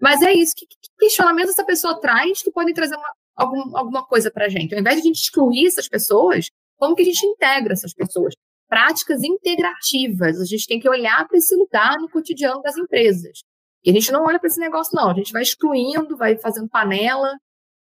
Mas 0.00 0.22
é 0.22 0.32
isso. 0.32 0.54
Que, 0.56 0.66
que 0.66 0.76
questionamento 0.98 1.50
essa 1.50 1.64
pessoa 1.64 2.00
traz 2.00 2.42
que 2.42 2.50
podem 2.50 2.74
trazer 2.74 2.96
uma, 2.96 3.14
algum, 3.36 3.76
alguma 3.76 4.06
coisa 4.06 4.30
pra 4.30 4.48
gente? 4.48 4.74
Ao 4.74 4.80
invés 4.80 4.96
de 4.96 5.02
a 5.02 5.04
gente 5.04 5.20
excluir 5.20 5.66
essas 5.66 5.88
pessoas, 5.88 6.46
como 6.76 6.96
que 6.96 7.02
a 7.02 7.04
gente 7.04 7.24
integra 7.26 7.74
essas 7.74 7.92
pessoas? 7.92 8.34
Práticas 8.68 9.22
integrativas. 9.22 10.40
A 10.40 10.44
gente 10.44 10.66
tem 10.66 10.80
que 10.80 10.88
olhar 10.88 11.28
para 11.28 11.36
esse 11.36 11.54
lugar 11.54 11.98
no 11.98 12.08
cotidiano 12.08 12.62
das 12.62 12.76
empresas. 12.76 13.42
E 13.84 13.90
a 13.90 13.92
gente 13.92 14.10
não 14.10 14.24
olha 14.24 14.38
para 14.38 14.48
esse 14.48 14.58
negócio, 14.58 14.96
não. 14.96 15.10
A 15.10 15.14
gente 15.14 15.32
vai 15.32 15.42
excluindo, 15.42 16.16
vai 16.16 16.38
fazendo 16.38 16.68
panela. 16.68 17.36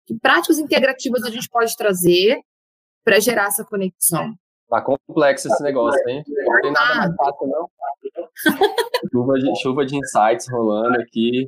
Que 0.05 0.13
práticas 0.19 0.59
integrativas 0.59 1.23
a 1.23 1.31
gente 1.31 1.49
pode 1.49 1.75
trazer 1.75 2.39
para 3.03 3.19
gerar 3.19 3.47
essa 3.47 3.65
conexão? 3.65 4.35
Tá 4.69 4.81
complexo 4.81 5.47
esse 5.47 5.63
negócio, 5.63 6.01
hein? 6.09 6.23
Não 6.27 6.61
tem 6.61 6.71
nada 6.71 6.95
mais 6.95 7.15
fácil, 7.15 7.47
não. 7.47 7.69
chuva, 9.11 9.33
de, 9.33 9.61
chuva 9.61 9.85
de 9.85 9.95
insights 9.97 10.47
rolando 10.49 10.99
aqui. 10.99 11.47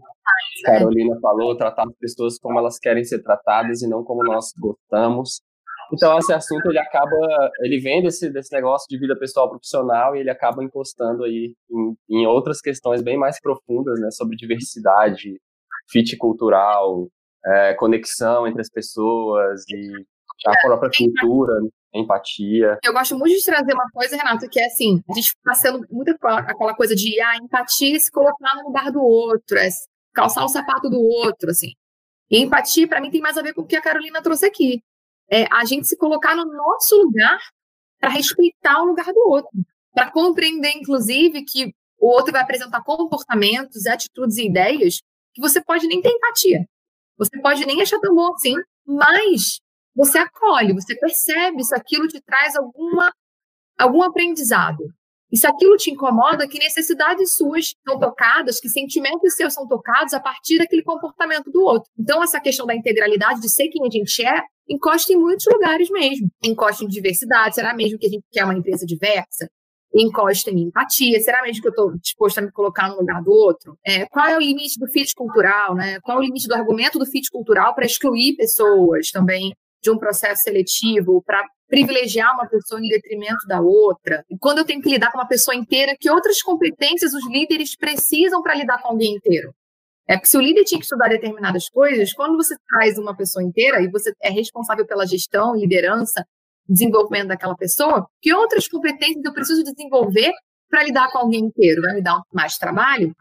Carolina 0.63 1.19
falou, 1.19 1.55
tratar 1.55 1.83
as 1.83 1.95
pessoas 1.99 2.39
como 2.39 2.59
elas 2.59 2.79
querem 2.79 3.03
ser 3.03 3.23
tratadas 3.23 3.81
e 3.81 3.87
não 3.87 4.03
como 4.03 4.23
nós 4.23 4.53
gostamos. 4.59 5.41
Então, 5.93 6.17
esse 6.17 6.33
assunto, 6.33 6.69
ele 6.69 6.79
acaba, 6.79 7.49
ele 7.61 7.79
vem 7.79 8.03
desse, 8.03 8.29
desse 8.29 8.53
negócio 8.53 8.87
de 8.89 8.97
vida 8.97 9.17
pessoal 9.17 9.49
profissional 9.49 10.15
e 10.15 10.19
ele 10.19 10.29
acaba 10.29 10.63
encostando 10.63 11.23
aí 11.23 11.53
em, 11.71 11.95
em 12.09 12.27
outras 12.27 12.59
questões 12.59 13.01
bem 13.01 13.17
mais 13.17 13.39
profundas, 13.39 13.99
né, 13.99 14.11
sobre 14.11 14.35
diversidade, 14.35 15.39
fit 15.89 16.17
cultural, 16.17 17.07
é, 17.45 17.73
conexão 17.75 18.45
entre 18.45 18.61
as 18.61 18.69
pessoas 18.69 19.63
e 19.69 20.05
a 20.45 20.59
própria 20.61 20.91
cultura, 20.91 21.53
empatia. 21.97 22.77
Eu 22.83 22.93
gosto 22.93 23.17
muito 23.17 23.37
de 23.37 23.45
trazer 23.45 23.73
uma 23.73 23.89
coisa, 23.91 24.15
Renato, 24.15 24.49
que 24.49 24.59
é 24.59 24.65
assim, 24.65 25.01
a 25.09 25.13
gente 25.13 25.27
está 25.27 25.53
sendo 25.53 25.85
muito 25.89 26.15
aquela 26.21 26.75
coisa 26.75 26.95
de 26.95 27.19
ah, 27.21 27.37
empatia 27.37 27.95
é 27.95 27.99
se 27.99 28.11
colocar 28.11 28.55
no 28.55 28.67
lugar 28.67 28.91
do 28.91 29.01
outro, 29.01 29.57
é 29.57 29.69
calçar 30.13 30.43
o 30.43 30.49
sapato 30.49 30.89
do 30.89 30.99
outro, 30.99 31.49
assim. 31.49 31.73
E 32.29 32.39
empatia, 32.39 32.87
para 32.87 32.99
mim, 32.99 33.09
tem 33.09 33.21
mais 33.21 33.37
a 33.37 33.41
ver 33.41 33.53
com 33.53 33.61
o 33.61 33.65
que 33.65 33.75
a 33.75 33.81
Carolina 33.81 34.21
trouxe 34.21 34.45
aqui. 34.45 34.81
É 35.29 35.45
a 35.51 35.65
gente 35.65 35.87
se 35.87 35.97
colocar 35.97 36.35
no 36.35 36.45
nosso 36.45 36.95
lugar 36.95 37.39
para 37.99 38.09
respeitar 38.09 38.81
o 38.81 38.85
lugar 38.85 39.05
do 39.05 39.29
outro. 39.29 39.51
Para 39.93 40.11
compreender, 40.11 40.71
inclusive, 40.71 41.43
que 41.43 41.73
o 41.99 42.07
outro 42.07 42.31
vai 42.31 42.41
apresentar 42.41 42.83
comportamentos, 42.83 43.85
atitudes 43.87 44.37
e 44.37 44.45
ideias 44.45 45.01
que 45.33 45.41
você 45.41 45.61
pode 45.61 45.87
nem 45.87 46.01
ter 46.01 46.09
empatia. 46.09 46.65
Você 47.17 47.39
pode 47.41 47.65
nem 47.65 47.81
achar 47.81 47.99
tão 47.99 48.13
bom 48.13 48.33
assim, 48.33 48.55
mas 48.85 49.59
você 49.97 50.19
acolhe, 50.19 50.73
você 50.73 50.95
percebe 50.95 51.63
se 51.63 51.75
aquilo 51.75 52.07
te 52.07 52.21
traz 52.21 52.55
alguma, 52.55 53.11
algum 53.79 54.03
aprendizado. 54.03 54.83
E 55.31 55.37
se 55.37 55.47
aquilo 55.47 55.75
te 55.75 55.89
incomoda, 55.89 56.47
que 56.47 56.59
necessidades 56.59 57.35
suas 57.35 57.73
são 57.85 57.99
tocadas, 57.99 58.59
que 58.59 58.69
sentimentos 58.69 59.33
seus 59.33 59.53
são 59.53 59.67
tocados 59.67 60.13
a 60.13 60.19
partir 60.19 60.59
daquele 60.59 60.83
comportamento 60.83 61.51
do 61.51 61.61
outro. 61.63 61.89
Então, 61.99 62.23
essa 62.23 62.39
questão 62.39 62.65
da 62.65 62.75
integralidade, 62.75 63.41
de 63.41 63.49
ser 63.49 63.67
quem 63.69 63.85
a 63.85 63.89
gente 63.89 64.23
é, 64.23 64.41
encosta 64.69 65.11
em 65.11 65.17
muitos 65.17 65.45
lugares 65.51 65.89
mesmo. 65.89 66.29
Encosta 66.43 66.85
em 66.85 66.87
diversidade, 66.87 67.55
será 67.55 67.73
mesmo 67.73 67.97
que 67.97 68.05
a 68.05 68.09
gente 68.09 68.23
quer 68.31 68.45
uma 68.45 68.53
empresa 68.53 68.85
diversa? 68.85 69.49
Encosta 69.93 70.51
em 70.51 70.61
empatia, 70.61 71.19
será 71.19 71.41
mesmo 71.41 71.61
que 71.61 71.67
eu 71.67 71.71
estou 71.71 71.97
disposto 71.97 72.37
a 72.37 72.41
me 72.43 72.51
colocar 72.51 72.87
no 72.87 72.97
lugar 72.97 73.21
do 73.21 73.31
outro? 73.31 73.77
É, 73.85 74.05
qual 74.05 74.27
é 74.27 74.37
o 74.37 74.39
limite 74.39 74.79
do 74.79 74.87
fit 74.87 75.13
cultural, 75.15 75.75
né? 75.75 75.99
Qual 76.01 76.17
é 76.17 76.19
o 76.21 76.23
limite 76.23 76.47
do 76.47 76.53
argumento 76.53 76.99
do 76.99 77.05
fit 77.05 77.29
cultural 77.31 77.73
para 77.73 77.85
excluir 77.85 78.35
pessoas 78.35 79.09
também 79.11 79.53
de 79.81 79.91
um 79.91 79.97
processo 79.97 80.41
seletivo 80.41 81.21
para 81.25 81.43
privilegiar 81.67 82.33
uma 82.33 82.47
pessoa 82.47 82.79
em 82.79 82.87
detrimento 82.87 83.45
da 83.47 83.61
outra. 83.61 84.23
Quando 84.39 84.59
eu 84.59 84.65
tenho 84.65 84.81
que 84.81 84.89
lidar 84.89 85.11
com 85.11 85.17
uma 85.17 85.27
pessoa 85.27 85.55
inteira, 85.55 85.95
que 85.99 86.09
outras 86.09 86.41
competências 86.41 87.13
os 87.13 87.27
líderes 87.29 87.75
precisam 87.75 88.41
para 88.41 88.55
lidar 88.55 88.81
com 88.81 88.89
alguém 88.89 89.15
inteiro? 89.15 89.53
É 90.07 90.15
porque 90.15 90.29
se 90.29 90.37
o 90.37 90.41
líder 90.41 90.63
tinha 90.63 90.79
que 90.79 90.85
estudar 90.85 91.09
determinadas 91.09 91.67
coisas, 91.69 92.13
quando 92.13 92.37
você 92.37 92.55
traz 92.69 92.97
uma 92.97 93.15
pessoa 93.15 93.43
inteira 93.43 93.81
e 93.81 93.89
você 93.89 94.13
é 94.23 94.29
responsável 94.29 94.87
pela 94.87 95.05
gestão, 95.05 95.53
liderança, 95.53 96.25
desenvolvimento 96.67 97.27
daquela 97.27 97.55
pessoa, 97.55 98.07
que 98.21 98.33
outras 98.33 98.67
competências 98.67 99.23
eu 99.23 99.33
preciso 99.33 99.63
desenvolver 99.63 100.31
para 100.69 100.83
lidar 100.83 101.11
com 101.11 101.17
alguém 101.17 101.41
inteiro? 101.41 101.81
Vai 101.81 101.95
me 101.95 102.01
dar 102.01 102.21
mais 102.33 102.57
trabalho? 102.57 103.13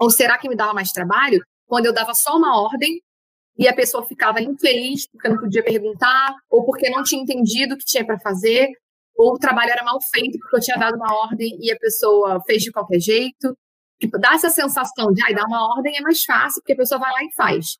Ou 0.00 0.10
será 0.10 0.36
que 0.36 0.48
me 0.48 0.56
dava 0.56 0.74
mais 0.74 0.90
trabalho 0.90 1.40
quando 1.66 1.86
eu 1.86 1.92
dava 1.92 2.12
só 2.12 2.36
uma 2.36 2.60
ordem 2.60 3.00
e 3.58 3.68
a 3.68 3.74
pessoa 3.74 4.06
ficava 4.06 4.40
infeliz 4.40 5.06
porque 5.06 5.28
não 5.28 5.38
podia 5.38 5.62
perguntar, 5.62 6.34
ou 6.50 6.64
porque 6.64 6.88
não 6.90 7.02
tinha 7.02 7.22
entendido 7.22 7.74
o 7.74 7.78
que 7.78 7.84
tinha 7.84 8.04
para 8.04 8.18
fazer, 8.18 8.68
ou 9.16 9.34
o 9.34 9.38
trabalho 9.38 9.70
era 9.70 9.84
mal 9.84 9.98
feito 10.14 10.38
porque 10.38 10.56
eu 10.56 10.60
tinha 10.60 10.76
dado 10.76 10.96
uma 10.96 11.14
ordem 11.24 11.58
e 11.60 11.70
a 11.70 11.78
pessoa 11.78 12.42
fez 12.46 12.62
de 12.62 12.72
qualquer 12.72 13.00
jeito. 13.00 13.56
Tipo, 14.00 14.18
dá 14.18 14.34
essa 14.34 14.50
sensação 14.50 15.12
de, 15.12 15.22
ai, 15.24 15.34
dar 15.34 15.44
uma 15.44 15.76
ordem 15.76 15.96
é 15.96 16.00
mais 16.00 16.24
fácil 16.24 16.60
porque 16.60 16.72
a 16.72 16.76
pessoa 16.76 16.98
vai 16.98 17.12
lá 17.12 17.22
e 17.24 17.32
faz. 17.34 17.76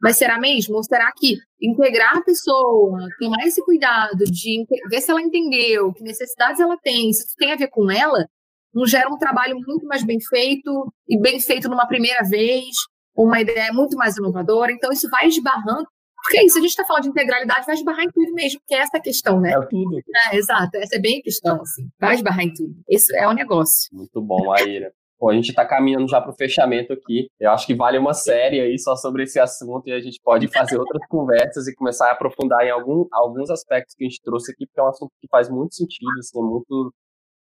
Mas 0.00 0.18
será 0.18 0.38
mesmo? 0.38 0.76
Ou 0.76 0.82
será 0.82 1.10
que 1.16 1.38
integrar 1.60 2.18
a 2.18 2.22
pessoa, 2.22 3.08
tomar 3.18 3.46
esse 3.46 3.64
cuidado 3.64 4.24
de 4.24 4.66
ver 4.90 5.00
se 5.00 5.10
ela 5.10 5.22
entendeu, 5.22 5.92
que 5.92 6.02
necessidades 6.02 6.60
ela 6.60 6.76
tem, 6.82 7.12
se 7.12 7.24
isso 7.24 7.34
tem 7.38 7.52
a 7.52 7.56
ver 7.56 7.68
com 7.68 7.90
ela, 7.90 8.28
não 8.74 8.86
gera 8.86 9.08
um 9.08 9.16
trabalho 9.16 9.56
muito 9.66 9.86
mais 9.86 10.04
bem 10.04 10.20
feito 10.20 10.92
e 11.08 11.18
bem 11.18 11.40
feito 11.40 11.68
numa 11.68 11.86
primeira 11.86 12.22
vez, 12.24 12.76
uma 13.16 13.40
ideia 13.40 13.72
muito 13.72 13.96
mais 13.96 14.16
inovadora. 14.16 14.72
Então, 14.72 14.92
isso 14.92 15.08
vai 15.10 15.26
esbarrando. 15.26 15.86
Porque 16.22 16.38
é 16.38 16.44
isso, 16.44 16.58
a 16.58 16.60
gente 16.60 16.70
está 16.70 16.84
falando 16.84 17.04
de 17.04 17.08
integralidade, 17.10 17.66
vai 17.66 17.74
esbarrar 17.76 18.04
em 18.04 18.10
tudo 18.10 18.32
mesmo, 18.32 18.60
que 18.66 18.74
é 18.74 18.78
essa 18.78 18.96
a 18.96 19.00
questão, 19.00 19.40
né? 19.40 19.52
É 19.52 19.66
tudo. 19.66 20.00
É, 20.32 20.36
exato, 20.36 20.76
essa 20.76 20.96
é 20.96 20.98
bem 20.98 21.20
a 21.20 21.22
questão, 21.22 21.60
assim. 21.60 21.88
Vai 22.00 22.16
esbarrar 22.16 22.44
em 22.44 22.52
tudo. 22.52 22.74
Isso 22.90 23.14
é 23.14 23.28
o 23.28 23.30
um 23.30 23.34
negócio. 23.34 23.88
Muito 23.92 24.20
bom, 24.20 24.52
Aira. 24.52 24.92
Bom, 25.18 25.30
a 25.30 25.34
gente 25.34 25.48
está 25.48 25.64
caminhando 25.64 26.08
já 26.08 26.20
para 26.20 26.30
o 26.30 26.36
fechamento 26.36 26.92
aqui. 26.92 27.28
Eu 27.40 27.50
acho 27.50 27.66
que 27.66 27.74
vale 27.74 27.96
uma 27.96 28.12
série 28.12 28.60
aí 28.60 28.78
só 28.78 28.96
sobre 28.96 29.22
esse 29.22 29.38
assunto 29.40 29.88
e 29.88 29.92
a 29.92 30.00
gente 30.00 30.20
pode 30.22 30.46
fazer 30.48 30.78
outras 30.78 31.06
conversas 31.08 31.66
e 31.66 31.74
começar 31.74 32.08
a 32.08 32.12
aprofundar 32.12 32.66
em 32.66 32.70
algum, 32.70 33.06
alguns 33.12 33.48
aspectos 33.48 33.94
que 33.94 34.04
a 34.04 34.08
gente 34.08 34.20
trouxe 34.22 34.52
aqui, 34.52 34.66
porque 34.66 34.80
é 34.80 34.82
um 34.82 34.88
assunto 34.88 35.12
que 35.20 35.28
faz 35.30 35.48
muito 35.48 35.74
sentido, 35.74 36.10
assim, 36.18 36.38
é 36.38 36.42
muito 36.42 36.92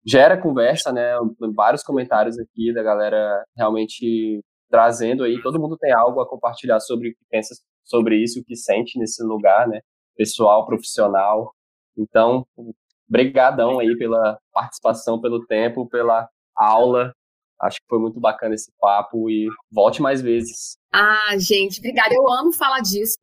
gera 0.05 0.41
conversa, 0.41 0.91
né? 0.91 1.13
Vários 1.53 1.83
comentários 1.83 2.39
aqui 2.39 2.73
da 2.73 2.81
galera 2.81 3.43
realmente 3.55 4.41
trazendo 4.69 5.23
aí, 5.23 5.41
todo 5.41 5.59
mundo 5.59 5.77
tem 5.77 5.91
algo 5.91 6.21
a 6.21 6.27
compartilhar 6.27 6.79
sobre 6.79 7.09
o 7.09 7.11
que 7.11 7.25
pensa 7.29 7.55
sobre 7.83 8.17
isso, 8.17 8.39
o 8.39 8.43
que 8.43 8.55
sente 8.55 8.97
nesse 8.99 9.23
lugar, 9.23 9.67
né? 9.67 9.81
Pessoal, 10.15 10.65
profissional. 10.65 11.53
Então, 11.97 12.45
brigadão 13.07 13.79
aí 13.79 13.97
pela 13.97 14.39
participação, 14.53 15.19
pelo 15.19 15.45
tempo, 15.45 15.87
pela 15.89 16.29
aula. 16.55 17.13
Acho 17.59 17.79
que 17.79 17.87
foi 17.89 17.99
muito 17.99 18.19
bacana 18.19 18.55
esse 18.55 18.71
papo 18.79 19.29
e 19.29 19.47
volte 19.71 20.01
mais 20.01 20.21
vezes. 20.21 20.77
Ah, 20.91 21.35
gente, 21.37 21.79
obrigada. 21.79 22.13
Eu 22.15 22.27
amo 22.27 22.51
falar 22.51 22.79
disso. 22.79 23.17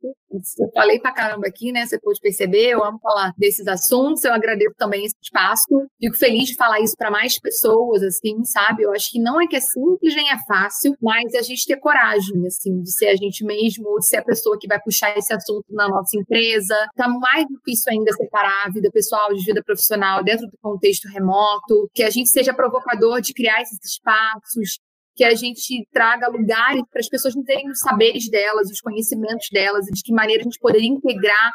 Eu 0.59 0.69
falei 0.73 0.99
pra 0.99 1.11
caramba 1.11 1.47
aqui, 1.47 1.71
né? 1.71 1.85
Você 1.85 1.99
pode 1.99 2.19
perceber, 2.19 2.69
eu 2.69 2.83
amo 2.83 2.99
falar 2.99 3.33
desses 3.37 3.67
assuntos. 3.67 4.23
Eu 4.23 4.33
agradeço 4.33 4.73
também 4.77 5.05
esse 5.05 5.15
espaço. 5.21 5.65
Fico 5.99 6.15
feliz 6.17 6.49
de 6.49 6.55
falar 6.55 6.79
isso 6.79 6.95
para 6.97 7.11
mais 7.11 7.39
pessoas, 7.39 8.03
assim, 8.03 8.43
sabe? 8.45 8.83
Eu 8.83 8.93
acho 8.93 9.09
que 9.11 9.19
não 9.19 9.41
é 9.41 9.47
que 9.47 9.55
é 9.55 9.59
simples 9.59 10.15
nem 10.15 10.29
é 10.29 10.37
fácil, 10.47 10.95
mas 11.01 11.33
a 11.35 11.41
gente 11.41 11.65
ter 11.65 11.77
coragem, 11.77 12.45
assim, 12.45 12.81
de 12.81 12.91
ser 12.91 13.07
a 13.07 13.15
gente 13.15 13.43
mesmo, 13.43 13.99
de 13.99 14.07
ser 14.07 14.17
a 14.17 14.23
pessoa 14.23 14.57
que 14.59 14.67
vai 14.67 14.79
puxar 14.81 15.17
esse 15.17 15.33
assunto 15.33 15.65
na 15.69 15.89
nossa 15.89 16.17
empresa. 16.17 16.75
Tá 16.95 17.07
mais 17.07 17.45
difícil 17.47 17.91
ainda 17.91 18.11
separar 18.13 18.65
a 18.65 18.69
vida 18.69 18.89
pessoal 18.91 19.33
de 19.33 19.43
vida 19.43 19.61
profissional 19.63 20.23
dentro 20.23 20.47
do 20.47 20.57
contexto 20.61 21.07
remoto, 21.09 21.89
que 21.93 22.03
a 22.03 22.09
gente 22.09 22.29
seja 22.29 22.53
provocador 22.53 23.21
de 23.21 23.33
criar 23.33 23.61
esses 23.61 23.79
espaços, 23.83 24.79
que 25.17 25.23
a 25.23 25.33
gente 25.33 25.83
traga 25.91 26.29
lugares 26.29 26.83
para 26.91 26.99
as 26.99 27.09
pessoas 27.09 27.33
terem 27.43 27.67
os 27.71 27.79
saberes 27.79 28.29
delas, 28.29 28.69
os 28.69 28.79
conhecimentos 28.79 29.47
delas, 29.51 29.85
de 29.85 30.03
que 30.03 30.13
maneira 30.13 30.41
a 30.41 30.43
gente 30.43 30.59
poderia 30.59 30.87
integrar 30.87 31.53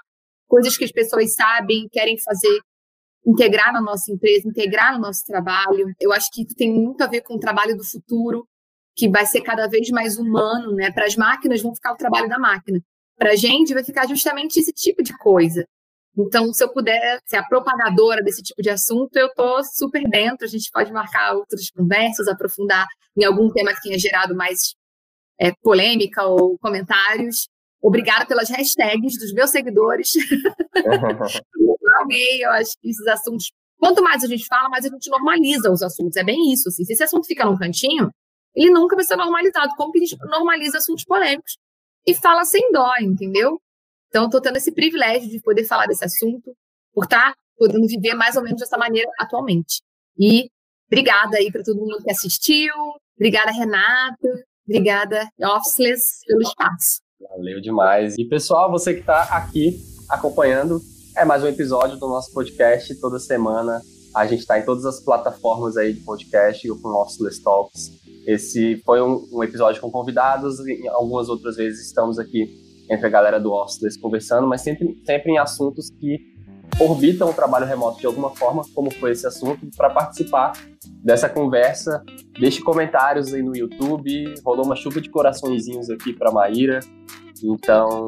coisas 0.48 0.76
que 0.76 0.84
as 0.84 0.90
pessoas 0.90 1.32
sabem, 1.32 1.88
querem 1.92 2.18
fazer, 2.20 2.58
integrar 3.24 3.72
na 3.72 3.80
nossa 3.80 4.10
empresa, 4.12 4.48
integrar 4.48 4.94
no 4.94 5.00
nosso 5.00 5.24
trabalho. 5.24 5.94
Eu 6.00 6.12
acho 6.12 6.28
que 6.32 6.42
isso 6.42 6.56
tem 6.56 6.72
muito 6.72 7.00
a 7.02 7.06
ver 7.06 7.20
com 7.20 7.34
o 7.34 7.38
trabalho 7.38 7.76
do 7.76 7.84
futuro, 7.84 8.44
que 8.96 9.08
vai 9.08 9.24
ser 9.24 9.42
cada 9.42 9.68
vez 9.68 9.88
mais 9.90 10.18
humano, 10.18 10.74
né? 10.74 10.90
Para 10.90 11.06
as 11.06 11.14
máquinas 11.14 11.62
vão 11.62 11.72
ficar 11.72 11.92
o 11.92 11.96
trabalho 11.96 12.28
da 12.28 12.40
máquina. 12.40 12.80
para 13.16 13.32
a 13.32 13.36
gente 13.36 13.72
vai 13.72 13.84
ficar 13.84 14.08
justamente 14.08 14.58
esse 14.58 14.72
tipo 14.72 15.00
de 15.00 15.16
coisa. 15.16 15.64
Então, 16.18 16.52
se 16.52 16.64
eu 16.64 16.72
puder 16.72 17.20
ser 17.24 17.36
a 17.36 17.46
propagadora 17.46 18.20
desse 18.22 18.42
tipo 18.42 18.60
de 18.60 18.68
assunto, 18.68 19.16
eu 19.16 19.28
estou 19.28 19.62
super 19.64 20.02
dentro. 20.08 20.44
A 20.44 20.48
gente 20.48 20.68
pode 20.72 20.92
marcar 20.92 21.36
outras 21.36 21.70
conversas, 21.70 22.26
aprofundar 22.26 22.84
em 23.16 23.24
algum 23.24 23.50
tema 23.50 23.74
que 23.74 23.82
tenha 23.82 23.98
gerado 23.98 24.34
mais 24.34 24.74
é, 25.40 25.52
polêmica 25.62 26.24
ou 26.24 26.58
comentários. 26.58 27.48
Obrigada 27.80 28.26
pelas 28.26 28.48
hashtags 28.48 29.18
dos 29.18 29.32
meus 29.32 29.50
seguidores. 29.50 30.12
eu 30.76 32.00
amei, 32.00 32.44
eu 32.44 32.50
acho 32.52 32.72
que 32.80 32.88
esses 32.88 33.06
assuntos. 33.06 33.50
Quanto 33.78 34.02
mais 34.02 34.22
a 34.22 34.28
gente 34.28 34.46
fala, 34.46 34.68
mais 34.68 34.84
a 34.84 34.88
gente 34.88 35.10
normaliza 35.10 35.70
os 35.70 35.82
assuntos. 35.82 36.16
É 36.16 36.22
bem 36.22 36.52
isso. 36.52 36.68
Assim. 36.68 36.84
Se 36.84 36.92
esse 36.92 37.02
assunto 37.02 37.26
fica 37.26 37.44
num 37.44 37.58
cantinho, 37.58 38.10
ele 38.54 38.70
nunca 38.70 38.94
vai 38.94 39.04
ser 39.04 39.16
normalizado. 39.16 39.74
Como 39.76 39.92
que 39.92 39.98
a 39.98 40.02
gente 40.04 40.16
normaliza 40.26 40.78
assuntos 40.78 41.04
polêmicos? 41.04 41.58
E 42.06 42.14
fala 42.14 42.44
sem 42.44 42.70
dó, 42.70 42.92
entendeu? 43.00 43.60
Então, 44.08 44.26
estou 44.26 44.40
tendo 44.40 44.56
esse 44.56 44.72
privilégio 44.72 45.28
de 45.28 45.40
poder 45.40 45.64
falar 45.64 45.86
desse 45.86 46.04
assunto, 46.04 46.54
por 46.92 47.04
estar 47.04 47.32
tá 47.32 47.36
podendo 47.56 47.86
viver 47.86 48.14
mais 48.14 48.36
ou 48.36 48.42
menos 48.42 48.60
dessa 48.60 48.76
maneira 48.76 49.10
atualmente. 49.18 49.80
E 50.18 50.50
obrigada 50.86 51.38
aí 51.38 51.50
para 51.50 51.62
todo 51.62 51.80
mundo 51.80 52.02
que 52.02 52.10
assistiu, 52.10 52.74
obrigada, 53.22 53.52
Renata, 53.52 54.44
obrigada, 54.66 55.28
Officeless, 55.40 56.26
pelo 56.26 56.42
espaço. 56.42 57.00
Valeu 57.30 57.60
demais. 57.60 58.16
E, 58.18 58.24
pessoal, 58.24 58.68
você 58.68 58.94
que 58.94 59.00
está 59.00 59.22
aqui 59.36 59.78
acompanhando, 60.08 60.80
é 61.16 61.24
mais 61.24 61.44
um 61.44 61.46
episódio 61.46 61.96
do 61.98 62.08
nosso 62.08 62.32
podcast. 62.32 62.92
Toda 63.00 63.20
semana 63.20 63.80
a 64.12 64.26
gente 64.26 64.40
está 64.40 64.58
em 64.58 64.64
todas 64.64 64.84
as 64.84 64.98
plataformas 64.98 65.76
aí 65.76 65.92
de 65.92 66.00
podcast 66.00 66.68
com 66.68 66.88
Officeless 66.88 67.40
Talks. 67.40 67.92
Esse 68.26 68.82
foi 68.84 69.00
um, 69.00 69.24
um 69.32 69.44
episódio 69.44 69.80
com 69.80 69.88
convidados, 69.88 70.58
e 70.58 70.88
algumas 70.88 71.28
outras 71.28 71.54
vezes 71.54 71.86
estamos 71.86 72.18
aqui 72.18 72.60
entre 72.90 73.06
a 73.06 73.10
galera 73.10 73.38
do 73.38 73.52
Officeless 73.52 74.00
conversando, 74.00 74.48
mas 74.48 74.62
sempre, 74.62 75.00
sempre 75.06 75.30
em 75.30 75.38
assuntos 75.38 75.90
que 75.90 76.18
orbitam 76.80 77.30
o 77.30 77.34
trabalho 77.34 77.66
remoto 77.66 78.00
de 78.00 78.06
alguma 78.06 78.30
forma, 78.30 78.62
como 78.74 78.90
foi 78.90 79.12
esse 79.12 79.26
assunto, 79.26 79.66
para 79.76 79.90
participar 79.90 80.52
dessa 81.02 81.28
conversa. 81.28 82.02
Deixe 82.38 82.62
comentários 82.62 83.32
aí 83.32 83.42
no 83.42 83.56
YouTube, 83.56 84.34
rolou 84.44 84.64
uma 84.64 84.76
chuva 84.76 85.00
de 85.00 85.10
coraçõezinhos 85.10 85.90
aqui 85.90 86.12
para 86.12 86.30
Maíra. 86.30 86.80
Então, 87.44 88.06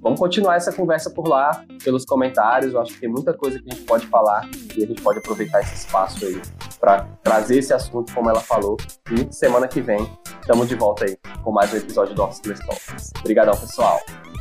vamos 0.00 0.20
continuar 0.20 0.54
essa 0.54 0.72
conversa 0.72 1.10
por 1.10 1.26
lá, 1.26 1.64
pelos 1.82 2.04
comentários. 2.04 2.72
Eu 2.72 2.80
acho 2.80 2.94
que 2.94 3.00
tem 3.00 3.08
muita 3.08 3.34
coisa 3.34 3.58
que 3.58 3.68
a 3.68 3.74
gente 3.74 3.84
pode 3.84 4.06
falar 4.06 4.48
e 4.76 4.84
a 4.84 4.86
gente 4.86 5.02
pode 5.02 5.18
aproveitar 5.18 5.60
esse 5.60 5.74
espaço 5.74 6.24
aí 6.24 6.40
para 6.78 7.04
trazer 7.22 7.58
esse 7.58 7.72
assunto, 7.72 8.14
como 8.14 8.30
ela 8.30 8.40
falou. 8.40 8.76
E 9.10 9.34
semana 9.34 9.66
que 9.66 9.80
vem, 9.80 10.08
estamos 10.40 10.68
de 10.68 10.76
volta 10.76 11.04
aí 11.04 11.16
com 11.42 11.50
mais 11.50 11.72
um 11.72 11.78
episódio 11.78 12.14
do 12.14 12.22
Office 12.22 12.60
Talks. 12.64 13.12
Obrigadão, 13.20 13.56
pessoal. 13.56 13.98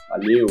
Valeu! 0.10 0.46